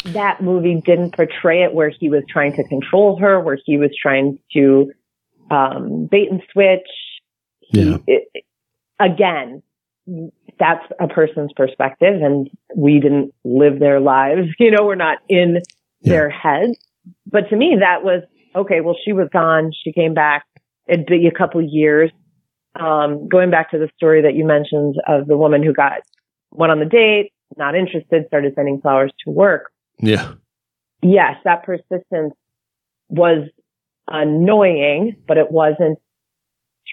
[0.05, 3.91] That movie didn't portray it where he was trying to control her, where he was
[4.01, 4.91] trying to
[5.49, 6.87] um, bait and switch.
[7.61, 7.97] He- Yeah.
[8.07, 8.43] it-
[8.99, 9.61] again,
[10.59, 14.47] that's a person's perspective, and we didn't live their lives.
[14.59, 15.61] You know, we're not in
[16.01, 16.09] Yeah.
[16.13, 16.77] their heads.
[17.25, 18.23] But to me, that was
[18.55, 18.81] okay.
[18.81, 19.71] Well, she was gone.
[19.83, 20.45] She came back.
[20.87, 22.11] It'd be a couple years.
[22.75, 26.01] Um, going back to the story that you mentioned of the woman who got
[26.51, 29.71] went on the date, not interested, started sending flowers to work.
[29.99, 30.33] Yeah.
[31.01, 32.33] Yes, that persistence
[33.09, 33.47] was
[34.07, 35.99] annoying, but it wasn't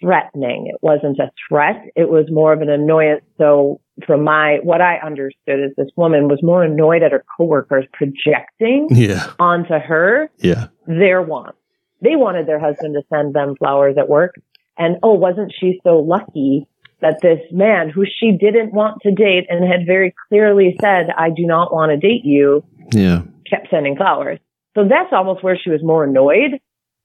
[0.01, 0.66] threatening.
[0.66, 1.76] It wasn't a threat.
[1.97, 3.22] It was more of an annoyance.
[3.39, 7.86] So from my, what I understood is this woman was more annoyed at her coworkers
[7.93, 9.32] projecting Yeah.
[9.39, 10.66] onto her Yeah.
[10.86, 11.59] their wants.
[12.02, 14.35] They wanted their husband to send them flowers at work.
[14.76, 16.66] And oh, wasn't she so lucky
[17.05, 21.28] that this man who she didn't want to date and had very clearly said, I
[21.28, 22.64] do not want to date you,
[22.94, 23.22] Yeah.
[23.48, 24.39] kept sending flowers.
[24.74, 26.59] So that's almost where she was more annoyed.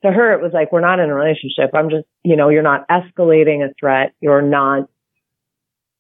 [0.04, 1.72] To her, it was like, we're not in a relationship.
[1.74, 4.14] I'm just, you know, you're not escalating a threat.
[4.22, 4.88] You're not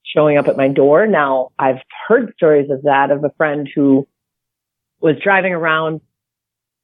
[0.05, 1.05] showing up at my door.
[1.05, 4.07] Now, I've heard stories of that, of a friend who
[5.01, 5.99] was driving around.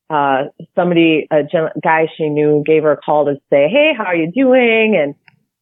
[0.09, 4.03] Uh, somebody, a gen- guy she knew gave her a call to say, Hey, how
[4.03, 4.95] are you doing?
[5.01, 5.15] And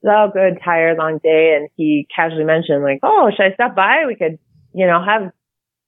[0.10, 1.56] all good, tired, long day.
[1.58, 4.04] And he casually mentioned like, Oh, should I stop by?
[4.08, 4.40] We could,
[4.74, 5.34] you know, have a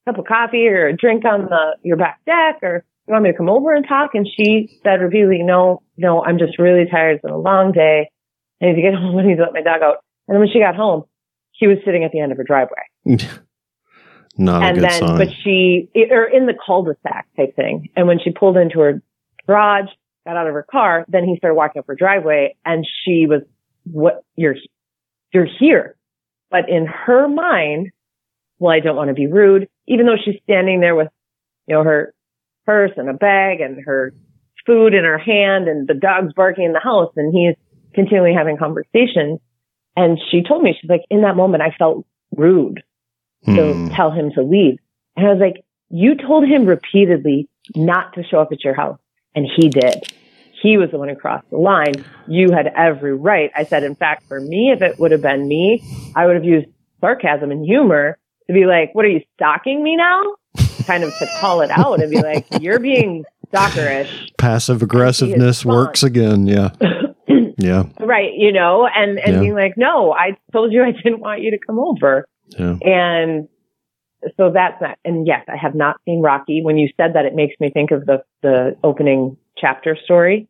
[0.06, 3.32] cup of coffee or a drink on the, your back deck or you want me
[3.32, 4.12] to come over and talk?
[4.14, 7.16] And she said repeatedly, no, no, I'm just really tired.
[7.16, 8.10] It's been a long day.
[8.62, 9.18] I need to get home.
[9.18, 9.98] I need to let my dog out.
[10.28, 11.04] And then when she got home,
[11.52, 12.84] he was sitting at the end of her driveway.
[14.38, 15.18] Not and then, sign.
[15.18, 17.90] but she, or in the cul-de-sac type thing.
[17.96, 19.02] And when she pulled into her
[19.48, 19.88] garage,
[20.26, 23.44] got out of her car, then he started walking up her driveway and she was,
[23.86, 24.56] what, you're,
[25.34, 25.96] you're here.
[26.52, 27.92] But in her mind,
[28.60, 31.10] well, I don't want to be rude, even though she's standing there with,
[31.68, 32.14] you know, her
[32.66, 34.14] purse and a bag and her
[34.66, 37.56] food in her hand and the dog's barking in the house and he's
[37.94, 39.40] continually having conversations.
[39.96, 42.06] And she told me, she's like, in that moment, I felt
[42.36, 42.82] rude
[43.46, 43.88] to hmm.
[43.90, 44.80] tell him to leave.
[45.16, 49.00] And I was like, you told him repeatedly not to show up at your house.
[49.36, 50.12] And he did.
[50.62, 51.94] He was the one who crossed the line.
[52.28, 53.52] You had every right.
[53.56, 55.84] I said, in fact, for me, if it would have been me,
[56.16, 56.68] I would have used
[57.02, 58.18] sarcasm and humor
[58.48, 60.24] to be like, what are you stalking me now?
[60.86, 64.32] kind of to call it out and be like, you're being stalkerish.
[64.38, 66.48] Passive aggressiveness works again.
[66.48, 66.70] Yeah.
[67.58, 67.84] yeah.
[68.00, 68.34] Right.
[68.36, 69.40] You know, and, and yeah.
[69.40, 72.26] being like, no, I told you I didn't want you to come over.
[72.48, 72.78] Yeah.
[72.82, 73.48] And
[74.38, 76.62] so that's not, and yes, I have not seen Rocky.
[76.64, 80.48] When you said that, it makes me think of the, the opening chapter story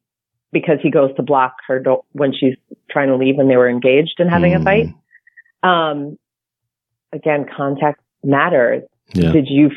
[0.51, 2.55] because he goes to block her do- when she's
[2.89, 4.61] trying to leave when they were engaged and having mm.
[4.61, 4.87] a fight.
[5.63, 6.17] Um,
[7.11, 8.83] again, context matters.
[9.13, 9.31] Yeah.
[9.31, 9.71] Did you,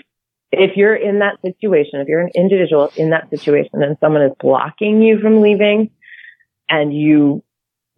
[0.52, 4.32] if you're in that situation, if you're an individual in that situation and someone is
[4.40, 5.90] blocking you from leaving
[6.68, 7.42] and you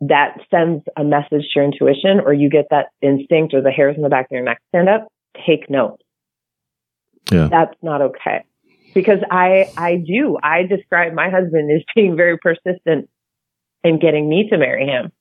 [0.01, 3.97] that sends a message to your intuition or you get that instinct or the hairs
[3.97, 5.09] in the back of your neck stand up,
[5.47, 6.01] take note.
[7.31, 7.49] Yeah.
[7.51, 8.45] That's not okay.
[8.95, 13.09] Because I, I do, I describe my husband as being very persistent
[13.85, 15.13] in getting me to marry him.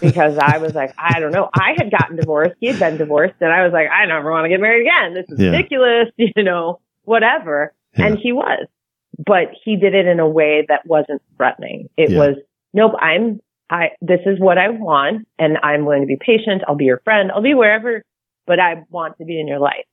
[0.00, 1.48] because I was like, I don't know.
[1.54, 2.54] I had gotten divorced.
[2.60, 5.14] He had been divorced and I was like, I never want to get married again.
[5.14, 5.50] This is yeah.
[5.50, 7.72] ridiculous, you know, whatever.
[7.96, 8.06] Yeah.
[8.06, 8.66] And he was,
[9.24, 11.88] but he did it in a way that wasn't threatening.
[11.96, 12.18] It yeah.
[12.18, 12.36] was,
[12.74, 13.40] nope, I'm
[13.70, 16.62] I, this is what I want and I'm willing to be patient.
[16.66, 17.30] I'll be your friend.
[17.32, 18.02] I'll be wherever,
[18.46, 19.86] but I want to be in your life.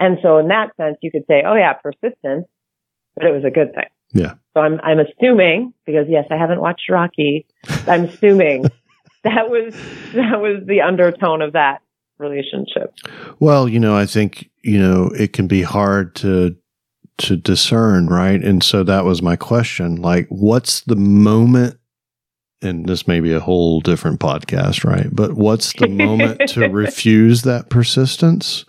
[0.00, 2.46] And so in that sense, you could say, oh yeah, persistence,
[3.16, 3.88] but it was a good thing.
[4.12, 4.34] Yeah.
[4.54, 7.46] So I'm, I'm assuming because yes, I haven't watched Rocky.
[7.86, 8.62] I'm assuming
[9.24, 9.74] that was,
[10.14, 11.82] that was the undertone of that
[12.18, 12.94] relationship.
[13.38, 16.56] Well, you know, I think, you know, it can be hard to,
[17.18, 18.42] to discern, right?
[18.42, 19.96] And so that was my question.
[19.96, 21.78] Like, what's the moment
[22.62, 25.08] and this may be a whole different podcast, right?
[25.12, 28.64] But what's the moment to refuse that persistence?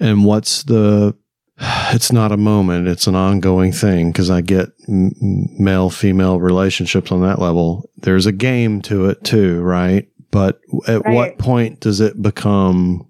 [0.00, 1.14] And what's the,
[1.58, 7.20] it's not a moment, it's an ongoing thing because I get male female relationships on
[7.22, 7.88] that level.
[7.98, 10.08] There's a game to it too, right?
[10.30, 11.14] But at right.
[11.14, 13.06] what point does it become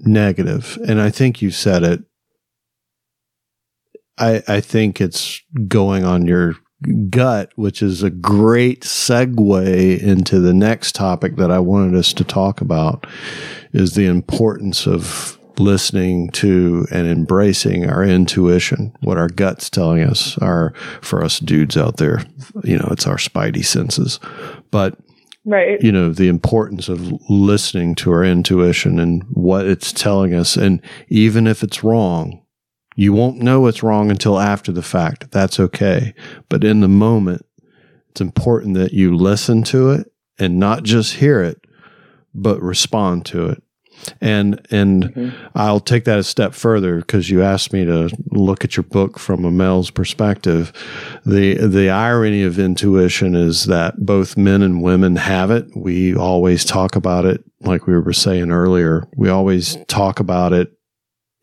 [0.00, 0.78] negative?
[0.86, 2.02] And I think you said it.
[4.18, 6.56] I, I think it's going on your
[7.08, 12.24] gut, which is a great segue into the next topic that I wanted us to
[12.24, 13.06] talk about,
[13.72, 20.38] is the importance of listening to and embracing our intuition, what our gut's telling us,
[20.38, 22.22] our for us dudes out there,
[22.64, 24.20] you know, it's our spidey senses.
[24.70, 24.96] But
[25.44, 25.80] right.
[25.82, 30.82] you know, the importance of listening to our intuition and what it's telling us and
[31.08, 32.42] even if it's wrong,
[32.96, 35.30] you won't know it's wrong until after the fact.
[35.30, 36.14] That's okay.
[36.48, 37.46] But in the moment,
[38.10, 41.60] it's important that you listen to it and not just hear it,
[42.34, 43.62] but respond to it.
[44.20, 45.46] And and mm-hmm.
[45.54, 49.18] I'll take that a step further because you asked me to look at your book
[49.18, 50.72] from a male's perspective.
[51.24, 55.66] The the irony of intuition is that both men and women have it.
[55.76, 59.08] We always talk about it like we were saying earlier.
[59.16, 60.72] We always talk about it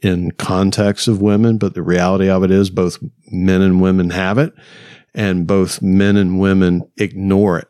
[0.02, 3.00] in context of women, but the reality of it is both
[3.32, 4.54] men and women have it
[5.16, 7.68] and both men and women ignore it.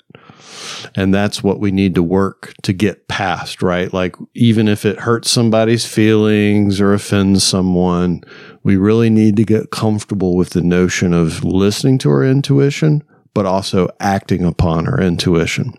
[0.95, 3.93] And that's what we need to work to get past, right?
[3.93, 8.23] Like, even if it hurts somebody's feelings or offends someone,
[8.63, 13.03] we really need to get comfortable with the notion of listening to our intuition,
[13.33, 15.73] but also acting upon our intuition.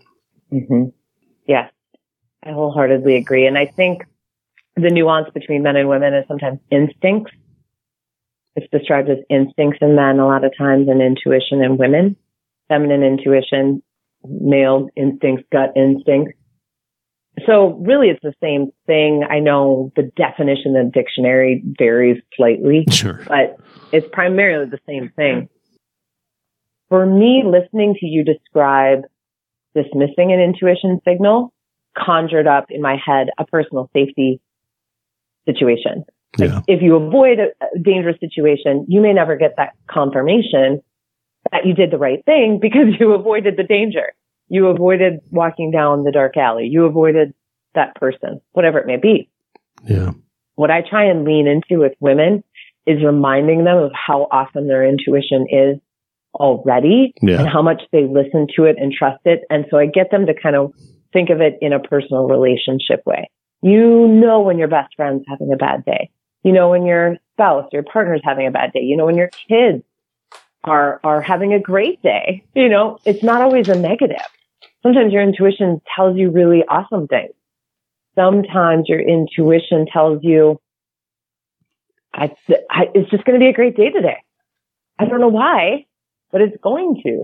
[0.53, 0.89] Mm-hmm.
[1.47, 1.71] Yes,
[2.43, 3.47] I wholeheartedly agree.
[3.47, 4.03] And I think
[4.75, 7.31] the nuance between men and women is sometimes instincts.
[8.55, 12.15] It's described as instincts in men a lot of times and intuition in women.
[12.69, 13.81] Feminine intuition,
[14.23, 16.33] male instincts, gut instincts.
[17.45, 19.23] So really it's the same thing.
[19.29, 23.23] I know the definition in the dictionary varies slightly, sure.
[23.27, 23.57] but
[23.91, 25.49] it's primarily the same thing.
[26.89, 29.03] For me, listening to you describe
[29.75, 31.53] dismissing an intuition signal
[31.95, 34.41] conjured up in my head a personal safety
[35.45, 36.05] situation.
[36.37, 36.61] Like yeah.
[36.67, 40.81] If you avoid a dangerous situation, you may never get that confirmation
[41.51, 44.13] that you did the right thing because you avoided the danger.
[44.49, 46.67] You avoided walking down the dark alley.
[46.67, 47.33] You avoided
[47.75, 49.29] that person, whatever it may be.
[49.83, 50.11] Yeah.
[50.55, 52.43] what I try and lean into with women
[52.87, 55.77] is reminding them of how awesome their intuition is
[56.33, 57.39] already Yeah.
[57.41, 59.41] and how much they listen to it and trust it.
[59.49, 60.73] And so I get them to kind of
[61.13, 63.29] think of it in a personal relationship way.
[63.61, 66.09] You know when your best friend's having a bad day.
[66.43, 68.81] You know when your spouse, your partner's having a bad day.
[68.81, 69.83] You know when your kids
[70.67, 72.43] are are having a great day.
[72.53, 74.17] You know, it's not always a negative.
[74.83, 77.33] Sometimes your intuition tells you really awesome things.
[78.15, 80.59] Sometimes your intuition tells you,
[82.13, 82.31] I,
[82.69, 84.23] I it's just going to be a great day today.
[84.99, 85.85] I don't know why,
[86.31, 87.23] but it's going to.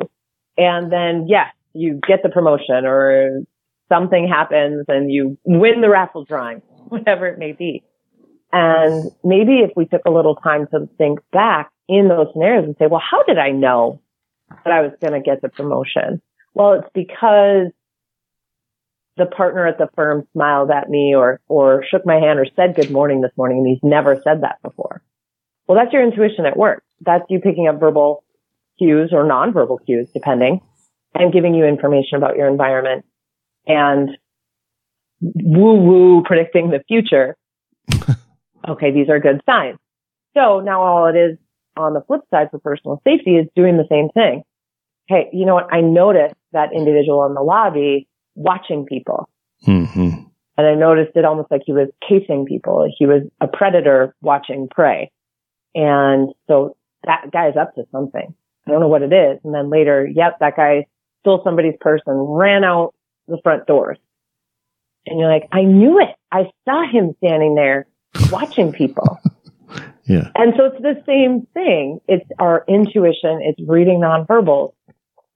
[0.58, 3.42] And then yes, you get the promotion or
[3.90, 6.58] something happens and you win the raffle drawing,
[6.88, 7.84] whatever it may be.
[8.52, 12.76] And maybe if we took a little time to think back in those scenarios and
[12.80, 14.02] say, well, how did I know
[14.50, 16.22] that I was going to get the promotion?
[16.54, 17.72] Well, it's because
[19.18, 22.76] the partner at the firm smiled at me or, or shook my hand or said
[22.76, 25.04] good morning this morning and he's never said that before.
[25.68, 26.84] Well, that's your intuition at work.
[27.02, 28.24] That's you picking up verbal
[28.78, 30.62] cues or nonverbal cues, depending,
[31.14, 33.06] and giving you information about your environment
[33.68, 34.10] and
[35.22, 37.38] woo woo predicting the future.
[38.68, 39.78] okay, these are good signs.
[40.36, 41.38] So now all it is
[41.76, 44.44] on the flip side for personal safety is doing the same thing.
[45.08, 45.74] Hey, you know what?
[45.74, 49.30] I noticed that individual in the lobby watching people.
[49.64, 50.10] hmm
[50.58, 52.90] And I noticed it almost like he was casing people.
[52.98, 55.12] He was a predator watching prey.
[55.76, 58.34] And so that guy is up to something.
[58.66, 59.40] I don't know what it is.
[59.44, 60.86] And then later, yep, that guy
[61.22, 62.94] stole somebody's purse and ran out
[63.28, 63.98] the front doors.
[65.06, 66.16] And you're like, I knew it.
[66.32, 67.88] I saw him standing there
[68.32, 69.20] watching people.
[70.06, 70.30] Yeah.
[70.36, 72.00] And so it's the same thing.
[72.08, 73.40] It's our intuition.
[73.42, 74.74] It's reading nonverbal.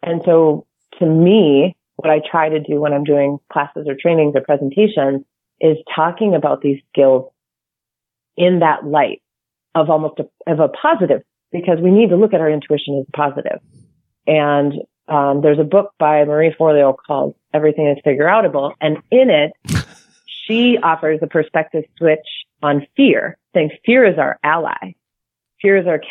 [0.03, 0.65] And so
[0.99, 5.23] to me, what I try to do when I'm doing classes or trainings or presentations
[5.60, 7.31] is talking about these skills
[8.35, 9.22] in that light
[9.73, 13.06] of almost a, of a positive because we need to look at our intuition as
[13.14, 13.60] positive.
[14.27, 14.73] And
[15.07, 18.73] um, there's a book by Marie Forleo called Everything is Figure Outable.
[18.81, 19.53] And in it,
[20.26, 22.27] she offers a perspective switch
[22.62, 24.96] on fear, saying fear is our ally.
[25.62, 26.02] Fear is our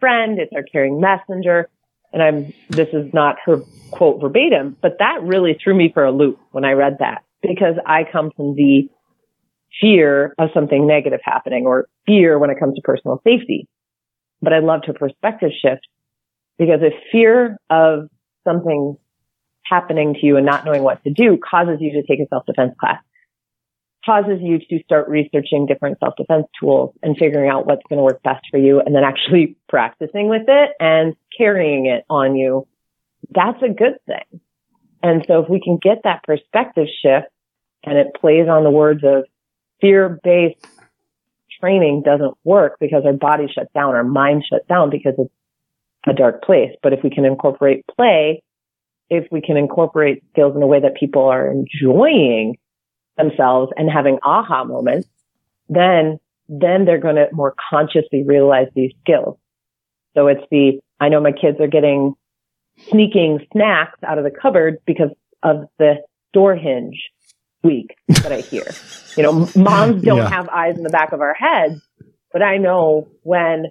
[0.00, 0.38] friend.
[0.38, 1.68] It's our caring messenger.
[2.12, 3.58] And I'm, this is not her
[3.90, 7.74] quote verbatim, but that really threw me for a loop when I read that because
[7.86, 8.88] I come from the
[9.80, 13.68] fear of something negative happening or fear when it comes to personal safety.
[14.40, 15.86] But I loved her perspective shift
[16.58, 18.08] because if fear of
[18.44, 18.96] something
[19.64, 22.74] happening to you and not knowing what to do causes you to take a self-defense
[22.80, 23.02] class,
[24.04, 28.22] causes you to start researching different self-defense tools and figuring out what's going to work
[28.22, 32.66] best for you and then actually practicing with it and carrying it on you.
[33.34, 34.40] That's a good thing.
[35.02, 37.26] And so if we can get that perspective shift
[37.84, 39.24] and it plays on the words of
[39.80, 40.66] fear-based
[41.60, 45.32] training doesn't work because our body shuts down, our mind shuts down because it's
[46.06, 46.70] a dark place.
[46.82, 48.42] But if we can incorporate play,
[49.10, 52.58] if we can incorporate skills in a way that people are enjoying
[53.18, 55.08] themselves and having aha moments,
[55.68, 56.18] then,
[56.48, 59.36] then they're going to more consciously realize these skills.
[60.16, 62.14] So it's the, I know my kids are getting
[62.90, 65.10] sneaking snacks out of the cupboard because
[65.42, 65.96] of the
[66.32, 66.98] door hinge
[67.58, 67.88] squeak
[68.22, 68.78] that I hear.
[69.16, 70.28] you know, moms don't Yeah.
[70.30, 71.80] have eyes in the back of our heads,
[72.32, 73.66] but I know when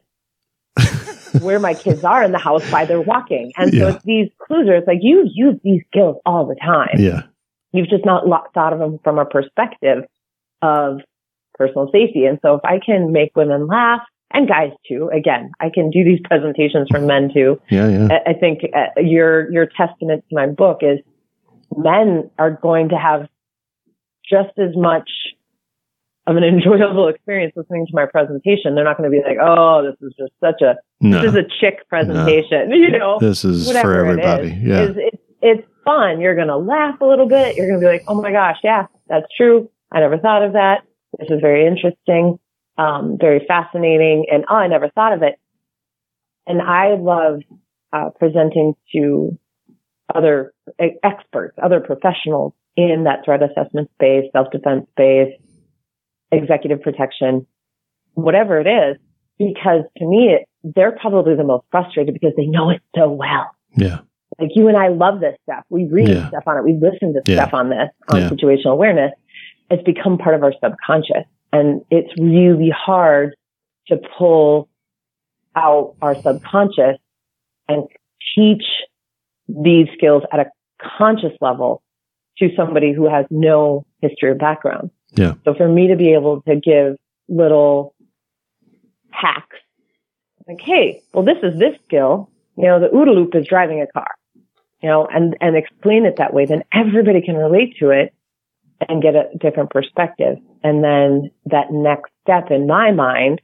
[1.39, 3.53] where my kids are in the house by their walking.
[3.57, 3.89] And so Yeah.
[3.95, 6.99] it's these clues where it's like you use these skills all the time.
[6.99, 7.21] Yeah.
[7.77, 8.23] You've just not
[8.53, 10.03] thought of them from a perspective
[10.61, 10.99] of
[11.55, 12.25] personal safety.
[12.25, 14.01] And so if I can make women laugh
[14.33, 17.59] and guys too, again, I can do these presentations for men too.
[17.69, 17.87] Yeah.
[17.87, 18.07] Yeah.
[18.25, 20.99] I I think uh, your your testament to my book is
[21.75, 23.27] men are going to have
[24.29, 25.09] just as much
[26.27, 28.75] of an enjoyable experience listening to my presentation.
[28.75, 31.21] They're not going to be like, "Oh, this is just such a No.
[31.21, 33.17] this is a chick presentation," you know.
[33.19, 34.49] This is for everybody.
[34.49, 34.53] is.
[34.61, 34.81] Yeah.
[34.83, 36.21] Is- it's it's fun.
[36.21, 37.55] You're going to laugh a little bit.
[37.55, 39.69] You're going to be like, "Oh my gosh, yeah, that's true.
[39.91, 40.81] I never thought of that.
[41.17, 42.39] This is very interesting,
[42.77, 45.39] um, very fascinating, and oh, I never thought of it."
[46.45, 47.41] And I love
[47.91, 49.37] uh, presenting to
[50.13, 50.53] other
[51.03, 55.33] experts, other professionals in that threat assessment space, self-defense space,
[56.31, 57.47] executive protection,
[58.13, 58.97] whatever it is,
[59.37, 63.51] because to me, it, they're probably the most frustrated because they know it so well.
[63.75, 63.99] yeah.
[64.39, 65.63] Like you and I love this stuff.
[65.69, 66.27] We read Yeah.
[66.29, 66.63] stuff on it.
[66.63, 67.41] We listen to Yeah.
[67.43, 68.29] stuff on this, on Yeah.
[68.29, 69.11] situational awareness.
[69.69, 71.25] It's become part of our subconscious.
[71.51, 73.35] And it's really hard
[73.87, 74.69] to pull
[75.55, 76.97] out our subconscious
[77.67, 77.83] and
[78.35, 78.63] teach
[79.47, 80.51] these skills at a
[80.97, 81.81] conscious level
[82.37, 84.91] to somebody who has no history or background.
[85.15, 85.33] Yeah.
[85.45, 86.97] So for me to be able to give
[87.27, 87.95] little
[89.09, 89.57] hacks.
[90.47, 92.29] Like, hey, well, this is this skill.
[92.55, 94.07] You know, the OODA loop is driving a car,
[94.81, 96.45] you know, and, and explain it that way.
[96.45, 98.13] Then everybody can relate to it
[98.87, 100.37] and get a different perspective.
[100.63, 103.41] And then that next step in my mind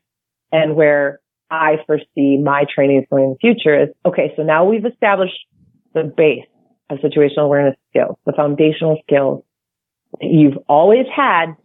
[0.52, 1.20] and where
[1.50, 5.38] I foresee my training is going in the future is, okay, so now we've established
[5.94, 6.46] the base
[6.90, 9.44] of situational awareness skills, the foundational skills
[10.20, 11.56] that you've always had.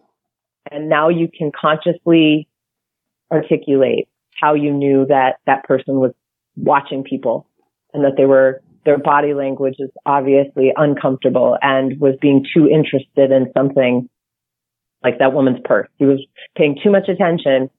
[0.71, 2.49] And now you can consciously
[3.31, 4.09] articulate
[4.41, 6.13] how you knew that that person was
[6.57, 7.47] watching people
[7.93, 13.31] and that they were their body language is obviously uncomfortable and was being too interested
[13.31, 14.09] in something
[15.03, 15.89] like that woman's purse.
[15.97, 16.25] He was
[16.57, 17.71] paying too much attention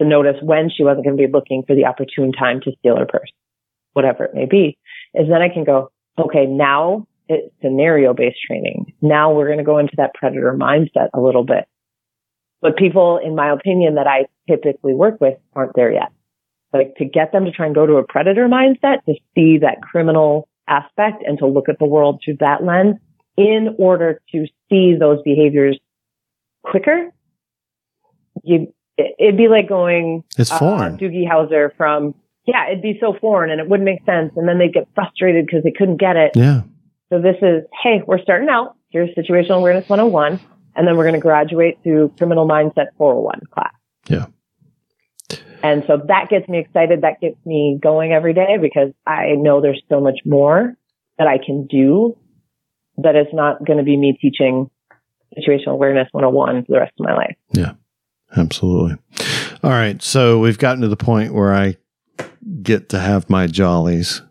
[0.00, 2.96] to notice when she wasn't going to be looking for the opportune time to steal
[2.96, 3.30] her purse,
[3.92, 4.78] whatever it may be.
[5.14, 8.92] Is then I can go, okay, now it's scenario based training.
[9.00, 11.66] Now we're going to go into that predator mindset a little bit.
[12.60, 16.12] But people, in my opinion, that I typically work with aren't there yet.
[16.72, 19.82] Like to get them to try and go to a predator mindset to see that
[19.82, 22.96] criminal aspect and to look at the world through that lens
[23.36, 25.78] in order to see those behaviors
[26.62, 27.10] quicker.
[28.44, 30.94] You, it'd be like going, it's foreign.
[30.94, 32.14] Uh, Doogie Howser from,
[32.46, 34.32] yeah, it'd be so foreign and it wouldn't make sense.
[34.36, 36.32] And then they'd get frustrated because they couldn't get it.
[36.34, 36.62] Yeah.
[37.08, 38.76] So this is, hey, we're starting out.
[38.90, 40.40] Here's situational awareness 101.
[40.76, 43.72] And then we're going to graduate to criminal mindset 401 class.
[44.08, 44.26] Yeah.
[45.62, 47.02] And so that gets me excited.
[47.02, 50.76] That gets me going every day because I know there's so much more
[51.18, 52.16] that I can do
[52.98, 54.70] that it's not going to be me teaching
[55.36, 57.36] situational awareness 101 for the rest of my life.
[57.52, 57.72] Yeah,
[58.36, 58.96] absolutely.
[59.62, 60.02] All right.
[60.02, 61.76] So we've gotten to the point where I
[62.62, 64.22] get to have my jollies.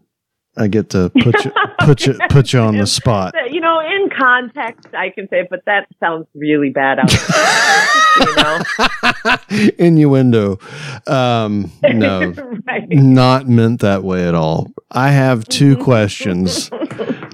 [0.58, 3.34] I get to put you put you put you on the spot.
[3.50, 7.12] You know, in context, I can say, but that sounds really bad out.
[8.20, 10.60] you know, innuendo.
[11.08, 12.34] Um, no,
[12.68, 12.90] right.
[12.90, 14.72] not meant that way at all.
[14.92, 16.70] I have two questions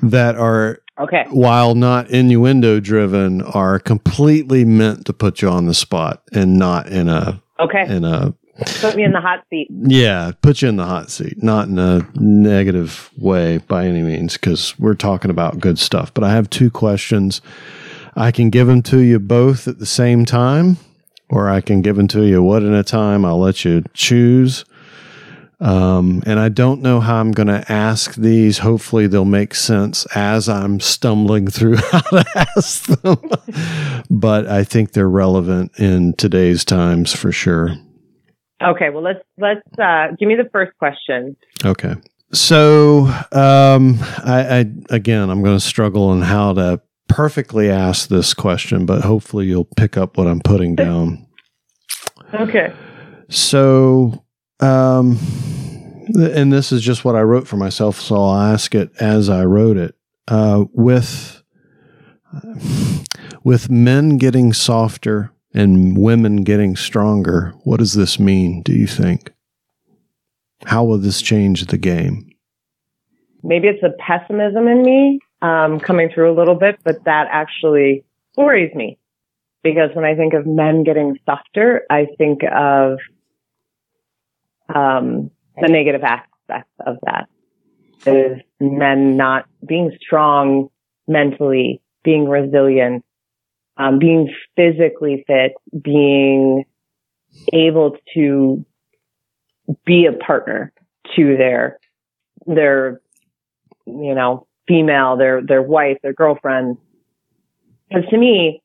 [0.01, 1.25] that are okay.
[1.29, 6.87] While not innuendo driven, are completely meant to put you on the spot and not
[6.87, 9.67] in a okay in a Put me in the hot seat.
[9.69, 14.33] Yeah, put you in the hot seat, not in a negative way by any means,
[14.33, 16.13] because we're talking about good stuff.
[16.13, 17.41] But I have two questions.
[18.15, 20.77] I can give them to you both at the same time,
[21.29, 23.25] or I can give them to you one at a time.
[23.25, 24.63] I'll let you choose.
[25.59, 28.59] Um, and I don't know how I'm going to ask these.
[28.59, 32.25] Hopefully, they'll make sense as I'm stumbling through how to
[32.55, 33.17] ask them.
[34.09, 37.75] but I think they're relevant in today's times for sure.
[38.63, 41.35] Okay, well let's let's uh, give me the first question.
[41.63, 41.95] Okay,
[42.31, 48.33] so um, I, I again I'm going to struggle on how to perfectly ask this
[48.33, 51.25] question, but hopefully you'll pick up what I'm putting down.
[52.33, 52.73] okay.
[53.29, 54.23] So,
[54.59, 55.17] um,
[56.15, 59.45] and this is just what I wrote for myself, so I'll ask it as I
[59.45, 59.95] wrote it.
[60.27, 61.43] Uh, with
[63.43, 67.53] with men getting softer and women getting stronger.
[67.63, 69.31] What does this mean, do you think?
[70.65, 72.29] How will this change the game?
[73.41, 78.03] Maybe it's the pessimism in me um, coming through a little bit, but that actually
[78.35, 78.97] worries me
[79.63, 82.99] because when I think of men getting softer, I think of
[84.73, 87.29] um, the negative aspects of that
[88.05, 90.69] is men not being strong
[91.07, 93.05] mentally, being resilient,
[93.77, 96.65] um, being physically fit, being
[97.53, 98.65] able to
[99.85, 100.71] be a partner
[101.15, 101.79] to their,
[102.45, 103.01] their,
[103.85, 106.77] you know, female, their, their wife, their girlfriend.
[107.89, 108.61] Because to me,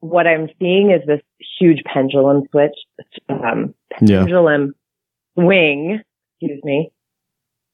[0.00, 1.20] what I'm seeing is this
[1.58, 2.76] huge pendulum switch,
[3.28, 4.74] um, pendulum
[5.36, 5.42] yeah.
[5.42, 6.00] swing,
[6.40, 6.92] excuse me.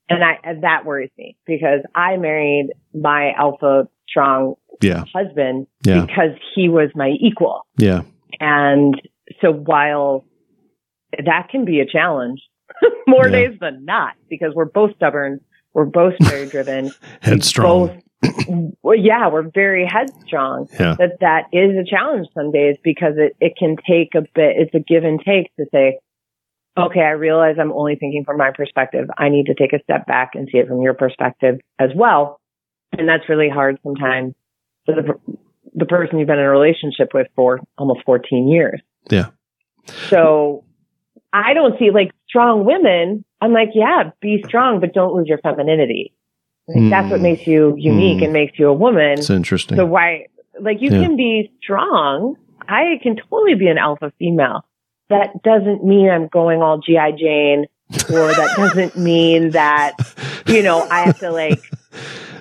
[0.09, 5.05] And I, that worries me because I married my alpha strong yeah.
[5.15, 6.05] husband yeah.
[6.05, 7.67] because he was my equal.
[7.79, 8.03] Yeah.
[8.41, 9.01] And
[9.41, 10.25] so while
[11.13, 12.41] that can be a challenge
[13.07, 13.49] more yeah.
[13.49, 15.41] days than not because we're both stubborn,
[15.73, 17.89] we're both very driven, headstrong.
[17.89, 18.01] Both,
[18.83, 20.69] well, yeah, we're very headstrong.
[20.73, 20.97] Yeah.
[20.99, 24.75] That that is a challenge some days because it, it can take a bit, it's
[24.75, 25.99] a give and take to say,
[26.79, 29.09] okay, I realize I'm only thinking from my perspective.
[29.19, 32.41] I need to take a step back and see it from your perspective as well.
[32.99, 34.35] And that's really hard sometimes
[34.87, 35.15] for the,
[35.75, 38.81] the person you've been in a relationship with for almost 14 years.
[39.11, 39.31] Yeah.
[40.09, 40.65] So
[41.33, 43.25] I don't see like strong women.
[43.41, 46.15] I'm like, yeah, be strong, but don't lose your femininity.
[46.69, 46.91] Like, mm.
[46.91, 48.25] That's what makes you unique mm.
[48.25, 49.19] and makes you a woman.
[49.19, 49.77] It's interesting.
[49.77, 50.27] So why,
[50.61, 51.03] like you yeah.
[51.03, 52.37] can be strong.
[52.67, 54.65] I can totally be an alpha female.
[55.11, 57.67] That doesn't mean I'm going all GI Jane,
[58.11, 59.93] or that doesn't mean that
[60.47, 61.61] you know I have to like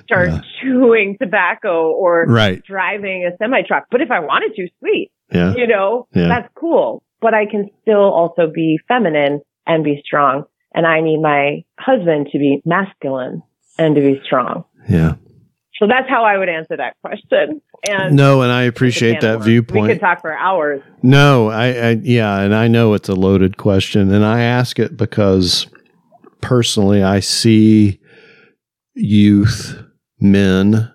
[0.04, 0.40] start yeah.
[0.60, 2.62] chewing tobacco or right.
[2.64, 3.86] driving a semi truck.
[3.90, 5.10] But if I wanted to, sweet.
[5.32, 5.54] Yeah.
[5.54, 6.28] You know, yeah.
[6.28, 7.02] that's cool.
[7.20, 10.44] But I can still also be feminine and be strong.
[10.74, 13.42] And I need my husband to be masculine
[13.78, 14.64] and to be strong.
[14.88, 15.14] Yeah.
[15.78, 17.60] So that's how I would answer that question.
[17.88, 19.82] And no, and I appreciate that viewpoint.
[19.82, 20.82] We could talk for hours.
[21.02, 24.96] No, I, I, yeah, and I know it's a loaded question, and I ask it
[24.96, 25.66] because
[26.40, 28.00] personally, I see
[28.94, 29.82] youth
[30.20, 30.90] men.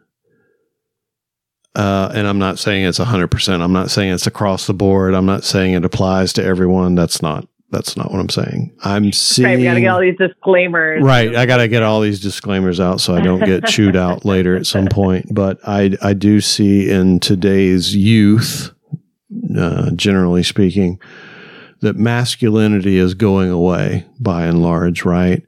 [1.75, 3.61] Uh, and I'm not saying it's 100%.
[3.61, 5.13] I'm not saying it's across the board.
[5.13, 6.95] I'm not saying it applies to everyone.
[6.95, 8.75] That's not that's not what I'm saying.
[8.83, 9.47] I'm seeing.
[9.47, 11.03] Right, got to get all these disclaimers.
[11.03, 14.25] Right, I got to get all these disclaimers out so I don't get chewed out
[14.25, 15.33] later at some point.
[15.33, 18.73] But I I do see in today's youth,
[19.55, 20.99] uh, generally speaking,
[21.81, 25.43] that masculinity is going away by and large, right?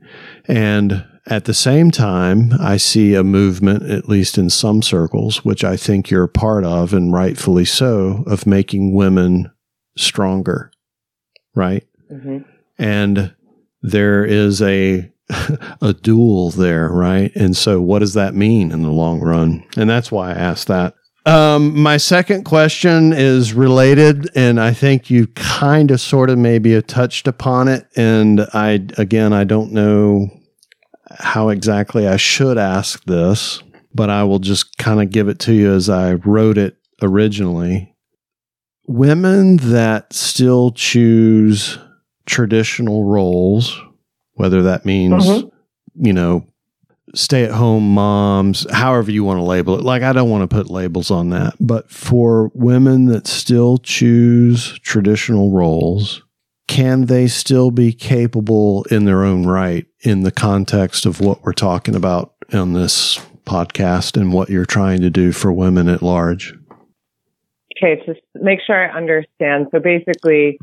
[0.48, 5.64] And at the same time, I see a movement, at least in some circles, which
[5.64, 9.52] I think you're a part of, and rightfully so, of making women
[9.96, 10.72] stronger,
[11.54, 11.86] right?
[12.12, 12.40] Mm-hmm.
[12.80, 13.36] And
[13.82, 15.12] there is a
[15.82, 17.32] a duel there, right?
[17.36, 19.64] And so, what does that mean in the long run?
[19.78, 20.96] And that's why I asked that.
[21.26, 26.74] Um, my second question is related, and I think you kind of, sort of, maybe
[26.74, 27.88] have touched upon it.
[27.96, 30.32] And I, again, I don't know
[31.20, 33.62] how exactly I should ask this,
[33.94, 37.96] but I will just kind of give it to you as I wrote it originally.
[38.88, 41.78] Women that still choose
[42.26, 43.80] traditional roles,
[44.34, 46.06] whether that means, mm-hmm.
[46.06, 46.48] you know,
[47.14, 49.84] stay at home moms, however you want to label it.
[49.84, 51.56] Like, I don't want to put labels on that.
[51.60, 56.24] But for women that still choose traditional roles,
[56.68, 61.54] can they still be capable in their own right in the context of what we're
[61.54, 66.54] talking about on this podcast and what you're trying to do for women at large?
[67.78, 69.68] Okay, to make sure I understand.
[69.72, 70.60] So basically,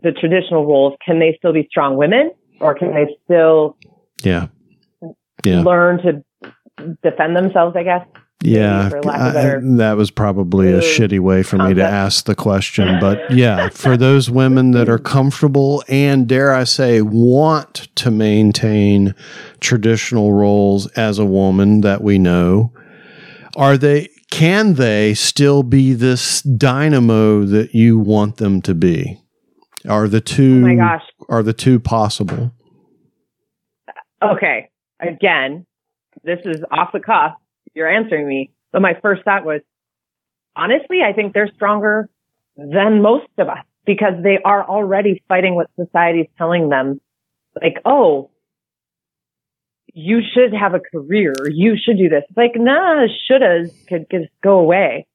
[0.00, 3.76] the traditional roles, can they still be strong women or can they still
[4.22, 4.48] yeah.
[5.44, 5.62] Yeah.
[5.62, 6.24] learn to
[7.02, 8.06] defend themselves, I guess?
[8.42, 11.76] Yeah, I, that was probably a shitty way for concept.
[11.76, 12.98] me to ask the question.
[12.98, 19.14] But yeah, for those women that are comfortable and, dare I say, want to maintain
[19.60, 22.72] traditional roles as a woman that we know,
[23.56, 29.20] are they, can they still be this dynamo that you want them to be?
[29.86, 31.02] Are the two, oh my gosh.
[31.28, 32.52] are the two possible?
[34.22, 34.70] Okay.
[34.98, 35.66] Again,
[36.24, 37.34] this is off the cuff
[37.74, 38.50] you're answering me.
[38.72, 39.60] But my first thought was,
[40.56, 42.08] honestly, I think they're stronger
[42.56, 47.00] than most of us because they are already fighting what society is telling them.
[47.60, 48.30] Like, oh,
[49.92, 51.34] you should have a career.
[51.48, 52.22] You should do this.
[52.28, 55.06] It's like, nah, shouldas could just go away.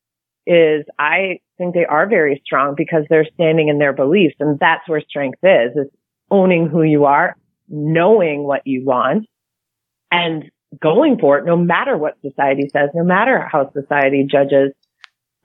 [0.48, 4.36] Is I think they are very strong because they're standing in their beliefs.
[4.40, 5.92] And that's where strength is, is
[6.30, 7.36] owning who you are,
[7.68, 9.28] knowing what you want
[10.12, 14.72] and going for it no matter what society says, no matter how society judges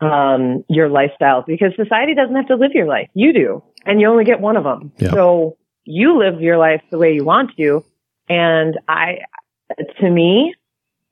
[0.01, 3.09] um, your lifestyle, because society doesn't have to live your life.
[3.15, 4.93] You do, and you only get one of them.
[4.99, 5.11] Yeah.
[5.11, 7.85] So you live your life the way you want to.
[8.29, 9.19] And I,
[10.01, 10.55] to me,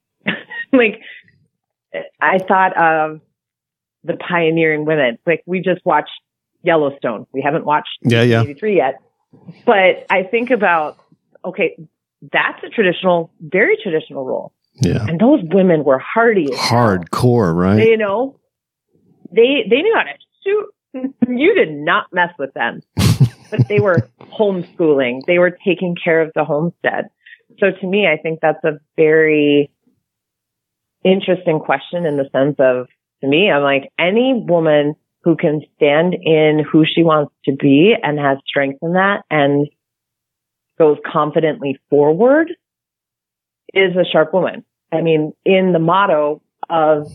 [0.72, 1.00] like,
[2.20, 3.20] I thought of
[4.04, 5.18] the pioneering women.
[5.26, 6.10] Like we just watched
[6.62, 7.26] Yellowstone.
[7.32, 8.42] We haven't watched yeah, yeah.
[8.42, 9.00] 83 yet.
[9.64, 10.98] But I think about,
[11.44, 11.76] okay,
[12.20, 14.52] that's a traditional, very traditional role.
[14.80, 15.06] Yeah.
[15.06, 16.46] And those women were hardy.
[16.48, 17.84] Hardcore, right?
[17.84, 18.38] You know,
[19.30, 20.10] they, they knew how to
[20.44, 21.14] shoot.
[21.28, 22.80] you did not mess with them,
[23.50, 25.20] but they were homeschooling.
[25.26, 27.08] They were taking care of the homestead.
[27.58, 29.70] So to me, I think that's a very
[31.04, 32.86] interesting question in the sense of,
[33.20, 37.94] to me, I'm like, any woman who can stand in who she wants to be
[38.00, 39.66] and has strength in that and
[40.78, 42.50] goes confidently forward
[43.74, 44.64] is a sharp woman.
[44.92, 47.10] I mean, in the motto of,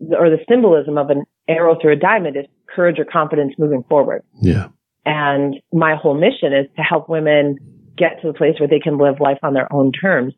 [0.00, 4.22] or the symbolism of an arrow through a diamond is courage or confidence moving forward.
[4.40, 4.68] Yeah.
[5.04, 7.58] And my whole mission is to help women
[7.96, 10.34] get to the place where they can live life on their own terms.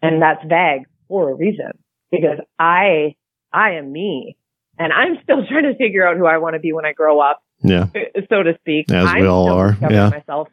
[0.00, 1.72] And that's vague for a reason
[2.10, 3.16] because I,
[3.52, 4.36] I am me
[4.78, 7.20] and I'm still trying to figure out who I want to be when I grow
[7.20, 7.42] up.
[7.60, 7.86] Yeah.
[8.30, 8.90] So to speak.
[8.90, 9.76] As I'm we all are.
[9.80, 10.10] Yeah.
[10.10, 10.48] Myself.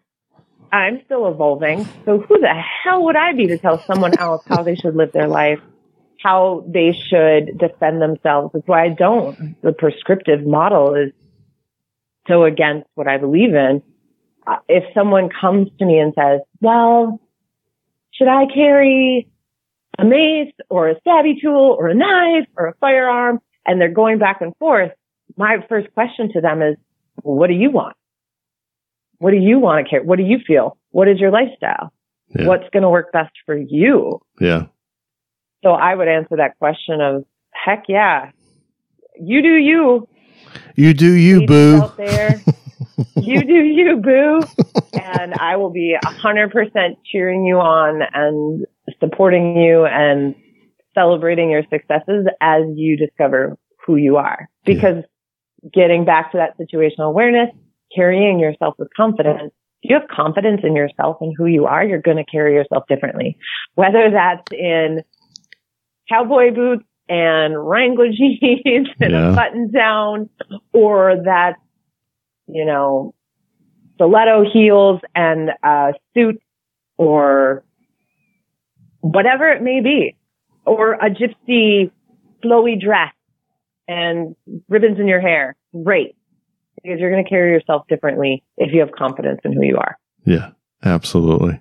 [0.71, 1.85] I'm still evolving.
[2.05, 5.11] So who the hell would I be to tell someone else how they should live
[5.11, 5.59] their life?
[6.25, 8.51] how they should defend themselves.
[8.53, 9.61] That's why I don't.
[9.61, 11.13] The prescriptive model is
[12.27, 13.83] so against what I believe in.
[14.47, 17.19] Uh, if someone comes to me and says, well,
[18.11, 19.29] should I carry
[19.99, 23.39] a mace or a stabby tool or a knife or a firearm?
[23.67, 24.91] And they're going back and forth.
[25.37, 26.75] My first question to them is,
[27.21, 27.95] well, what do you want?
[29.25, 30.03] What do you want to care?
[30.03, 30.77] What do you feel?
[30.91, 31.91] What is your lifestyle?
[32.37, 32.45] Yeah.
[32.45, 34.21] What's going to work best for you?
[34.39, 34.67] Yeah.
[35.63, 38.29] So I would answer that question of, heck yeah,
[39.19, 40.07] you do you.
[40.75, 41.81] You do you, boo.
[41.81, 42.39] Out there.
[43.15, 44.41] you do you, boo.
[44.93, 48.67] and I will be a hundred percent cheering you on and
[48.99, 50.35] supporting you and
[50.93, 53.57] celebrating your successes as you discover
[53.87, 54.51] who you are.
[54.65, 55.03] Because
[55.63, 55.69] yeah.
[55.73, 57.49] getting back to that situational awareness,
[57.95, 59.51] carrying yourself with confidence,
[59.81, 62.83] if you have confidence in yourself and who you are, you're going to carry yourself
[62.87, 63.37] differently.
[63.75, 65.03] Whether that's in
[66.09, 69.31] cowboy boots and Wrangler jeans and yeah.
[69.31, 70.29] a button down,
[70.73, 71.55] or that,
[72.47, 73.13] you know,
[73.95, 76.41] stiletto heels and a suit
[76.97, 77.63] or
[79.01, 80.15] whatever it may be,
[80.65, 81.91] or a gypsy
[82.43, 83.13] flowy dress
[83.87, 84.35] and
[84.67, 85.55] ribbons in your hair.
[85.83, 86.15] Great.
[86.85, 89.97] Because you're going to carry yourself differently if you have confidence in who you are.
[90.23, 90.51] Yeah,
[90.83, 91.59] absolutely.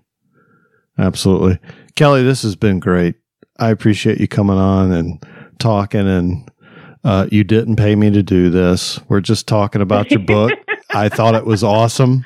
[0.98, 1.59] Absolutely.
[1.96, 3.16] Kelly, this has been great.
[3.59, 5.24] I appreciate you coming on and
[5.59, 6.51] talking and
[7.05, 9.01] uh, you didn't pay me to do this.
[9.09, 10.52] We're just talking about your book.
[10.90, 12.24] I thought it was awesome.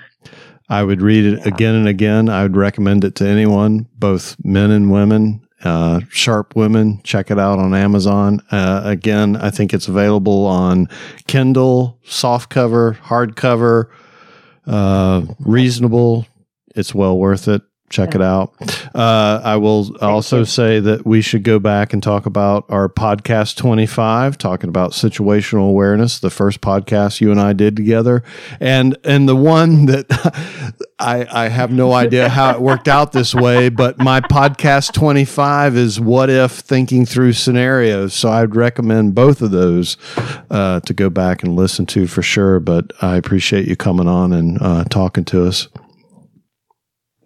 [0.69, 1.49] I would read it yeah.
[1.49, 2.29] again and again.
[2.29, 5.47] I would recommend it to anyone, both men and women.
[5.65, 8.41] Uh, Sharp Women, check it out on Amazon.
[8.51, 10.89] Uh, again, I think it's available on
[11.27, 13.87] Kindle, softcover, hardcover,
[14.67, 16.27] uh, reasonable.
[16.77, 18.53] It's well worth it check it out.
[18.95, 23.57] Uh, I will also say that we should go back and talk about our podcast
[23.57, 28.23] 25, talking about situational awareness, the first podcast you and I did together.
[28.61, 30.07] And, and the one that
[30.99, 35.77] I, I have no idea how it worked out this way, but my podcast 25
[35.77, 38.15] is what if thinking through scenarios.
[38.15, 39.97] So I'd recommend both of those,
[40.51, 42.61] uh, to go back and listen to for sure.
[42.61, 45.69] But I appreciate you coming on and, uh, talking to us.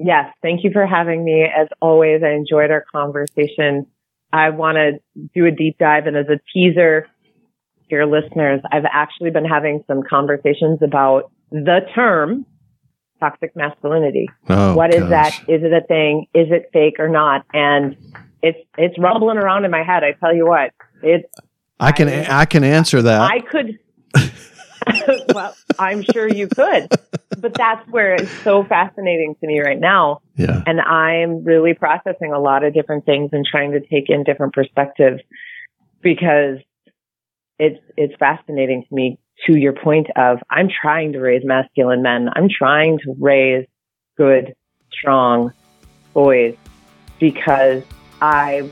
[0.05, 1.45] Yes, thank you for having me.
[1.45, 3.87] As always, I enjoyed our conversation.
[4.33, 8.87] I want to do a deep dive and as a teaser to your listeners, I've
[8.91, 12.47] actually been having some conversations about the term
[13.21, 14.29] toxic masculinity.
[14.49, 15.39] Oh, what is gosh.
[15.41, 15.49] that?
[15.49, 16.27] Is it a thing?
[16.35, 17.45] Is it fake or not?
[17.53, 17.97] And
[18.43, 20.03] it's it's rumbling around in my head.
[20.03, 20.73] I tell you what,
[21.03, 21.29] it's
[21.79, 23.21] I can I, I can answer that.
[23.21, 23.79] I could
[25.35, 26.89] well, I'm sure you could.
[27.39, 30.21] But that's where it's so fascinating to me right now.
[30.37, 30.63] Yeah.
[30.67, 34.53] And I'm really processing a lot of different things and trying to take in different
[34.53, 35.21] perspectives
[36.03, 36.59] because
[37.59, 42.29] it's it's fascinating to me to your point of I'm trying to raise masculine men.
[42.35, 43.67] I'm trying to raise
[44.17, 44.55] good,
[44.93, 45.53] strong
[46.13, 46.57] boys
[47.19, 47.83] because
[48.21, 48.71] I'm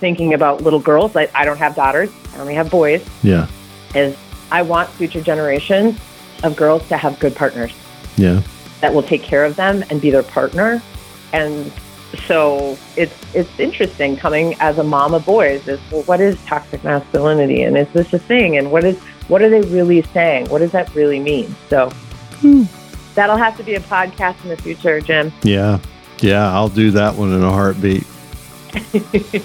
[0.00, 1.14] thinking about little girls.
[1.14, 2.10] Like I don't have daughters.
[2.34, 3.04] I only have boys.
[3.22, 3.46] Yeah.
[3.94, 4.16] Is
[4.54, 5.98] I want future generations
[6.44, 7.74] of girls to have good partners.
[8.16, 8.40] Yeah.
[8.82, 10.80] That will take care of them and be their partner.
[11.32, 11.72] And
[12.28, 16.84] so it's it's interesting coming as a mom of boys is well what is toxic
[16.84, 20.48] masculinity and is this a thing and what is what are they really saying?
[20.50, 21.52] What does that really mean?
[21.68, 21.90] So
[22.38, 22.62] hmm.
[23.16, 25.32] that'll have to be a podcast in the future, Jim.
[25.42, 25.80] Yeah.
[26.20, 28.06] Yeah, I'll do that one in a heartbeat.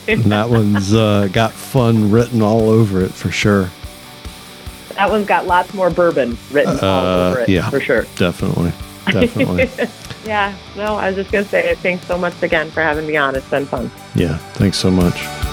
[0.08, 3.72] and that one's uh, got fun written all over it for sure.
[5.00, 8.06] That one's got lots more bourbon written uh, all over it, yeah, for sure.
[8.18, 8.74] Definitely,
[9.06, 9.70] definitely.
[10.26, 10.54] yeah.
[10.76, 13.34] No, I was just gonna say thanks so much again for having me on.
[13.34, 13.90] It's been fun.
[14.14, 14.36] Yeah.
[14.56, 15.49] Thanks so much.